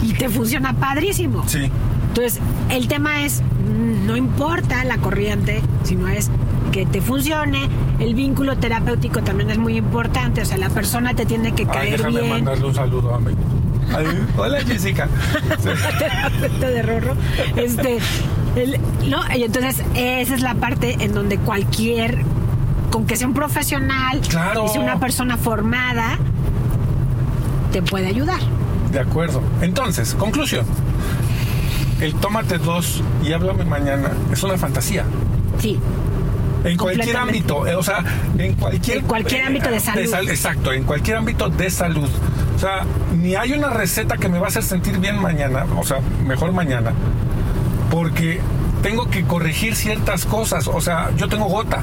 y 0.02 0.14
te 0.14 0.28
funciona 0.30 0.74
padrísimo. 0.74 1.44
Sí. 1.48 1.70
Entonces, 2.10 2.40
el 2.70 2.88
tema 2.88 3.24
es, 3.24 3.42
mm, 3.42 4.06
no 4.08 4.18
importa 4.18 4.84
la 4.86 4.98
corriente, 4.98 5.62
sino 5.84 6.08
es 6.08 6.30
que 6.72 6.86
te 6.86 7.02
funcione. 7.02 7.68
El 8.00 8.16
vínculo 8.16 8.58
terapéutico 8.58 9.22
también 9.22 9.52
es 9.52 9.58
muy 9.58 9.78
importante, 9.78 10.42
o 10.42 10.46
sea, 10.46 10.58
la 10.58 10.70
persona 10.70 11.14
te 11.14 11.26
tiene 11.26 11.54
que 11.54 11.64
Ay, 11.64 11.68
caer 11.70 11.98
déjame 11.98 12.22
bien. 12.22 12.30
mandarle 12.34 12.66
un 12.66 12.76
saludo 12.76 13.14
a 13.14 13.20
mí. 13.20 13.32
Ay, 13.96 14.06
hola 14.38 14.62
Jessica. 14.62 15.08
terapeuta 16.00 16.70
de 16.70 16.82
Rorro. 16.82 17.16
Este, 17.56 17.98
el- 18.56 18.80
¿no? 19.10 19.20
Y 19.36 19.44
entonces 19.44 19.84
esa 19.96 20.34
es 20.36 20.42
la 20.42 20.56
parte 20.56 20.96
en 21.02 21.14
donde 21.14 21.38
cualquier, 21.38 22.20
con 22.90 23.06
que 23.06 23.16
sea 23.18 23.28
un 23.28 23.34
profesional, 23.34 24.22
Claro. 24.30 24.66
y 24.66 24.70
sea 24.70 24.82
una 24.82 25.00
persona 25.00 25.36
formada, 25.38 26.18
te 27.72 27.82
puede 27.82 28.08
ayudar. 28.08 28.40
De 28.92 29.00
acuerdo. 29.00 29.42
Entonces, 29.62 30.16
conclusión. 30.16 30.66
El 32.00 32.14
tómate 32.16 32.58
dos 32.58 33.02
y 33.24 33.32
háblame 33.34 33.64
mañana 33.66 34.10
es 34.32 34.42
una 34.44 34.58
fantasía. 34.58 35.04
Sí. 35.60 35.80
En 36.64 36.78
cualquier 36.78 37.18
ámbito, 37.18 37.66
eh, 37.68 37.76
o 37.76 37.82
sea, 37.84 38.04
en 38.38 38.54
cualquier... 38.54 38.98
En 39.00 39.06
cualquier 39.06 39.44
ámbito 39.46 39.70
de 39.72 39.80
salud. 39.80 40.06
sal- 40.10 40.30
exacto, 40.30 40.72
en 40.74 40.84
cualquier 40.84 41.18
ámbito 41.18 41.50
de 41.50 41.70
salud. 41.70 42.08
O 42.56 42.60
sea, 42.60 42.82
ni 43.18 43.36
hay 43.36 43.54
una 43.54 43.70
receta 43.70 44.18
que 44.18 44.30
me 44.30 44.38
va 44.38 44.46
a 44.46 44.50
hacer 44.50 44.62
sentir 44.64 45.00
bien 45.00 45.20
mañana, 45.20 45.66
o 45.78 45.84
sea, 45.84 46.00
mejor 46.26 46.52
mañana, 46.52 46.92
porque 47.90 48.40
tengo 48.84 49.10
que 49.10 49.24
corregir 49.24 49.76
ciertas 49.76 50.26
cosas. 50.26 50.68
O 50.68 50.82
sea, 50.82 51.10
yo 51.18 51.28
tengo 51.28 51.46
gota. 51.46 51.80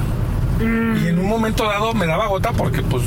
Mm. 0.59 0.97
Y 1.03 1.07
en 1.07 1.19
un 1.19 1.27
momento 1.27 1.65
dado 1.65 1.93
me 1.93 2.05
daba 2.05 2.27
gota 2.27 2.51
porque, 2.51 2.81
pues, 2.81 3.03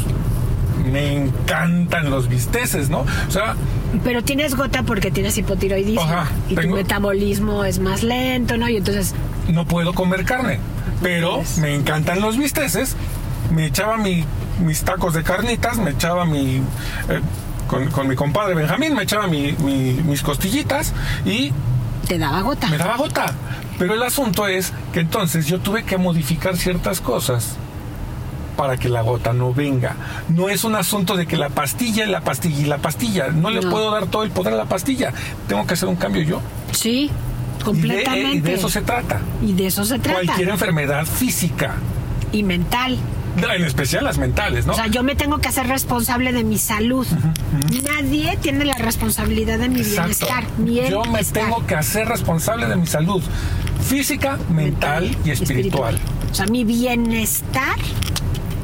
me 0.91 1.14
encantan 1.16 2.11
los 2.11 2.29
bisteces, 2.29 2.89
¿no? 2.91 3.01
O 3.29 3.31
sea, 3.31 3.55
Pero 4.05 4.23
tienes 4.23 4.55
gota 4.57 4.83
porque 4.83 5.11
tienes 5.11 5.37
hipotiroidismo 5.39 6.03
Ajá, 6.03 6.27
y 6.49 6.55
tu 6.55 6.61
tengo- 6.62 6.77
metabolismo 6.77 7.64
es 7.64 7.79
más 7.79 8.03
lento, 8.03 8.57
¿no? 8.57 8.68
Y 8.68 8.77
entonces, 8.79 9.14
no 9.49 9.64
puedo 9.66 9.93
comer 9.95 10.25
carne, 10.25 10.59
pero 11.03 11.43
me 11.59 11.75
encantan 11.75 12.21
los 12.21 12.37
bisteces. 12.37 12.97
Me 13.51 13.67
echaba 13.67 13.97
mi- 13.99 14.25
mis 14.65 14.83
tacos 14.83 15.15
de 15.15 15.23
carnitas, 15.23 15.77
me 15.79 15.91
echaba 15.91 16.25
mi... 16.25 16.57
eh, 17.09 17.21
con, 17.69 17.89
con 17.91 18.07
mi 18.09 18.17
compadre 18.17 18.55
Benjamín, 18.55 18.95
me 18.95 19.03
echaba 19.03 19.27
mi- 19.27 19.53
mi- 19.53 19.95
mis 20.05 20.23
costillitas 20.23 20.93
y 21.25 21.53
te 22.07 22.19
daba 22.19 22.41
gota. 22.43 22.69
me 22.69 22.79
daba 22.79 22.97
gota. 22.97 23.33
Pero 23.79 23.95
el 23.95 24.03
asunto 24.03 24.47
es 24.47 24.73
que 24.93 25.01
entonces 25.01 25.47
yo 25.47 25.59
tuve 25.61 25.85
que 25.85 25.97
modificar 25.99 26.57
ciertas 26.57 27.01
cosas 27.01 27.57
para 28.57 28.77
que 28.77 28.89
la 28.89 29.01
gota 29.03 29.33
no 29.33 29.53
venga. 29.55 29.97
No 30.29 30.49
es 30.51 30.65
un 30.65 30.75
asunto 30.77 31.17
de 31.17 31.27
que 31.27 31.37
la 31.37 31.49
pastilla 31.49 32.05
y 32.05 32.09
la 32.11 32.21
pastilla 32.21 32.61
y 32.61 32.65
la 32.67 32.79
pastilla. 32.79 33.29
No, 33.29 33.51
le 33.51 33.61
No. 33.63 33.71
puedo 33.71 33.91
dar 33.91 34.07
todo 34.07 34.23
el 34.25 34.31
poder 34.31 34.53
a 34.53 34.57
la 34.57 34.67
pastilla. 34.67 35.13
Tengo 35.49 35.67
que 35.67 35.75
hacer 35.75 35.89
un 35.89 35.97
cambio 35.97 36.23
yo. 36.23 36.41
Sí, 36.73 37.11
Y 37.63 37.65
de, 37.65 37.89
completamente. 37.89 38.37
y 38.37 38.41
de 38.41 38.55
eso 38.55 38.69
se 38.69 38.83
trata. 38.83 39.21
Y 39.43 39.53
de 39.53 39.67
eso 39.67 39.85
se 39.85 39.99
trata. 39.99 40.23
Cualquier 40.23 40.49
enfermedad 40.49 41.07
física. 41.07 41.75
Y 42.33 42.43
mental. 42.43 42.99
En 43.37 43.65
especial 43.65 44.05
las 44.05 44.19
mentales, 44.19 44.67
¿no? 44.67 44.73
O 44.73 44.77
sea, 44.77 44.89
yo 44.89 45.03
me 45.03 45.15
tengo 45.15 45.39
que 45.39 45.49
hacer 45.49 45.67
responsable 45.67 46.33
de 46.33 46.45
mi 46.45 46.59
salud. 46.59 47.07
Nadie 47.83 48.37
tiene 48.43 48.65
la 48.67 48.75
responsabilidad 48.75 49.59
de 49.59 49.71
mi 49.71 49.81
Exacto. 49.81 50.03
bienestar. 50.03 50.45
Mi 50.59 50.91
Yo 50.91 51.05
me 51.07 51.25
tengo 51.25 51.67
que 51.67 51.75
hacer 51.75 52.09
responsable 52.09 52.67
de 52.67 52.77
mi 52.77 52.87
salud 52.87 53.23
física, 53.89 54.39
mental 54.51 55.17
y 55.25 55.31
espiritual. 55.31 55.99
O 56.31 56.35
sea, 56.35 56.47
mi 56.47 56.65
bienestar 56.65 57.77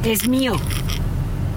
es 0.04 0.28
mío. 0.28 0.54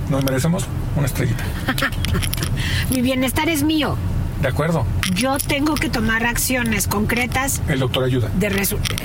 Nos 0.10 0.24
merecemos 0.24 0.66
una 0.96 1.06
estrellita. 1.08 1.44
Mi 2.90 3.02
bienestar 3.02 3.48
es 3.48 3.64
mío. 3.64 3.96
¿De 4.42 4.50
acuerdo? 4.50 4.86
Yo 5.22 5.38
tengo 5.38 5.76
que 5.76 5.88
tomar 5.88 6.26
acciones 6.26 6.88
concretas 6.88 7.62
El 7.68 7.78
doctor 7.80 8.06
ayuda. 8.06 8.30
de 8.34 8.48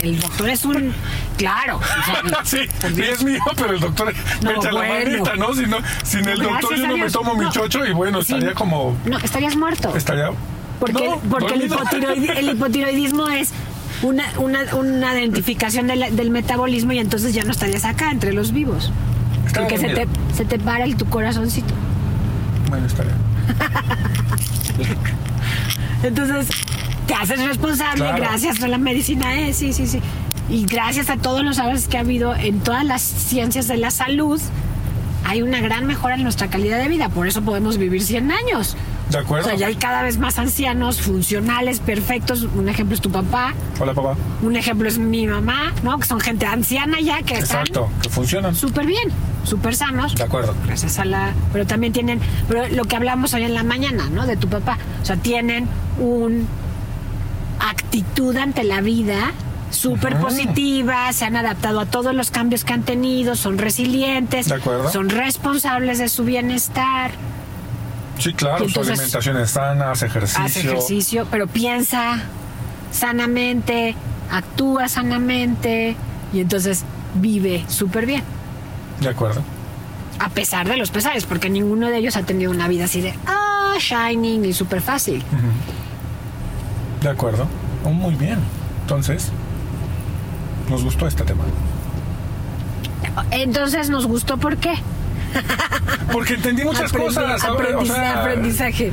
El 0.00 0.18
doctor 0.18 0.48
es 0.48 0.64
un... 0.64 0.94
Claro. 1.36 1.76
o 1.76 1.82
sea, 1.82 2.22
sí, 2.44 2.60
sí 2.94 3.02
es 3.02 3.22
mío, 3.22 3.38
pero 3.54 3.74
el 3.74 3.80
doctor 3.80 4.14
me 4.42 4.50
No, 4.50 4.56
echa 4.58 4.72
la 4.72 4.80
manita, 4.80 5.36
¿no? 5.36 5.52
Si 5.52 5.66
no, 5.66 5.76
sin 6.04 6.26
el 6.26 6.38
doctor 6.38 6.74
yo 6.74 6.86
no 6.86 6.96
me 6.96 7.10
tomo 7.10 7.34
mi 7.34 7.44
No. 7.44 7.52
chocho 7.52 7.84
y 7.84 7.92
bueno, 7.92 8.22
Sí. 8.22 8.32
estaría 8.32 8.54
como... 8.54 8.96
No, 9.04 9.18
estarías 9.18 9.56
muerto. 9.56 9.94
Estaría... 9.94 10.30
Porque, 10.80 11.06
No, 11.06 11.18
porque 11.28 11.52
el, 11.52 12.48
hipotiroidismo 12.48 13.28
es 13.28 13.50
una, 14.00 14.24
una, 14.38 14.74
una 14.74 15.20
identificación 15.20 15.86
de 15.86 15.96
la- 15.96 16.10
del 16.10 16.30
metabolismo 16.30 16.92
y 16.92 16.98
entonces 16.98 17.34
ya 17.34 17.44
no 17.44 17.50
estarías 17.50 17.84
acá 17.84 18.10
entre 18.10 18.32
los 18.32 18.52
vivos. 18.52 18.90
Porque 19.54 19.76
se 19.76 19.88
te, 19.90 20.06
se 20.34 20.46
te 20.46 20.58
para 20.58 20.84
el, 20.84 20.96
tu 20.96 21.04
corazoncito. 21.10 21.74
Bueno, 22.70 22.86
estaría... 22.86 23.12
Entonces, 26.02 26.48
te 27.06 27.14
haces 27.14 27.44
responsable 27.44 28.02
Claro. 28.04 28.18
gracias 28.18 28.62
a 28.62 28.68
la 28.68 28.78
medicina, 28.78 29.38
eh, 29.40 29.52
sí, 29.52 29.72
sí, 29.72 29.86
sí. 29.86 30.00
Y 30.48 30.64
gracias 30.66 31.10
a 31.10 31.16
todos 31.16 31.42
los 31.44 31.58
avances 31.58 31.88
que 31.88 31.96
ha 31.96 32.00
habido 32.00 32.34
en 32.34 32.60
todas 32.60 32.84
las 32.84 33.02
ciencias 33.02 33.66
de 33.68 33.76
la 33.76 33.90
salud, 33.90 34.40
hay 35.24 35.42
una 35.42 35.60
gran 35.60 35.86
mejora 35.86 36.14
en 36.14 36.22
nuestra 36.22 36.48
calidad 36.48 36.78
de 36.78 36.86
vida. 36.88 37.08
Por 37.08 37.26
eso 37.26 37.42
podemos 37.42 37.78
vivir 37.78 38.02
100 38.02 38.30
años. 38.30 38.76
¿De 39.10 39.18
O 39.18 39.20
acuerdo? 39.20 39.48
sea, 39.48 39.56
ya 39.56 39.66
hay 39.68 39.74
cada 39.76 40.02
vez 40.02 40.18
más 40.18 40.38
ancianos, 40.38 41.00
funcionales, 41.00 41.80
perfectos. 41.80 42.42
Un 42.54 42.68
ejemplo 42.68 42.94
es 42.94 43.00
tu 43.00 43.10
papá, 43.10 43.54
Hola, 43.80 43.92
papá. 43.94 44.14
un 44.42 44.54
ejemplo 44.56 44.88
es 44.88 44.98
mi 44.98 45.26
mamá, 45.26 45.72
¿no? 45.82 45.98
Que 45.98 46.06
son 46.06 46.20
gente 46.20 46.46
anciana 46.46 47.00
ya 47.00 47.22
que 47.22 47.34
están 47.34 47.60
Exacto, 47.62 47.88
que 48.02 48.08
funcionan. 48.08 48.54
súper 48.54 48.86
bien, 48.86 49.08
súper 49.46 49.74
sanos. 49.76 50.14
De 50.14 50.24
acuerdo. 50.24 50.54
Gracias 50.66 50.98
a 50.98 51.04
la. 51.04 51.32
Pero 51.52 51.66
también 51.66 51.92
tienen. 51.92 52.20
Pero 52.48 52.68
lo 52.68 52.84
que 52.84 52.96
hablamos 52.96 53.32
hoy 53.34 53.44
en 53.44 53.54
la 53.54 53.62
mañana, 53.62 54.08
¿no? 54.10 54.26
De 54.26 54.36
tu 54.36 54.48
papá. 54.48 54.78
O 55.02 55.04
sea, 55.04 55.16
tienen 55.16 55.66
un 55.98 56.46
actitud 57.60 58.36
ante 58.36 58.64
la 58.64 58.80
vida 58.80 59.32
súper 59.70 60.18
positiva, 60.18 61.12
se 61.12 61.24
han 61.24 61.36
adaptado 61.36 61.80
a 61.80 61.86
todos 61.86 62.14
los 62.14 62.30
cambios 62.30 62.64
que 62.64 62.72
han 62.72 62.82
tenido, 62.82 63.34
son 63.34 63.58
resilientes, 63.58 64.48
De 64.48 64.54
acuerdo. 64.54 64.90
son 64.90 65.08
responsables 65.10 65.98
de 65.98 66.08
su 66.08 66.24
bienestar, 66.24 67.10
Sí, 68.18 68.32
claro, 68.32 68.64
entonces- 68.64 68.84
su 68.86 68.92
alimentación 68.92 69.36
es 69.38 69.50
sana, 69.50 69.90
hace 69.90 70.06
ejercicio. 70.06 70.44
hace 70.44 70.60
ejercicio, 70.60 71.26
pero 71.30 71.46
piensa 71.46 72.20
sanamente, 72.92 73.94
actúa 74.30 74.88
sanamente 74.88 75.96
y 76.32 76.40
entonces 76.40 76.84
vive 77.16 77.64
súper 77.68 78.06
bien. 78.06 78.22
De 79.00 79.08
acuerdo. 79.08 79.42
A 80.18 80.28
pesar 80.30 80.66
de 80.68 80.76
los 80.76 80.90
pesares, 80.90 81.24
porque 81.26 81.50
ninguno 81.50 81.88
de 81.88 81.98
ellos 81.98 82.16
ha 82.16 82.22
tenido 82.22 82.50
una 82.50 82.68
vida 82.68 82.84
así 82.86 83.00
de 83.02 83.14
ah, 83.26 83.74
shining 83.78 84.44
y 84.44 84.52
súper 84.52 84.80
fácil. 84.80 85.22
De 87.02 87.08
acuerdo. 87.08 87.46
Oh, 87.84 87.90
muy 87.90 88.14
bien. 88.14 88.38
Entonces, 88.82 89.30
nos 90.70 90.82
gustó 90.82 91.06
este 91.06 91.24
tema. 91.24 91.44
Entonces 93.30 93.90
nos 93.90 94.06
gustó 94.06 94.36
por 94.38 94.56
qué. 94.56 94.74
Porque 96.12 96.34
entendí 96.34 96.64
muchas 96.64 96.92
Aprendi- 96.92 97.04
cosas. 97.04 97.44
aprendizaje. 97.44 98.92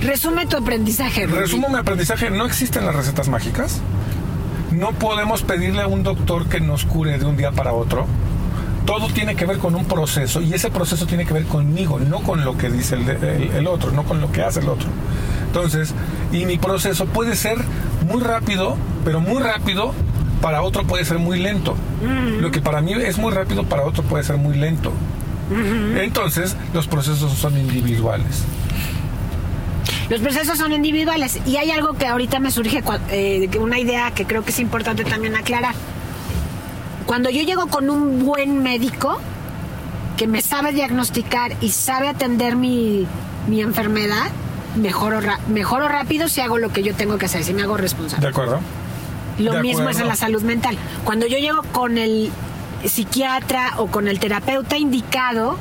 Resume 0.00 0.46
tu 0.46 0.56
aprendizaje. 0.56 1.26
Rudy. 1.26 1.38
Resumo 1.38 1.68
mi 1.68 1.76
aprendizaje, 1.78 2.30
no 2.30 2.46
existen 2.46 2.86
las 2.86 2.94
recetas 2.94 3.28
mágicas. 3.28 3.80
No 4.70 4.92
podemos 4.92 5.42
pedirle 5.42 5.82
a 5.82 5.86
un 5.86 6.02
doctor 6.02 6.48
que 6.48 6.60
nos 6.60 6.84
cure 6.86 7.18
de 7.18 7.26
un 7.26 7.36
día 7.36 7.52
para 7.52 7.72
otro. 7.74 8.06
Todo 8.86 9.06
tiene 9.08 9.36
que 9.36 9.46
ver 9.46 9.58
con 9.58 9.74
un 9.74 9.84
proceso 9.84 10.40
y 10.40 10.52
ese 10.54 10.70
proceso 10.70 11.06
tiene 11.06 11.24
que 11.24 11.32
ver 11.32 11.44
conmigo, 11.44 12.00
no 12.00 12.20
con 12.20 12.44
lo 12.44 12.56
que 12.58 12.68
dice 12.68 12.96
el, 12.96 13.08
el- 13.08 13.50
el 13.52 13.66
otro, 13.66 13.92
no 13.92 14.02
con 14.04 14.20
lo 14.20 14.30
que 14.32 14.42
hace 14.42 14.60
el 14.60 14.68
otro. 14.68 14.88
Entonces, 15.46 15.94
y 16.32 16.46
mi 16.46 16.58
proceso 16.58 17.06
puede 17.06 17.36
ser 17.36 17.58
muy 18.10 18.20
rápido, 18.20 18.76
pero 19.04 19.20
muy 19.20 19.40
rápido 19.42 19.94
para 20.40 20.62
otro 20.62 20.84
puede 20.84 21.04
ser 21.04 21.18
muy 21.18 21.38
lento. 21.38 21.76
Lo 22.40 22.50
que 22.50 22.60
para 22.60 22.80
mí 22.80 22.92
es 22.94 23.18
muy 23.18 23.32
rápido, 23.32 23.62
para 23.64 23.84
otro 23.84 24.02
puede 24.02 24.24
ser 24.24 24.36
muy 24.38 24.56
lento. 24.56 24.92
Entonces, 26.00 26.56
los 26.74 26.88
procesos 26.88 27.32
son 27.34 27.56
individuales. 27.58 28.44
Los 30.08 30.20
procesos 30.20 30.58
son 30.58 30.72
individuales 30.72 31.38
y 31.46 31.56
hay 31.56 31.70
algo 31.70 31.92
que 31.94 32.06
ahorita 32.06 32.38
me 32.40 32.50
surge, 32.50 32.82
eh, 33.10 33.48
una 33.60 33.78
idea 33.78 34.10
que 34.10 34.24
creo 34.26 34.42
que 34.44 34.50
es 34.50 34.58
importante 34.58 35.04
también 35.04 35.36
aclarar. 35.36 35.74
Cuando 37.12 37.28
yo 37.28 37.42
llego 37.42 37.66
con 37.66 37.90
un 37.90 38.24
buen 38.24 38.62
médico 38.62 39.18
que 40.16 40.26
me 40.26 40.40
sabe 40.40 40.72
diagnosticar 40.72 41.52
y 41.60 41.68
sabe 41.68 42.08
atender 42.08 42.56
mi, 42.56 43.06
mi 43.48 43.60
enfermedad, 43.60 44.30
mejoro, 44.76 45.20
mejoro 45.46 45.88
rápido 45.88 46.26
si 46.26 46.40
hago 46.40 46.56
lo 46.56 46.72
que 46.72 46.82
yo 46.82 46.94
tengo 46.94 47.18
que 47.18 47.26
hacer, 47.26 47.44
si 47.44 47.52
me 47.52 47.64
hago 47.64 47.76
¿De 47.76 47.82
responsable. 47.82 48.28
acuerdo? 48.28 48.60
Lo 49.38 49.52
de 49.52 49.60
mismo 49.60 49.90
es 49.90 50.00
en 50.00 50.08
la 50.08 50.16
salud 50.16 50.40
mental. 50.40 50.78
Cuando 51.04 51.26
yo 51.26 51.36
llego 51.36 51.62
con 51.64 51.98
el 51.98 52.30
psiquiatra 52.82 53.74
o 53.76 53.88
con 53.88 54.08
el 54.08 54.18
terapeuta 54.18 54.78
indicado, 54.78 55.58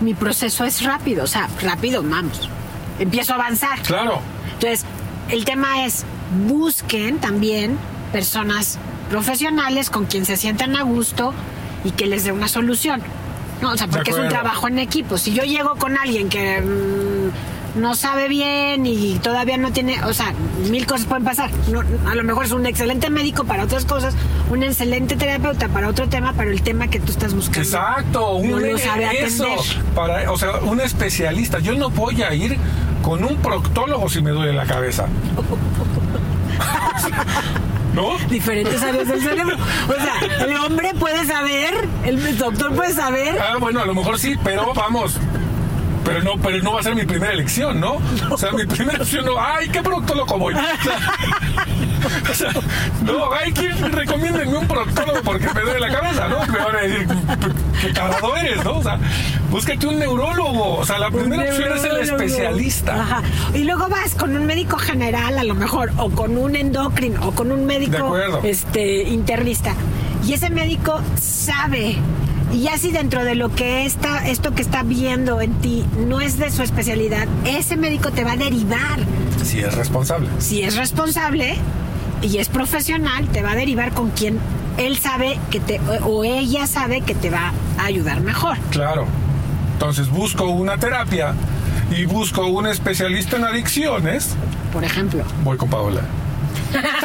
mi 0.00 0.14
proceso 0.14 0.64
es 0.64 0.82
rápido, 0.82 1.22
o 1.22 1.28
sea, 1.28 1.48
rápido, 1.62 2.02
vamos. 2.02 2.50
Empiezo 2.98 3.34
a 3.34 3.36
avanzar. 3.36 3.80
Claro. 3.82 4.18
Entonces, 4.54 4.84
el 5.28 5.44
tema 5.44 5.84
es, 5.84 6.04
busquen 6.48 7.20
también 7.20 7.78
personas 8.10 8.80
profesionales 9.10 9.90
con 9.90 10.06
quien 10.06 10.24
se 10.24 10.36
sientan 10.36 10.76
a 10.76 10.82
gusto 10.82 11.32
y 11.84 11.92
que 11.92 12.06
les 12.06 12.24
dé 12.24 12.32
una 12.32 12.48
solución. 12.48 13.02
No, 13.62 13.72
o 13.72 13.76
sea, 13.76 13.86
porque 13.86 14.10
es 14.10 14.18
un 14.18 14.28
trabajo 14.28 14.68
en 14.68 14.78
equipo. 14.78 15.16
Si 15.16 15.32
yo 15.32 15.44
llego 15.44 15.76
con 15.76 15.96
alguien 15.96 16.28
que 16.28 16.60
no 17.74 17.94
sabe 17.94 18.28
bien 18.28 18.86
y 18.86 19.18
todavía 19.18 19.56
no 19.56 19.72
tiene, 19.72 20.02
o 20.04 20.12
sea, 20.12 20.32
mil 20.70 20.86
cosas 20.86 21.06
pueden 21.06 21.24
pasar. 21.24 21.50
No, 21.68 21.82
a 22.08 22.14
lo 22.14 22.22
mejor 22.22 22.44
es 22.44 22.52
un 22.52 22.66
excelente 22.66 23.10
médico 23.10 23.44
para 23.44 23.64
otras 23.64 23.84
cosas, 23.84 24.14
un 24.50 24.62
excelente 24.62 25.16
terapeuta 25.16 25.68
para 25.68 25.88
otro 25.88 26.08
tema, 26.08 26.34
pero 26.36 26.50
el 26.50 26.62
tema 26.62 26.88
que 26.88 27.00
tú 27.00 27.10
estás 27.10 27.34
buscando. 27.34 27.62
Exacto, 27.62 28.36
un 28.36 28.50
no 28.50 28.60
lo 28.60 28.78
sabe 28.78 29.24
eso, 29.24 29.46
para, 29.94 30.30
o 30.30 30.38
sea, 30.38 30.58
un 30.58 30.80
especialista. 30.80 31.58
Yo 31.58 31.74
no 31.74 31.90
voy 31.90 32.22
a 32.22 32.32
ir 32.34 32.56
con 33.02 33.24
un 33.24 33.36
proctólogo 33.36 34.08
si 34.08 34.22
me 34.22 34.30
duele 34.30 34.52
la 34.52 34.66
cabeza. 34.66 35.06
¿No? 37.94 38.18
Diferentes 38.28 38.82
áreas 38.82 39.08
del 39.08 39.22
cerebro. 39.22 39.56
O 39.88 39.92
sea, 39.92 40.44
el 40.44 40.56
hombre 40.56 40.92
puede 40.98 41.24
saber, 41.26 41.88
el 42.04 42.36
doctor 42.38 42.74
puede 42.74 42.92
saber. 42.92 43.38
Ah, 43.40 43.56
bueno, 43.58 43.80
a 43.80 43.86
lo 43.86 43.94
mejor 43.94 44.18
sí, 44.18 44.34
pero 44.42 44.74
vamos. 44.74 45.18
Pero 46.04 46.22
no, 46.22 46.36
pero 46.36 46.58
no 46.62 46.74
va 46.74 46.80
a 46.80 46.82
ser 46.82 46.94
mi 46.94 47.04
primera 47.04 47.32
elección, 47.32 47.80
¿no? 47.80 47.98
O 48.30 48.36
sea, 48.36 48.52
mi 48.52 48.66
primera 48.66 49.00
opción 49.02 49.24
no, 49.24 49.40
ay, 49.40 49.68
¿qué 49.70 49.82
proctólogo 49.82 50.38
voy? 50.38 50.54
O 50.54 50.58
sea, 50.58 51.00
no, 53.04 53.32
ay, 53.32 53.52
¿quién 53.52 53.92
recomiéndenme 53.92 54.56
un 54.56 54.66
proctólogo 54.66 55.22
porque 55.22 55.46
me 55.54 55.60
duele 55.60 55.80
la 55.80 55.92
cabeza, 55.92 56.28
¿no? 56.28 56.46
Me 56.46 56.58
van 56.58 56.76
a 56.76 56.80
decir, 56.80 57.06
qué 57.80 57.92
tarado 57.92 58.36
eres, 58.36 58.64
¿no? 58.64 58.78
O 58.78 58.82
sea, 58.82 58.98
búscate 59.50 59.86
un 59.86 59.98
neurólogo. 59.98 60.78
O 60.78 60.86
sea, 60.86 60.98
la 60.98 61.10
primera 61.10 61.44
opción 61.44 61.76
es 61.76 61.84
el 61.84 61.96
especialista. 61.98 63.00
Ajá. 63.00 63.22
Y 63.54 63.64
luego 63.64 63.88
vas 63.88 64.14
con 64.14 64.36
un 64.36 64.46
médico 64.46 64.78
general, 64.78 65.38
a 65.38 65.44
lo 65.44 65.54
mejor, 65.54 65.92
o 65.96 66.10
con 66.10 66.36
un 66.36 66.56
endocrino, 66.56 67.26
o 67.28 67.32
con 67.32 67.52
un 67.52 67.66
médico 67.66 68.16
este, 68.42 69.04
internista. 69.04 69.74
Y 70.26 70.32
ese 70.32 70.50
médico 70.50 71.00
sabe. 71.20 71.96
Y 72.52 72.62
ya 72.62 72.78
si 72.78 72.92
dentro 72.92 73.24
de 73.24 73.34
lo 73.34 73.54
que 73.54 73.84
está, 73.84 74.28
esto 74.28 74.54
que 74.54 74.62
está 74.62 74.82
viendo 74.82 75.40
en 75.40 75.54
ti 75.54 75.84
no 76.06 76.20
es 76.20 76.38
de 76.38 76.50
su 76.50 76.62
especialidad, 76.62 77.26
ese 77.44 77.76
médico 77.76 78.12
te 78.12 78.24
va 78.24 78.32
a 78.32 78.36
derivar. 78.36 79.00
Si 79.42 79.60
es 79.60 79.74
responsable. 79.74 80.28
Si 80.38 80.62
es 80.62 80.76
responsable 80.76 81.56
y 82.24 82.38
es 82.38 82.48
profesional, 82.48 83.28
te 83.28 83.42
va 83.42 83.52
a 83.52 83.56
derivar 83.56 83.92
con 83.92 84.10
quien 84.10 84.38
él 84.78 84.98
sabe 84.98 85.38
que 85.50 85.60
te, 85.60 85.80
o 86.04 86.24
ella 86.24 86.66
sabe 86.66 87.02
que 87.02 87.14
te 87.14 87.30
va 87.30 87.52
a 87.78 87.84
ayudar 87.84 88.20
mejor. 88.20 88.56
Claro. 88.70 89.06
Entonces 89.74 90.08
busco 90.08 90.46
una 90.46 90.78
terapia 90.78 91.34
y 91.90 92.06
busco 92.06 92.46
un 92.46 92.66
especialista 92.66 93.36
en 93.36 93.44
adicciones. 93.44 94.34
Por 94.72 94.84
ejemplo. 94.84 95.24
Voy 95.42 95.56
con 95.56 95.68
Paola. 95.68 96.02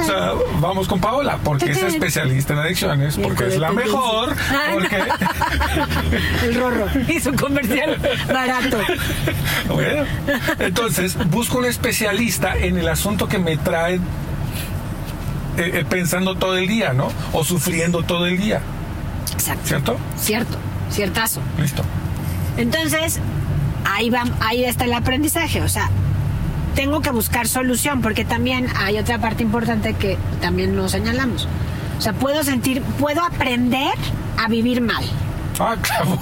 O 0.00 0.04
sea, 0.04 0.32
vamos 0.60 0.88
con 0.88 1.00
Paola, 1.00 1.38
porque 1.42 1.70
es 1.70 1.82
especialista 1.82 2.52
en 2.54 2.58
adicciones, 2.60 3.16
porque 3.16 3.46
es 3.46 3.58
la 3.58 3.72
mejor, 3.72 4.34
Ah, 4.50 4.70
porque... 4.74 4.96
El 6.46 6.54
rorro 6.54 6.86
hizo 7.08 7.30
un 7.30 7.36
comercial 7.36 7.96
barato. 8.32 8.78
Bueno, 9.68 10.04
entonces 10.58 11.16
busco 11.30 11.58
un 11.58 11.64
especialista 11.66 12.56
en 12.56 12.78
el 12.78 12.88
asunto 12.88 13.28
que 13.28 13.38
me 13.38 13.56
trae 13.56 13.96
eh, 13.96 14.00
eh, 15.58 15.84
pensando 15.88 16.34
todo 16.36 16.56
el 16.56 16.66
día, 16.68 16.92
¿no? 16.92 17.08
O 17.32 17.44
sufriendo 17.44 18.02
todo 18.02 18.26
el 18.26 18.38
día, 18.38 18.60
Exacto. 19.32 19.66
¿cierto? 19.66 19.96
Cierto, 20.18 20.58
ciertazo. 20.90 21.40
Listo. 21.58 21.82
Entonces, 22.56 23.20
ahí 23.84 24.10
va, 24.10 24.24
ahí 24.40 24.64
está 24.64 24.84
el 24.84 24.92
aprendizaje. 24.94 25.62
O 25.62 25.68
sea, 25.68 25.88
tengo 26.76 27.00
que 27.00 27.10
buscar 27.10 27.48
solución, 27.48 28.00
porque 28.02 28.24
también 28.24 28.68
hay 28.76 28.98
otra 28.98 29.18
parte 29.18 29.42
importante 29.42 29.94
que 29.94 30.16
también 30.40 30.76
nos 30.76 30.92
señalamos. 30.92 31.48
O 31.98 32.00
sea, 32.00 32.12
puedo 32.12 32.44
sentir, 32.44 32.82
puedo 33.00 33.22
aprender 33.24 33.94
a 34.38 34.46
vivir 34.48 34.80
mal. 34.80 35.04
Ah, 35.58 35.74
claro. 35.82 36.18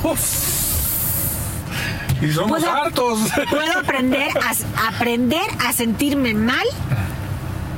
Y 2.23 2.31
somos 2.33 2.61
Puedo- 2.61 2.71
hartos. 2.73 3.19
Puedo 3.51 3.79
aprender 3.79 4.29
a, 4.39 4.89
aprender 4.89 5.43
a 5.67 5.73
sentirme 5.73 6.33
mal 6.35 6.65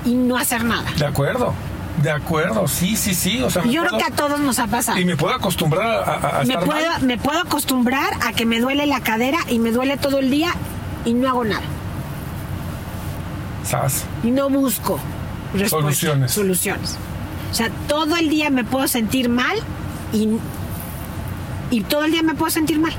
y 0.04 0.14
no 0.14 0.36
hacer 0.36 0.62
nada. 0.64 0.84
De 0.98 1.06
acuerdo, 1.06 1.54
de 2.02 2.10
acuerdo, 2.10 2.68
sí, 2.68 2.94
sí, 2.96 3.14
sí. 3.14 3.42
O 3.42 3.50
sea, 3.50 3.64
Yo 3.64 3.80
creo 3.82 3.84
puedo- 3.84 3.98
que 3.98 4.04
a 4.04 4.14
todos 4.14 4.38
nos 4.40 4.58
ha 4.58 4.66
pasado. 4.66 4.98
Y 5.00 5.04
me 5.06 5.16
puedo 5.16 5.34
acostumbrar 5.34 5.86
a, 5.86 5.98
a- 6.12 6.40
a 6.40 6.44
me 6.44 6.52
estar 6.54 6.64
puedo, 6.64 6.86
mal. 6.90 7.02
me 7.02 7.16
puedo 7.18 7.40
acostumbrar 7.40 8.12
a 8.24 8.32
que 8.32 8.44
me 8.44 8.60
duele 8.60 8.86
la 8.86 9.00
cadera 9.00 9.38
y 9.48 9.58
me 9.58 9.72
duele 9.72 9.96
todo 9.96 10.18
el 10.18 10.30
día 10.30 10.52
y 11.06 11.14
no 11.14 11.28
hago 11.28 11.44
nada. 11.44 11.62
Y 14.22 14.30
no 14.30 14.48
busco 14.48 14.98
Soluciones. 15.68 16.32
soluciones. 16.32 16.96
O 17.50 17.54
sea, 17.54 17.70
todo 17.88 18.16
el 18.16 18.28
día 18.28 18.50
me 18.50 18.64
puedo 18.64 18.86
sentir 18.88 19.28
mal 19.28 19.56
y, 20.12 20.28
y 21.70 21.80
todo 21.82 22.04
el 22.04 22.12
día 22.12 22.22
me 22.22 22.34
puedo 22.34 22.50
sentir 22.50 22.78
mal. 22.78 22.92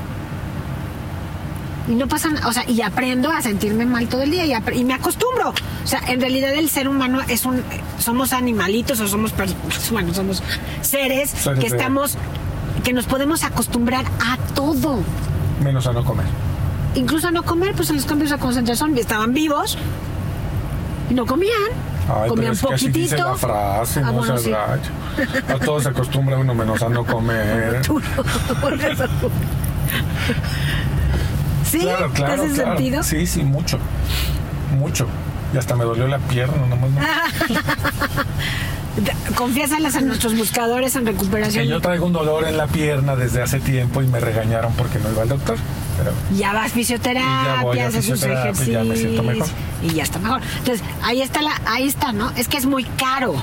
Y 1.88 1.95
no 1.95 2.07
pasa 2.07 2.30
o 2.45 2.51
sea, 2.51 2.70
y 2.70 2.82
aprendo 2.82 3.32
a 3.32 3.41
sentirme 3.41 3.86
mal 3.86 4.07
todo 4.07 4.22
el 4.24 4.32
día 4.32 4.45
y, 4.45 4.53
y 4.78 4.84
me 4.84 4.93
acostumbro. 4.93 5.49
O 5.84 5.88
sea, 5.88 6.01
en 6.07 6.20
realidad 6.20 6.53
el 6.53 6.70
ser 6.70 6.89
humano 6.89 7.22
es 7.28 7.45
un, 7.45 7.63
somos 7.99 8.34
animalitos 8.34 8.99
o 8.99 9.07
somos, 9.07 9.34
bueno, 9.91 10.13
somos 10.13 10.43
seres 10.82 11.30
Seres 11.30 11.59
que 11.59 11.68
estamos, 11.68 12.18
que 12.84 12.91
nos 12.91 13.05
podemos 13.05 13.43
acostumbrar 13.43 14.05
a 14.05 14.38
todo. 14.53 14.99
Menos 15.63 15.88
a 15.88 15.93
no 15.93 16.03
comer. 16.03 16.26
Incluso 16.95 17.28
a 17.28 17.32
no 17.32 17.43
comer, 17.43 17.74
pues 17.74 17.89
en 17.89 17.97
los 17.97 18.05
cambios 18.05 18.32
de 18.32 18.38
concentración 18.38 18.97
estaban 18.97 19.34
vivos 19.34 19.78
y 21.10 21.14
no 21.14 21.26
comían. 21.26 21.53
Ay, 22.10 22.30
comían 22.30 22.36
pero 22.36 22.51
es 22.53 22.62
que 22.62 22.74
así 22.74 22.86
poquitito. 22.88 22.99
dice 22.99 23.18
la 23.18 23.36
frase, 23.36 23.99
Ah, 23.99 24.03
no 24.08 24.14
bueno, 24.14 24.38
sí. 24.38 24.51
A 24.53 25.60
todos 25.60 25.84
se 25.84 25.89
acostumbra 25.89 26.38
uno 26.38 26.53
menos 26.53 26.82
a 26.82 26.89
no 26.89 27.05
comer. 27.05 27.82
Tú 27.86 27.99
no, 27.99 28.24
por 28.62 28.74
eso. 28.74 29.05
¿Sí? 31.70 31.80
Claro, 31.80 32.10
claro, 32.14 32.41
¿Te 32.43 32.47
hace 32.47 32.55
claro. 32.55 32.78
sentido? 32.78 33.03
Sí, 33.03 33.28
sí, 33.28 33.43
mucho. 33.43 33.78
Mucho. 34.78 35.05
Y 35.53 35.58
hasta 35.58 35.76
me 35.76 35.84
dolió 35.86 36.08
la 36.08 36.20
pierna, 36.20 36.66
nomás. 36.68 36.89
no. 36.91 37.01
Confiésalas 39.36 39.95
a 39.95 40.01
nuestros 40.01 40.36
buscadores 40.36 40.95
en 40.95 41.05
recuperación. 41.05 41.66
Que 41.66 41.70
yo 41.70 41.80
traigo 41.82 42.05
un 42.08 42.14
dolor 42.14 42.47
en 42.47 42.58
la 42.58 42.66
pierna 42.68 43.16
desde 43.16 43.41
hace 43.43 43.60
tiempo 43.60 44.01
y 44.01 44.08
me 44.08 44.20
regañaron 44.20 44.74
porque 44.74 44.97
no 44.99 45.12
iba 45.12 45.22
al 45.22 45.30
doctor. 45.30 45.58
Pero 45.97 46.11
Ya 46.35 46.53
vas 46.53 46.63
a 46.63 46.65
Y 46.65 46.69
ya 46.69 46.73
fisioterapia, 46.75 47.83
a 47.85 47.87
haces 47.87 48.05
sus 48.05 48.21
ejercicios. 48.23 48.67
ya 48.73 48.83
me 48.83 48.95
siento 48.95 49.23
mejor. 49.23 49.47
Y 49.83 49.89
ya 49.93 50.03
está 50.03 50.19
mejor. 50.19 50.41
Entonces, 50.59 50.83
ahí 51.03 51.21
está 51.21 51.41
la, 51.41 51.59
ahí 51.65 51.87
está, 51.87 52.11
¿no? 52.11 52.31
Es 52.31 52.47
que 52.47 52.57
es 52.57 52.65
muy 52.65 52.83
caro. 52.83 53.33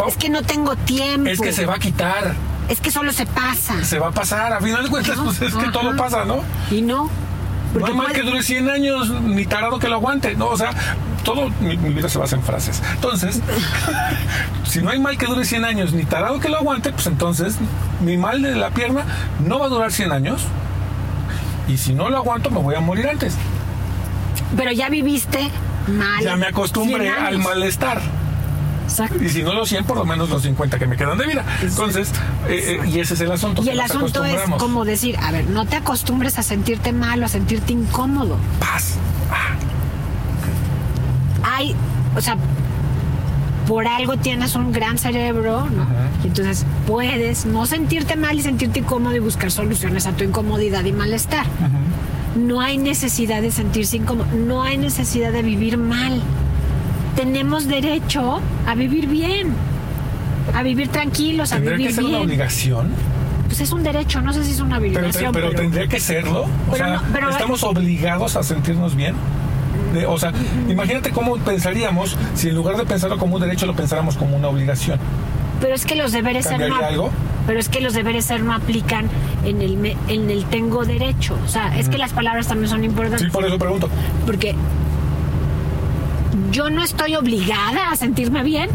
Oh, 0.00 0.08
Es 0.08 0.16
que 0.16 0.28
no 0.28 0.42
tengo 0.42 0.76
tiempo. 0.76 1.28
es 1.28 1.40
que 1.40 1.52
se 1.52 1.66
va 1.66 1.74
a 1.74 1.78
quitar, 1.78 2.34
Es 2.68 2.80
que 2.80 2.90
solo 2.90 3.12
se 3.12 3.26
pasa. 3.26 3.82
se 3.84 3.98
va 3.98 4.08
a 4.08 4.12
pasar. 4.12 4.52
A 4.52 4.60
final 4.60 4.84
de 4.84 4.90
cuentas, 4.90 5.18
pues 5.24 5.40
es 5.42 5.54
que 5.54 5.60
Ajá. 5.62 5.72
todo 5.72 5.96
pasa, 5.96 6.24
¿no? 6.24 6.42
Y 6.70 6.82
no. 6.82 7.04
No 7.04 7.80
Porque 7.80 7.90
hay 7.90 7.96
mal 7.98 8.06
puede- 8.08 8.20
que 8.20 8.26
dure 8.26 8.42
100 8.42 8.70
años, 8.70 9.10
ni 9.22 9.44
tarado 9.44 9.78
que 9.78 9.88
lo 9.88 9.96
aguante. 9.96 10.34
No, 10.36 10.46
o 10.46 10.56
sea, 10.56 10.70
todo 11.22 11.50
mi, 11.60 11.76
mi 11.76 11.90
vida 11.92 12.08
se 12.08 12.16
basa 12.18 12.36
en 12.36 12.42
frases. 12.42 12.82
Entonces, 12.94 13.40
si 14.64 14.80
no 14.82 14.90
hay 14.90 14.98
mal 14.98 15.18
que 15.18 15.26
dure 15.26 15.44
100 15.44 15.64
años, 15.64 15.92
ni 15.92 16.04
tarado 16.04 16.40
que 16.40 16.48
lo 16.48 16.56
aguante, 16.56 16.92
pues 16.92 17.06
entonces 17.06 17.56
mi 18.00 18.16
mal 18.16 18.40
de 18.40 18.54
la 18.54 18.70
pierna 18.70 19.04
no 19.46 19.58
va 19.58 19.66
a 19.66 19.68
durar 19.68 19.92
100 19.92 20.12
años. 20.12 20.42
Y 21.68 21.76
si 21.76 21.92
no 21.92 22.08
lo 22.08 22.16
aguanto, 22.16 22.50
me 22.50 22.60
voy 22.60 22.74
a 22.74 22.80
morir 22.80 23.06
antes. 23.08 23.34
Pero 24.56 24.72
ya 24.72 24.88
viviste 24.88 25.50
mal. 25.86 26.22
Ya 26.24 26.36
me 26.36 26.46
acostumbré 26.46 27.04
100 27.04 27.12
años. 27.14 27.28
al 27.28 27.38
malestar. 27.38 28.00
Exacto. 28.84 29.22
Y 29.22 29.28
si 29.28 29.42
no 29.42 29.52
los 29.52 29.68
100, 29.68 29.84
por 29.84 29.98
lo 29.98 30.06
menos 30.06 30.30
los 30.30 30.42
50 30.42 30.78
que 30.78 30.86
me 30.86 30.96
quedan 30.96 31.18
de 31.18 31.26
vida. 31.26 31.44
Entonces, 31.60 32.10
eh, 32.48 32.80
eh, 32.82 32.88
y 32.88 33.00
ese 33.00 33.14
es 33.14 33.20
el 33.20 33.30
asunto. 33.30 33.62
Y 33.62 33.68
el 33.68 33.80
asunto 33.80 34.24
es 34.24 34.40
como 34.58 34.86
decir, 34.86 35.18
a 35.18 35.30
ver, 35.30 35.44
no 35.50 35.66
te 35.66 35.76
acostumbres 35.76 36.38
a 36.38 36.42
sentirte 36.42 36.92
mal 36.94 37.22
o 37.22 37.26
a 37.26 37.28
sentirte 37.28 37.74
incómodo. 37.74 38.38
Paz. 38.58 38.94
Ah, 39.30 39.56
Hay, 41.56 41.74
o 42.16 42.20
sea, 42.22 42.38
por 43.68 43.86
algo 43.86 44.16
tienes 44.16 44.54
un 44.56 44.72
gran 44.72 44.96
cerebro, 44.98 45.68
¿no? 45.70 45.86
Y 46.24 46.28
entonces 46.28 46.64
puedes 46.86 47.44
no 47.46 47.66
sentirte 47.66 48.16
mal 48.16 48.38
y 48.38 48.42
sentirte 48.42 48.80
incómodo 48.80 49.14
y 49.14 49.18
buscar 49.20 49.50
soluciones 49.50 50.06
a 50.06 50.12
tu 50.12 50.24
incomodidad 50.24 50.84
y 50.86 50.92
malestar. 50.92 51.44
No 52.34 52.60
hay 52.62 52.78
necesidad 52.78 53.42
de 53.42 53.50
sentirse 53.50 53.98
incómodo, 53.98 54.26
no 54.34 54.62
hay 54.62 54.78
necesidad 54.78 55.32
de 55.32 55.42
vivir 55.42 55.76
mal. 55.76 56.20
Tenemos 57.14 57.66
derecho 57.66 58.40
a 58.66 58.74
vivir 58.74 59.06
bien, 59.08 59.48
a 60.54 60.62
vivir 60.62 60.88
tranquilos, 60.88 61.52
a 61.52 61.56
¿Tendría 61.56 61.76
vivir 61.76 61.88
que 61.88 61.94
ser 61.94 62.04
una 62.04 62.16
bien. 62.18 62.28
obligación? 62.28 62.88
Pues 63.46 63.60
es 63.60 63.72
un 63.72 63.82
derecho, 63.82 64.20
no 64.20 64.32
sé 64.32 64.44
si 64.44 64.52
es 64.52 64.60
una 64.60 64.78
Pero, 64.78 64.98
obligación. 65.00 65.32
pero 65.32 65.50
tendría 65.52 65.88
que 65.88 65.98
serlo. 66.00 66.42
O 66.42 66.48
Pero 66.72 66.76
sea, 66.76 66.96
no, 66.96 67.02
pero- 67.12 67.30
estamos 67.30 67.62
obligados 67.64 68.36
a 68.36 68.42
sentirnos 68.42 68.94
bien. 68.94 69.14
De- 69.94 70.06
o 70.06 70.18
sea, 70.18 70.32
imagínate 70.68 71.10
cómo 71.10 71.36
pensaríamos 71.38 72.16
si 72.34 72.48
en 72.48 72.54
lugar 72.54 72.76
de 72.76 72.84
pensarlo 72.84 73.18
como 73.18 73.36
un 73.36 73.40
derecho 73.40 73.66
lo 73.66 73.74
pensáramos 73.74 74.16
como 74.16 74.36
una 74.36 74.48
obligación. 74.48 74.98
Pero 75.60 75.74
es 75.74 75.84
que 75.86 75.94
los 75.96 76.12
deberes 76.12 76.44
ser 76.44 76.54
no, 76.54 76.66
¿Cambiaría 76.68 76.86
algo? 76.88 77.10
pero 77.46 77.58
es 77.58 77.68
que 77.68 77.80
los 77.80 77.94
deberes 77.94 78.26
ser 78.26 78.42
no 78.42 78.52
aplican 78.54 79.08
en 79.44 79.62
el 79.62 79.76
me- 79.76 79.96
en 80.08 80.30
el 80.30 80.44
tengo 80.44 80.84
derecho. 80.84 81.36
O 81.44 81.48
sea, 81.48 81.76
es 81.78 81.88
que 81.88 81.96
las 81.98 82.12
palabras 82.12 82.46
también 82.46 82.68
son 82.68 82.84
importantes. 82.84 83.22
Sí, 83.26 83.30
por 83.32 83.44
eso 83.44 83.58
pregunto. 83.58 83.88
Porque 84.26 84.54
yo 86.50 86.70
no 86.70 86.82
estoy 86.82 87.14
obligada 87.16 87.90
a 87.90 87.96
sentirme 87.96 88.42
bien, 88.42 88.68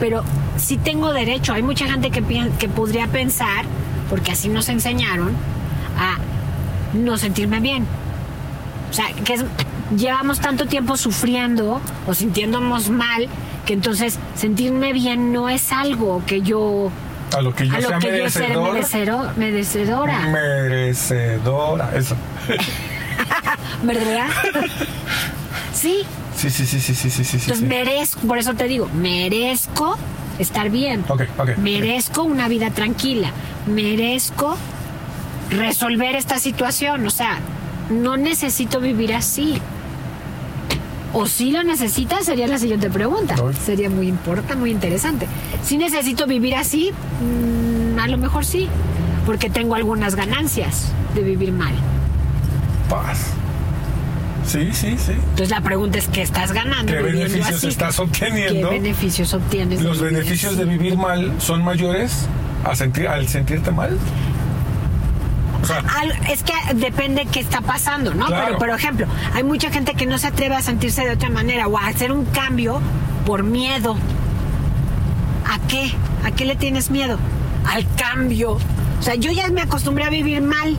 pero 0.00 0.22
sí 0.56 0.76
tengo 0.76 1.12
derecho. 1.12 1.52
Hay 1.52 1.62
mucha 1.62 1.86
gente 1.86 2.10
que, 2.10 2.22
que 2.58 2.68
podría 2.68 3.06
pensar, 3.08 3.64
porque 4.10 4.32
así 4.32 4.48
nos 4.48 4.68
enseñaron, 4.68 5.30
a 5.98 6.18
no 6.96 7.16
sentirme 7.18 7.60
bien. 7.60 7.84
sea, 8.92 9.06
que 9.24 9.34
es, 9.34 9.44
llevamos 9.96 10.40
tanto 10.40 10.66
tiempo 10.66 10.96
sufriendo 10.96 11.80
o 12.06 12.14
sintiéndonos 12.14 12.90
mal 12.90 13.28
que 13.66 13.72
entonces 13.74 14.18
sentirme 14.34 14.92
bien 14.92 15.32
no 15.32 15.48
es 15.48 15.72
algo 15.72 16.22
que 16.26 16.42
yo 16.42 16.90
A 17.36 17.40
lo 17.40 17.54
que 17.54 17.66
yo 17.66 17.74
a 17.76 17.80
lo 17.80 17.88
sea 17.88 17.98
que 17.98 18.18
yo 18.18 18.30
ser 18.30 18.56
merecero- 18.56 19.32
merecedora. 19.36 20.20
Merecedora. 20.28 21.90
Eso. 21.96 22.16
¿Verdad? 23.82 24.26
sí. 25.72 26.02
Sí, 26.36 26.50
sí, 26.50 26.66
sí, 26.66 26.80
sí, 26.80 26.94
sí, 26.94 27.10
sí, 27.10 27.24
sí. 27.24 27.36
Entonces 27.36 27.58
sí. 27.60 27.64
merezco, 27.66 28.20
por 28.22 28.38
eso 28.38 28.54
te 28.54 28.64
digo, 28.64 28.88
merezco 28.94 29.96
estar 30.38 30.68
bien. 30.68 31.04
Ok, 31.08 31.22
ok. 31.38 31.56
Merezco 31.58 32.22
una 32.24 32.48
vida 32.48 32.70
tranquila. 32.70 33.30
Merezco 33.66 34.56
resolver 35.50 36.16
esta 36.16 36.38
situación. 36.38 37.06
O 37.06 37.10
sea, 37.10 37.38
no 37.88 38.16
necesito 38.16 38.80
vivir 38.80 39.14
así. 39.14 39.60
O 41.14 41.26
si 41.26 41.52
lo 41.52 41.62
necesitas, 41.62 42.26
sería 42.26 42.46
la 42.48 42.58
siguiente 42.58 42.90
pregunta. 42.90 43.36
Sería 43.64 43.88
muy 43.88 44.08
importante, 44.08 44.56
muy 44.56 44.70
interesante. 44.72 45.26
Si 45.64 45.78
necesito 45.78 46.26
vivir 46.26 46.54
así, 46.56 46.92
Mm, 47.20 47.98
a 48.00 48.08
lo 48.08 48.18
mejor 48.18 48.44
sí, 48.44 48.68
porque 49.24 49.48
tengo 49.48 49.76
algunas 49.76 50.16
ganancias 50.16 50.90
de 51.14 51.22
vivir 51.22 51.52
mal. 51.52 51.72
Paz. 52.90 53.28
Sí, 54.46 54.70
sí, 54.72 54.96
sí. 54.98 55.12
Entonces 55.12 55.50
la 55.50 55.60
pregunta 55.62 55.98
es, 55.98 56.08
¿qué 56.08 56.20
estás 56.22 56.52
ganando? 56.52 56.92
¿Qué 56.92 57.00
beneficios 57.00 57.48
así? 57.56 57.68
estás 57.68 57.96
¿Qué 57.96 58.02
obteniendo? 58.02 58.70
beneficios 58.70 59.32
obtienes? 59.32 59.80
¿Los 59.82 60.00
beneficios 60.00 60.52
así? 60.52 60.60
de 60.60 60.64
vivir 60.66 60.96
mal 60.96 61.32
son 61.38 61.62
mayores 61.64 62.26
a 62.64 62.74
sentir, 62.74 63.08
al 63.08 63.26
sentirte 63.28 63.70
mal? 63.70 63.96
Al- 65.70 66.12
es 66.30 66.42
que 66.42 66.52
depende 66.74 67.26
qué 67.26 67.40
está 67.40 67.60
pasando, 67.60 68.14
¿no? 68.14 68.26
Claro. 68.26 68.44
Pero, 68.46 68.58
por 68.58 68.70
ejemplo, 68.70 69.06
hay 69.34 69.42
mucha 69.44 69.70
gente 69.70 69.94
que 69.94 70.06
no 70.06 70.18
se 70.18 70.28
atreve 70.28 70.54
a 70.56 70.62
sentirse 70.62 71.04
de 71.04 71.10
otra 71.12 71.30
manera 71.30 71.66
o 71.68 71.78
a 71.78 71.86
hacer 71.86 72.12
un 72.12 72.24
cambio 72.26 72.80
por 73.26 73.42
miedo. 73.42 73.96
¿A 75.46 75.58
qué? 75.68 75.92
¿A 76.24 76.30
qué 76.30 76.44
le 76.44 76.56
tienes 76.56 76.90
miedo? 76.90 77.18
Al 77.66 77.86
cambio. 77.96 78.52
O 78.98 79.02
sea, 79.02 79.14
yo 79.14 79.30
ya 79.32 79.48
me 79.50 79.60
acostumbré 79.60 80.04
a 80.04 80.10
vivir 80.10 80.40
mal. 80.42 80.76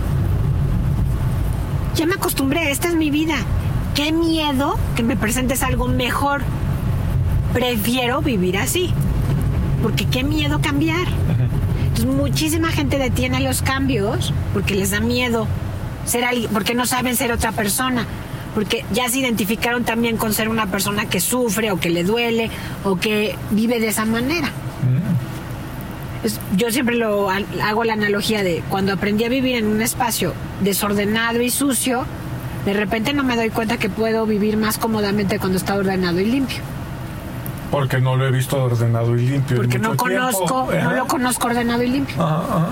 Ya 1.95 2.05
me 2.05 2.15
acostumbré, 2.15 2.71
esta 2.71 2.87
es 2.89 2.95
mi 2.95 3.09
vida. 3.09 3.35
Qué 3.93 4.11
miedo 4.11 4.77
que 4.95 5.03
me 5.03 5.15
presentes 5.15 5.63
algo 5.63 5.87
mejor. 5.87 6.41
Prefiero 7.53 8.21
vivir 8.21 8.57
así. 8.57 8.91
Porque 9.81 10.05
qué 10.05 10.23
miedo 10.23 10.59
cambiar. 10.61 11.07
Entonces, 12.05 12.21
muchísima 12.31 12.71
gente 12.71 12.97
detiene 12.99 13.39
los 13.39 13.61
cambios 13.61 14.31
porque 14.53 14.75
les 14.75 14.91
da 14.91 14.99
miedo 14.99 15.47
ser 16.05 16.23
alguien, 16.23 16.51
porque 16.51 16.73
no 16.75 16.85
saben 16.85 17.15
ser 17.15 17.31
otra 17.31 17.51
persona, 17.51 18.05
porque 18.53 18.85
ya 18.93 19.09
se 19.09 19.19
identificaron 19.19 19.83
también 19.83 20.17
con 20.17 20.33
ser 20.33 20.47
una 20.49 20.67
persona 20.67 21.07
que 21.07 21.19
sufre 21.19 21.71
o 21.71 21.79
que 21.79 21.89
le 21.89 22.03
duele 22.03 22.49
o 22.83 22.95
que 22.97 23.35
vive 23.51 23.79
de 23.79 23.87
esa 23.87 24.05
manera. 24.05 24.49
Es- 26.23 26.39
yo 26.55 26.71
siempre 26.71 26.95
lo 26.95 27.29
ha- 27.29 27.41
hago 27.63 27.83
la 27.83 27.93
analogía 27.93 28.43
de 28.43 28.63
cuando 28.69 28.93
aprendí 28.93 29.23
a 29.23 29.29
vivir 29.29 29.55
en 29.55 29.65
un 29.67 29.81
espacio 29.81 30.33
desordenado 30.61 31.41
y 31.41 31.49
sucio, 31.49 32.05
de 32.65 32.73
repente 32.73 33.13
no 33.13 33.23
me 33.23 33.35
doy 33.35 33.49
cuenta 33.49 33.77
que 33.77 33.89
puedo 33.89 34.25
vivir 34.25 34.57
más 34.57 34.77
cómodamente 34.77 35.39
cuando 35.39 35.57
está 35.57 35.75
ordenado 35.75 36.19
y 36.19 36.25
limpio. 36.25 36.59
Porque 37.79 37.99
no 38.01 38.15
lo 38.15 38.25
he 38.27 38.31
visto 38.31 38.61
ordenado 38.63 39.15
y 39.17 39.27
limpio. 39.27 39.57
Porque 39.57 39.77
no 39.79 39.95
tiempo. 39.95 40.03
conozco, 40.03 40.69
no 40.83 40.91
lo 40.93 41.07
conozco 41.07 41.47
ordenado 41.47 41.83
y 41.83 41.87
limpio. 41.87 42.15
Ajá, 42.23 42.35
ajá. 42.37 42.67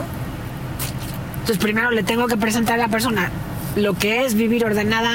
Entonces 1.42 1.58
primero 1.58 1.92
le 1.92 2.04
tengo 2.04 2.28
que 2.28 2.38
presentar 2.38 2.76
a 2.76 2.84
la 2.84 2.88
persona 2.88 3.30
lo 3.76 3.96
que 3.96 4.24
es 4.26 4.34
vivir 4.36 4.66
ordenada, 4.66 5.10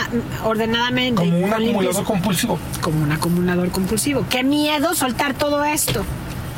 ordenadamente. 0.44 1.14
Como 1.22 1.30
un 1.36 1.42
limpieza. 1.42 1.56
acumulador 1.70 2.04
compulsivo. 2.04 2.58
Como 2.80 3.02
un 3.02 3.12
acumulador 3.12 3.70
compulsivo. 3.70 4.24
Qué 4.28 4.42
miedo 4.44 4.94
soltar 4.94 5.34
todo 5.34 5.64
esto. 5.64 6.04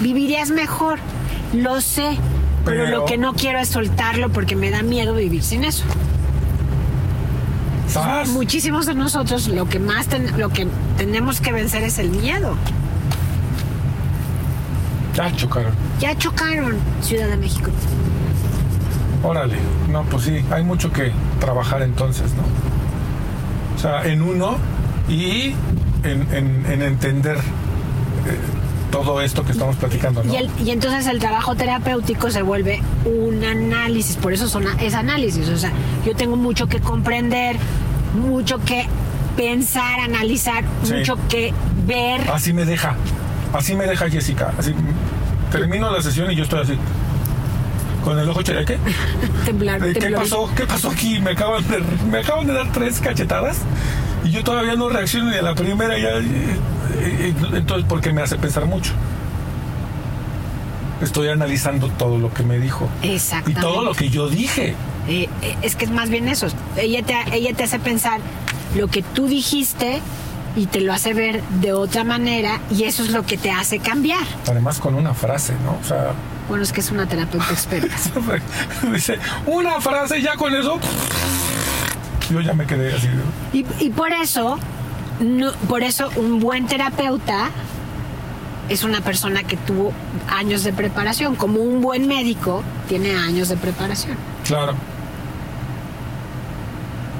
Vivirías 0.01 0.51
mejor. 0.51 0.99
Lo 1.53 1.81
sé. 1.81 2.17
Pero, 2.65 2.85
Pero- 2.85 2.97
lo 2.99 3.05
que 3.05 3.17
no 3.19 3.35
quiero 3.35 3.59
es 3.59 3.69
soltarlo 3.69 4.31
porque 4.31 4.57
me 4.57 4.71
da 4.71 4.83
miedo 4.83 5.15
vivir 5.15 5.43
sin 5.43 5.65
eso. 5.65 5.85
¿Sabes? 7.89 8.29
Muchísimos 8.29 8.87
de 8.87 8.95
nosotros 8.95 9.49
lo 9.49 9.69
que 9.69 9.79
más 9.81 10.07
ten- 10.07 10.39
lo 10.39 10.49
que 10.51 10.67
tenemos 10.97 11.41
que 11.41 11.53
vencer 11.53 11.83
es 11.83 11.99
el 11.99 12.11
miedo. 12.11 12.55
Ya 15.29 15.37
chocaron. 15.37 15.73
Ya 16.01 16.17
chocaron 16.17 16.77
Ciudad 17.03 17.29
de 17.29 17.37
México. 17.37 17.71
Órale. 19.23 19.57
No, 19.91 20.03
pues 20.05 20.25
sí, 20.25 20.45
hay 20.51 20.63
mucho 20.65 20.91
que 20.93 21.13
trabajar 21.41 21.83
entonces, 21.83 22.33
¿no? 22.35 22.43
O 23.77 23.79
sea, 23.79 24.05
en 24.07 24.23
uno 24.23 24.57
y 25.09 25.55
en, 26.05 26.27
en- 26.33 26.67
en 26.71 26.83
entender 26.83 27.37
eh, 27.37 27.41
todo 28.91 29.21
esto 29.21 29.45
que 29.45 29.53
estamos 29.53 29.77
platicando, 29.77 30.23
¿no? 30.25 30.33
Y, 30.33 30.37
el- 30.37 30.51
y 30.65 30.71
entonces 30.71 31.07
el 31.07 31.19
trabajo 31.19 31.55
terapéutico 31.55 32.31
se 32.31 32.43
vuelve 32.43 32.83
un 33.05 33.45
análisis, 33.45 34.17
por 34.17 34.33
eso 34.33 34.49
son, 34.49 34.65
es 34.81 34.95
análisis. 34.95 35.49
O 35.49 35.57
sea, 35.59 35.71
yo 36.07 36.15
tengo 36.17 36.37
mucho 36.37 36.67
que 36.67 36.81
comprender, 36.81 37.57
mucho 38.15 38.59
que 38.65 38.87
pensar, 39.37 40.01
analizar, 40.01 40.65
Sí. 40.83 40.95
mucho 40.95 41.17
que 41.29 41.53
ver. 41.87 42.23
Así 42.31 42.53
me 42.53 42.65
deja. 42.65 42.95
Así 43.53 43.75
me 43.75 43.87
deja 43.87 44.09
Jessica. 44.09 44.53
Así 44.59 44.75
termino 45.51 45.91
la 45.91 46.03
sesión 46.03 46.31
y 46.31 46.37
yo 46.37 46.45
estoy 46.45 46.61
así. 46.61 46.75
Con 48.05 48.19
el 48.19 48.29
ocho 48.31 48.53
¿qué? 48.67 48.79
temblar, 49.45 49.81
¿Qué 49.83 49.93
temblor. 49.95 50.23
pasó? 50.23 50.51
¿Qué 50.57 50.67
pasó 50.67 50.91
aquí? 50.91 51.19
Me 51.21 51.33
acaban 51.33 51.67
de, 51.69 51.83
me 52.11 52.19
acaban 52.19 52.47
de 52.47 52.55
dar 52.55 52.73
tres 52.73 52.99
cachetadas 53.01 53.59
y 54.25 54.31
yo 54.31 54.43
todavía 54.43 54.75
no 54.77 54.89
reacciono 54.89 55.31
ni 55.31 55.37
a 55.37 55.43
la 55.43 55.55
primera 55.55 55.99
ya. 55.99 56.19
y- 56.19 56.57
y- 57.29 57.57
Entonces, 57.57 57.85
porque 57.89 58.13
me 58.13 58.23
hace 58.23 58.37
pensar 58.37 58.67
mucho. 58.67 58.93
Estoy 61.03 61.29
analizando 61.29 61.89
todo 61.89 62.19
lo 62.19 62.33
que 62.33 62.43
me 62.43 62.59
dijo. 62.59 62.89
Y 63.03 63.13
Exactamente. 63.13 63.61
todo 63.63 63.83
lo 63.85 63.95
que 63.95 64.11
yo 64.11 64.29
dije. 64.29 64.75
Eh, 65.09 65.29
eh, 65.43 65.57
es 65.63 65.75
que 65.77 65.87
es 65.87 65.91
más 65.91 66.11
bien 66.11 66.29
eso. 66.29 66.47
Ella 66.77 67.03
te, 67.03 67.15
ella 67.35 67.55
te 67.55 67.65
hace 67.65 67.79
pensar 67.79 68.21
lo 68.77 68.87
que 68.89 69.03
tú 69.03 69.27
dijiste 69.27 70.01
y 70.57 70.67
te 70.67 70.81
lo 70.81 70.93
hace 70.93 71.15
ver 71.15 71.43
de 71.61 71.73
otra 71.73 72.03
manera 72.05 72.59
y 72.71 72.85
eso 72.85 73.03
es 73.05 73.11
lo 73.11 73.25
que 73.25 73.37
te 73.39 73.51
hace 73.51 73.79
cambiar. 73.79 74.23
Además 74.49 74.79
con 74.81 74.95
una 74.95 75.15
frase, 75.15 75.55
¿no? 75.65 75.79
O 75.81 75.85
sea, 75.87 76.13
Bueno, 76.49 76.63
es 76.65 76.73
que 76.73 76.81
es 76.81 76.91
una 76.91 77.07
terapeuta 77.07 77.51
experta. 77.51 77.95
dice, 78.93 79.19
una 79.47 79.81
frase 79.81 80.21
ya 80.23 80.35
con 80.37 80.55
eso. 80.55 80.79
Yo 82.31 82.41
ya 82.41 82.53
me 82.55 82.67
quedé 82.67 82.95
así. 82.95 83.09
Y, 83.53 83.65
y 83.79 83.91
por 83.91 84.13
eso, 84.13 84.59
no- 85.21 85.53
por 85.69 85.83
eso 85.83 86.11
un 86.17 86.41
buen 86.41 86.67
terapeuta 86.67 87.51
es 88.69 88.85
una 88.85 89.01
persona 89.01 89.43
que 89.45 89.57
tuvo 89.57 89.93
años 90.29 90.63
de 90.65 90.73
preparación, 90.73 91.35
como 91.35 91.61
un 91.61 91.81
buen 91.81 92.07
médico 92.07 92.63
tiene 92.89 93.17
años 93.17 93.49
de 93.49 93.57
preparación. 93.57 94.17
Claro. 94.47 94.75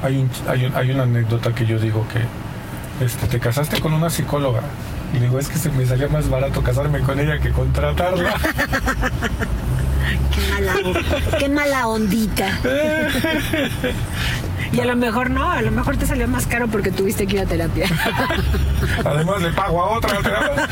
Hay, 0.03 0.17
un, 0.17 0.31
hay, 0.49 0.65
un- 0.67 0.75
hay 0.75 0.91
una 0.93 1.03
anécdota 1.03 1.55
que 1.55 1.67
yo 1.67 1.79
digo 1.79 2.07
que 2.13 2.21
este, 3.01 3.27
te 3.27 3.41
casaste 3.41 3.81
con 3.81 3.93
una 3.93 4.11
psicóloga. 4.11 4.61
Y 5.15 5.19
digo, 5.19 5.39
es 5.39 5.49
que 5.49 5.59
se 5.59 5.71
me 5.71 5.85
salía 5.87 6.09
más 6.09 6.29
barato 6.29 6.63
casarme 6.63 7.01
con 7.01 7.19
ella 7.19 7.39
que 7.39 7.51
contratarla. 7.51 8.35
Qué 10.35 10.41
mala, 10.51 10.75
qué 11.39 11.49
mala 11.49 11.87
ondita. 11.89 12.59
Y 14.73 14.79
a 14.81 14.85
lo 14.85 14.95
mejor 14.95 15.31
no, 15.31 15.51
a 15.51 15.63
lo 15.63 15.73
mejor 15.73 15.97
te 15.97 16.07
salió 16.07 16.29
más 16.29 16.47
caro 16.47 16.69
porque 16.69 16.93
tuviste 16.93 17.27
que 17.27 17.37
ir 17.37 17.43
a 17.43 17.47
terapia. 17.47 17.87
Además 19.05 19.43
le 19.43 19.51
pago 19.51 19.83
a 19.83 19.99
otra. 19.99 20.19
terapia. 20.23 20.69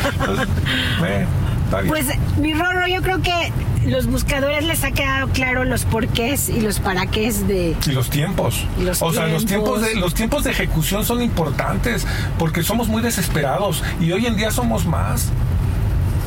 Entonces. 1.65 1.89
Pues 1.89 2.07
mi 2.39 2.55
Rorro, 2.55 2.87
yo 2.87 3.03
creo 3.03 3.21
que 3.21 3.53
los 3.89 4.07
buscadores 4.07 4.65
les 4.65 4.85
ha 4.85 4.91
quedado 4.91 5.29
claro 5.29 5.65
los 5.65 5.85
porqués 5.85 6.49
y 6.49 6.61
los 6.61 6.81
para 6.81 7.07
qué 7.07 7.33
de 7.33 7.77
Y 7.87 7.91
los 7.93 8.11
tiempos. 8.11 8.65
Y 8.79 8.85
los 8.85 9.01
o 9.03 9.13
sea, 9.13 9.27
los 9.29 9.47
tiempos, 9.47 9.81
de, 9.83 9.95
los 9.97 10.15
tiempos 10.15 10.45
de 10.45 10.51
ejecución 10.51 11.05
son 11.05 11.23
importantes 11.23 12.07
porque 12.39 12.63
somos 12.63 12.89
muy 12.89 13.03
desesperados 13.03 13.83
y 14.01 14.13
hoy 14.13 14.27
en 14.27 14.37
día 14.37 14.51
somos 14.51 14.85
más. 14.87 15.31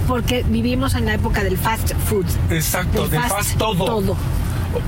porque 0.08 0.44
vivimos 0.48 0.94
en 0.96 1.06
la 1.06 1.14
época 1.14 1.44
del 1.44 1.58
fast 1.58 1.94
food. 2.10 2.26
Exacto, 2.50 3.04
Del 3.04 3.12
de 3.12 3.20
fast 3.20 3.36
fast 3.36 3.58
todo. 3.58 3.86
todo. 3.86 4.18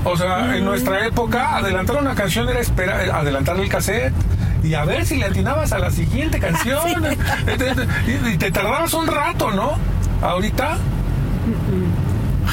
O 0.04 0.16
sea, 0.16 0.56
en 0.56 0.64
nuestra 0.64 1.06
época, 1.06 1.56
adelantar 1.56 1.96
una 1.96 2.14
canción 2.14 2.48
era 2.48 2.60
esperar, 2.60 3.10
adelantar 3.10 3.58
el 3.60 3.68
cassette 3.68 4.12
y 4.62 4.72
a 4.74 4.84
ver 4.84 5.04
si 5.06 5.16
le 5.16 5.26
atinabas 5.26 5.72
a 5.72 5.78
la 5.78 5.90
siguiente 5.90 6.38
canción. 6.46 7.04
Y- 8.06 8.28
y 8.30 8.36
te 8.38 8.50
tardabas 8.50 8.92
un 8.94 9.06
rato, 9.06 9.50
¿no? 9.50 9.72
Ahorita, 10.22 10.78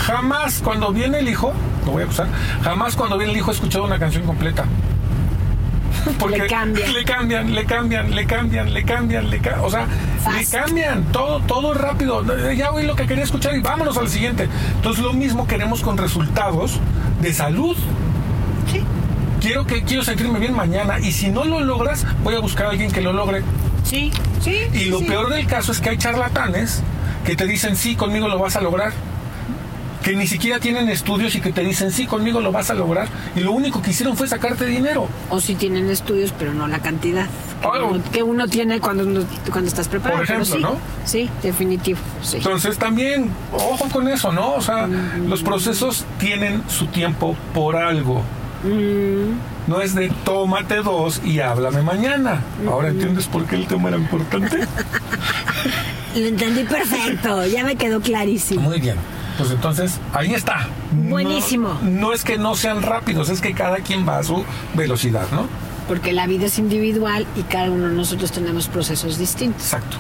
jamás 0.06 0.62
cuando 0.64 0.92
viene 0.92 1.20
el 1.20 1.30
hijo, 1.30 1.54
lo 1.86 1.92
voy 1.92 2.02
a 2.02 2.06
acusar, 2.06 2.28
jamás 2.64 2.96
cuando 2.96 3.18
viene 3.18 3.34
el 3.34 3.40
hijo 3.40 3.52
he 3.52 3.54
escuchado 3.54 3.86
una 3.86 4.00
canción 4.00 4.24
completa. 4.26 4.66
Porque 6.20 6.40
Le 6.40 6.48
cambian. 6.48 6.94
le 6.94 7.04
cambian, 7.04 7.54
le 7.54 7.66
cambian, 7.66 8.16
le 8.16 8.26
cambian, 8.26 8.74
le 8.74 8.84
cambian, 8.84 9.30
le 9.30 9.40
ca- 9.40 9.62
o 9.62 9.70
sea, 9.70 9.86
le 10.36 10.46
cambian, 10.46 11.04
todo, 11.12 11.40
todo 11.42 11.74
rápido. 11.74 12.24
Ya 12.54 12.72
oí 12.72 12.86
lo 12.86 12.96
que 12.96 13.06
quería 13.06 13.24
escuchar 13.24 13.56
y 13.56 13.60
vámonos 13.62 13.98
al 13.98 14.08
siguiente. 14.08 14.48
Entonces 14.76 15.04
lo 15.04 15.14
mismo 15.14 15.46
queremos 15.48 15.82
con 15.82 15.98
resultados 15.98 16.80
de 17.22 17.34
salud. 17.34 17.78
Sí. 18.72 18.82
quiero 19.42 19.66
que 19.66 19.84
quiero 19.84 20.04
sentirme 20.04 20.40
bien 20.40 20.56
mañana 20.56 21.00
y 21.00 21.12
si 21.12 21.30
no 21.30 21.44
lo 21.46 21.60
logras, 21.60 22.06
voy 22.24 22.36
a 22.36 22.40
buscar 22.40 22.68
a 22.68 22.70
alguien 22.70 22.92
que 22.92 23.02
lo 23.02 23.12
logre. 23.14 23.44
Sí, 23.84 24.12
sí. 24.40 24.58
Y 24.74 24.86
lo 24.86 25.00
sí. 25.00 25.06
peor 25.06 25.30
del 25.30 25.46
caso 25.46 25.72
es 25.72 25.82
que 25.82 25.90
hay 25.90 25.98
charlatanes 25.98 26.82
que 27.26 27.36
te 27.36 27.46
dicen, 27.46 27.76
sí, 27.76 27.96
conmigo 27.96 28.28
lo 28.28 28.40
vas 28.40 28.56
a 28.56 28.62
lograr. 28.62 28.94
Que 30.12 30.18
ni 30.18 30.28
siquiera 30.28 30.60
tienen 30.60 30.90
estudios 30.90 31.34
y 31.36 31.40
que 31.40 31.54
te 31.54 31.62
dicen, 31.62 31.90
sí, 31.90 32.06
conmigo 32.06 32.42
lo 32.42 32.52
vas 32.52 32.70
a 32.70 32.74
lograr. 32.74 33.08
Y 33.34 33.40
lo 33.40 33.54
único 33.54 33.82
que 33.82 33.92
hicieron 33.92 34.18
fue 34.18 34.28
sacarte 34.28 34.66
dinero. 34.66 35.08
O 35.30 35.40
si 35.40 35.56
tienen 35.56 35.90
estudios, 35.90 36.34
pero 36.38 36.54
no 36.54 36.68
la 36.68 36.80
cantidad 36.80 37.28
que, 37.28 37.68
Ah, 37.68 37.86
uno, 37.86 38.04
que 38.12 38.22
uno 38.22 38.46
tiene 38.50 38.82
cuando, 38.82 39.06
uno- 39.06 39.24
cuando 39.52 39.70
estás 39.70 39.88
preparado. 39.88 40.18
Por 40.18 40.26
ejemplo, 40.26 40.46
sí, 40.46 40.62
¿no? 40.62 40.76
Sí, 41.06 41.30
definitivo. 41.42 42.00
Sí. 42.22 42.38
Entonces 42.38 42.78
también, 42.78 43.30
ojo 43.54 43.88
con 43.88 44.10
eso, 44.10 44.34
¿no? 44.34 44.56
O 44.56 44.62
sea, 44.62 44.86
los 45.30 45.44
procesos 45.44 46.04
tienen 46.20 46.62
su 46.68 46.88
tiempo 46.88 47.38
por 47.54 47.78
algo. 47.78 48.22
Mm, 48.66 49.70
No 49.70 49.80
es 49.80 49.96
de 49.96 50.12
tómate 50.26 50.78
dos 50.84 51.22
y 51.24 51.40
háblame 51.40 51.84
mañana. 51.84 52.42
Ahora 52.68 52.90
entiendes 52.90 53.28
por 53.28 53.46
qué 53.46 53.56
el 53.56 53.66
tema 53.66 53.88
era 53.88 53.98
importante. 53.98 54.58
lo 56.16 56.26
entendí 56.26 56.64
perfecto, 56.66 57.46
ya 57.46 57.64
me 57.64 57.78
quedó 57.78 58.02
clarísimo. 58.02 58.60
Muy 58.62 58.82
bien. 58.82 58.98
Pues 59.42 59.54
entonces, 59.54 60.00
ahí 60.14 60.34
está. 60.34 60.68
Buenísimo. 60.92 61.78
No, 61.82 62.14
es 62.14 62.24
que 62.24 62.38
no 62.38 62.56
sean 62.56 62.84
rápidos, 62.84 63.30
es 63.30 63.42
que 63.42 63.54
cada 63.54 63.78
quien 63.78 64.08
va 64.08 64.20
a 64.20 64.24
su 64.24 64.44
velocidad, 64.76 65.26
¿no? 65.32 65.48
Porque 65.88 66.14
la 66.14 66.28
vida 66.28 66.46
es 66.46 66.60
individual 66.60 67.26
y 67.36 67.42
cada 67.42 67.72
uno 67.72 67.88
de 67.88 67.96
nosotros 67.96 68.32
tenemos 68.32 68.68
procesos 68.68 69.18
distintos. 69.18 69.64
Exacto. 69.64 69.98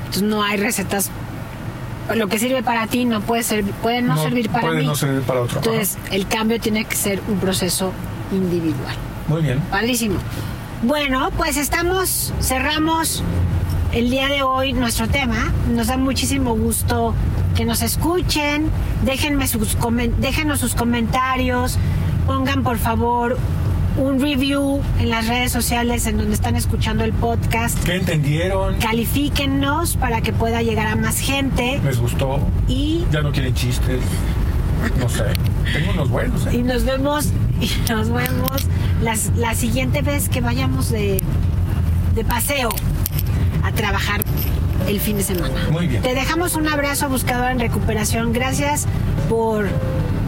Entonces 0.00 0.22
no 0.22 0.42
hay 0.42 0.58
recetas. 0.58 1.10
Lo 2.14 2.28
que 2.28 2.38
sirve 2.38 2.62
para 2.62 2.86
ti 2.86 3.04
no 3.04 3.20
puede 3.20 3.42
servir, 3.42 3.72
puede 3.74 4.02
no, 4.02 4.16
servir 4.16 4.50
para 4.50 4.68
puede 4.68 4.80
mí. 4.80 4.86
no 4.86 4.94
servir 4.94 5.22
para 5.22 5.40
otro. 5.40 5.60
Ajá. 5.60 5.70
Entonces 5.70 5.98
el 6.10 6.26
cambio 6.26 6.60
tiene 6.60 6.84
que 6.84 6.94
ser 6.96 7.22
un 7.26 7.38
proceso 7.38 7.92
individual. 8.32 8.94
Muy 9.28 9.42
bien. 9.42 9.60
Padrísimo. 9.70 10.18
Bueno, 10.82 11.30
pues 11.36 11.56
estamos, 11.56 12.32
cerramos 12.40 13.22
el 13.92 14.10
día 14.10 14.28
de 14.28 14.42
hoy 14.42 14.72
nuestro 14.72 15.08
tema. 15.08 15.52
Nos 15.70 15.88
da 15.88 15.96
muchísimo 15.96 16.54
gusto 16.54 17.14
que 17.58 17.64
nos 17.64 17.82
escuchen. 17.82 18.70
Déjenme 19.04 19.48
sus 19.48 19.76
déjenos 20.20 20.60
sus 20.60 20.76
comentarios. 20.76 21.76
Pongan 22.24 22.62
por 22.62 22.78
favor 22.78 23.36
un 23.96 24.20
review 24.20 24.80
en 25.00 25.10
las 25.10 25.26
redes 25.26 25.50
sociales 25.50 26.06
en 26.06 26.18
donde 26.18 26.34
están 26.34 26.54
escuchando 26.54 27.02
el 27.02 27.12
podcast. 27.12 27.76
¿Qué 27.82 27.96
entendieron? 27.96 28.76
Califíquennos 28.78 29.96
para 29.96 30.20
que 30.20 30.32
pueda 30.32 30.62
llegar 30.62 30.86
a 30.86 30.94
más 30.94 31.18
gente. 31.18 31.80
¿Les 31.82 31.98
gustó? 31.98 32.38
Y, 32.68 33.04
¿Ya 33.10 33.22
no 33.22 33.32
quieren 33.32 33.52
chistes? 33.54 34.02
No 35.00 35.08
sé. 35.08 35.24
Tengo 35.72 35.90
unos 35.94 36.10
buenos, 36.10 36.46
¿eh? 36.46 36.58
y 36.58 36.62
nos 36.62 36.84
vemos, 36.84 37.32
y 37.60 37.68
nos 37.90 38.08
vemos 38.08 38.68
las- 39.02 39.32
la 39.36 39.56
siguiente 39.56 40.02
vez 40.02 40.28
que 40.28 40.40
vayamos 40.40 40.90
de, 40.90 41.20
de 42.14 42.24
paseo 42.24 42.68
a 43.64 43.72
trabajar 43.72 44.22
el 44.86 45.00
fin 45.00 45.16
de 45.16 45.22
semana. 45.22 45.68
Muy 45.70 45.86
bien. 45.86 46.02
Te 46.02 46.14
dejamos 46.14 46.54
un 46.54 46.68
abrazo 46.68 47.08
buscador 47.08 47.50
en 47.50 47.58
recuperación. 47.58 48.32
Gracias 48.32 48.86
por 49.28 49.66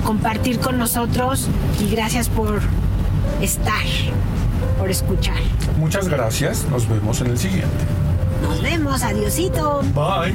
compartir 0.04 0.58
con 0.58 0.78
nosotros 0.78 1.48
y 1.80 1.88
gracias 1.90 2.28
por 2.28 2.60
estar, 3.40 3.84
por 4.78 4.90
escuchar. 4.90 5.36
Muchas 5.78 6.08
gracias. 6.08 6.66
Nos 6.70 6.88
vemos 6.88 7.20
en 7.20 7.28
el 7.28 7.38
siguiente. 7.38 7.68
Nos 8.42 8.62
vemos, 8.62 9.02
adiosito. 9.02 9.82
Bye. 9.94 10.34